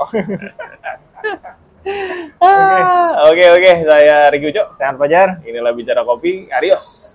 [1.85, 3.29] Oke, ah.
[3.29, 3.73] oke, oke.
[3.85, 4.67] Saya Riki Ucok.
[4.81, 5.29] Saya Fajar.
[5.45, 6.49] Inilah Bicara Kopi.
[6.49, 7.14] Arios.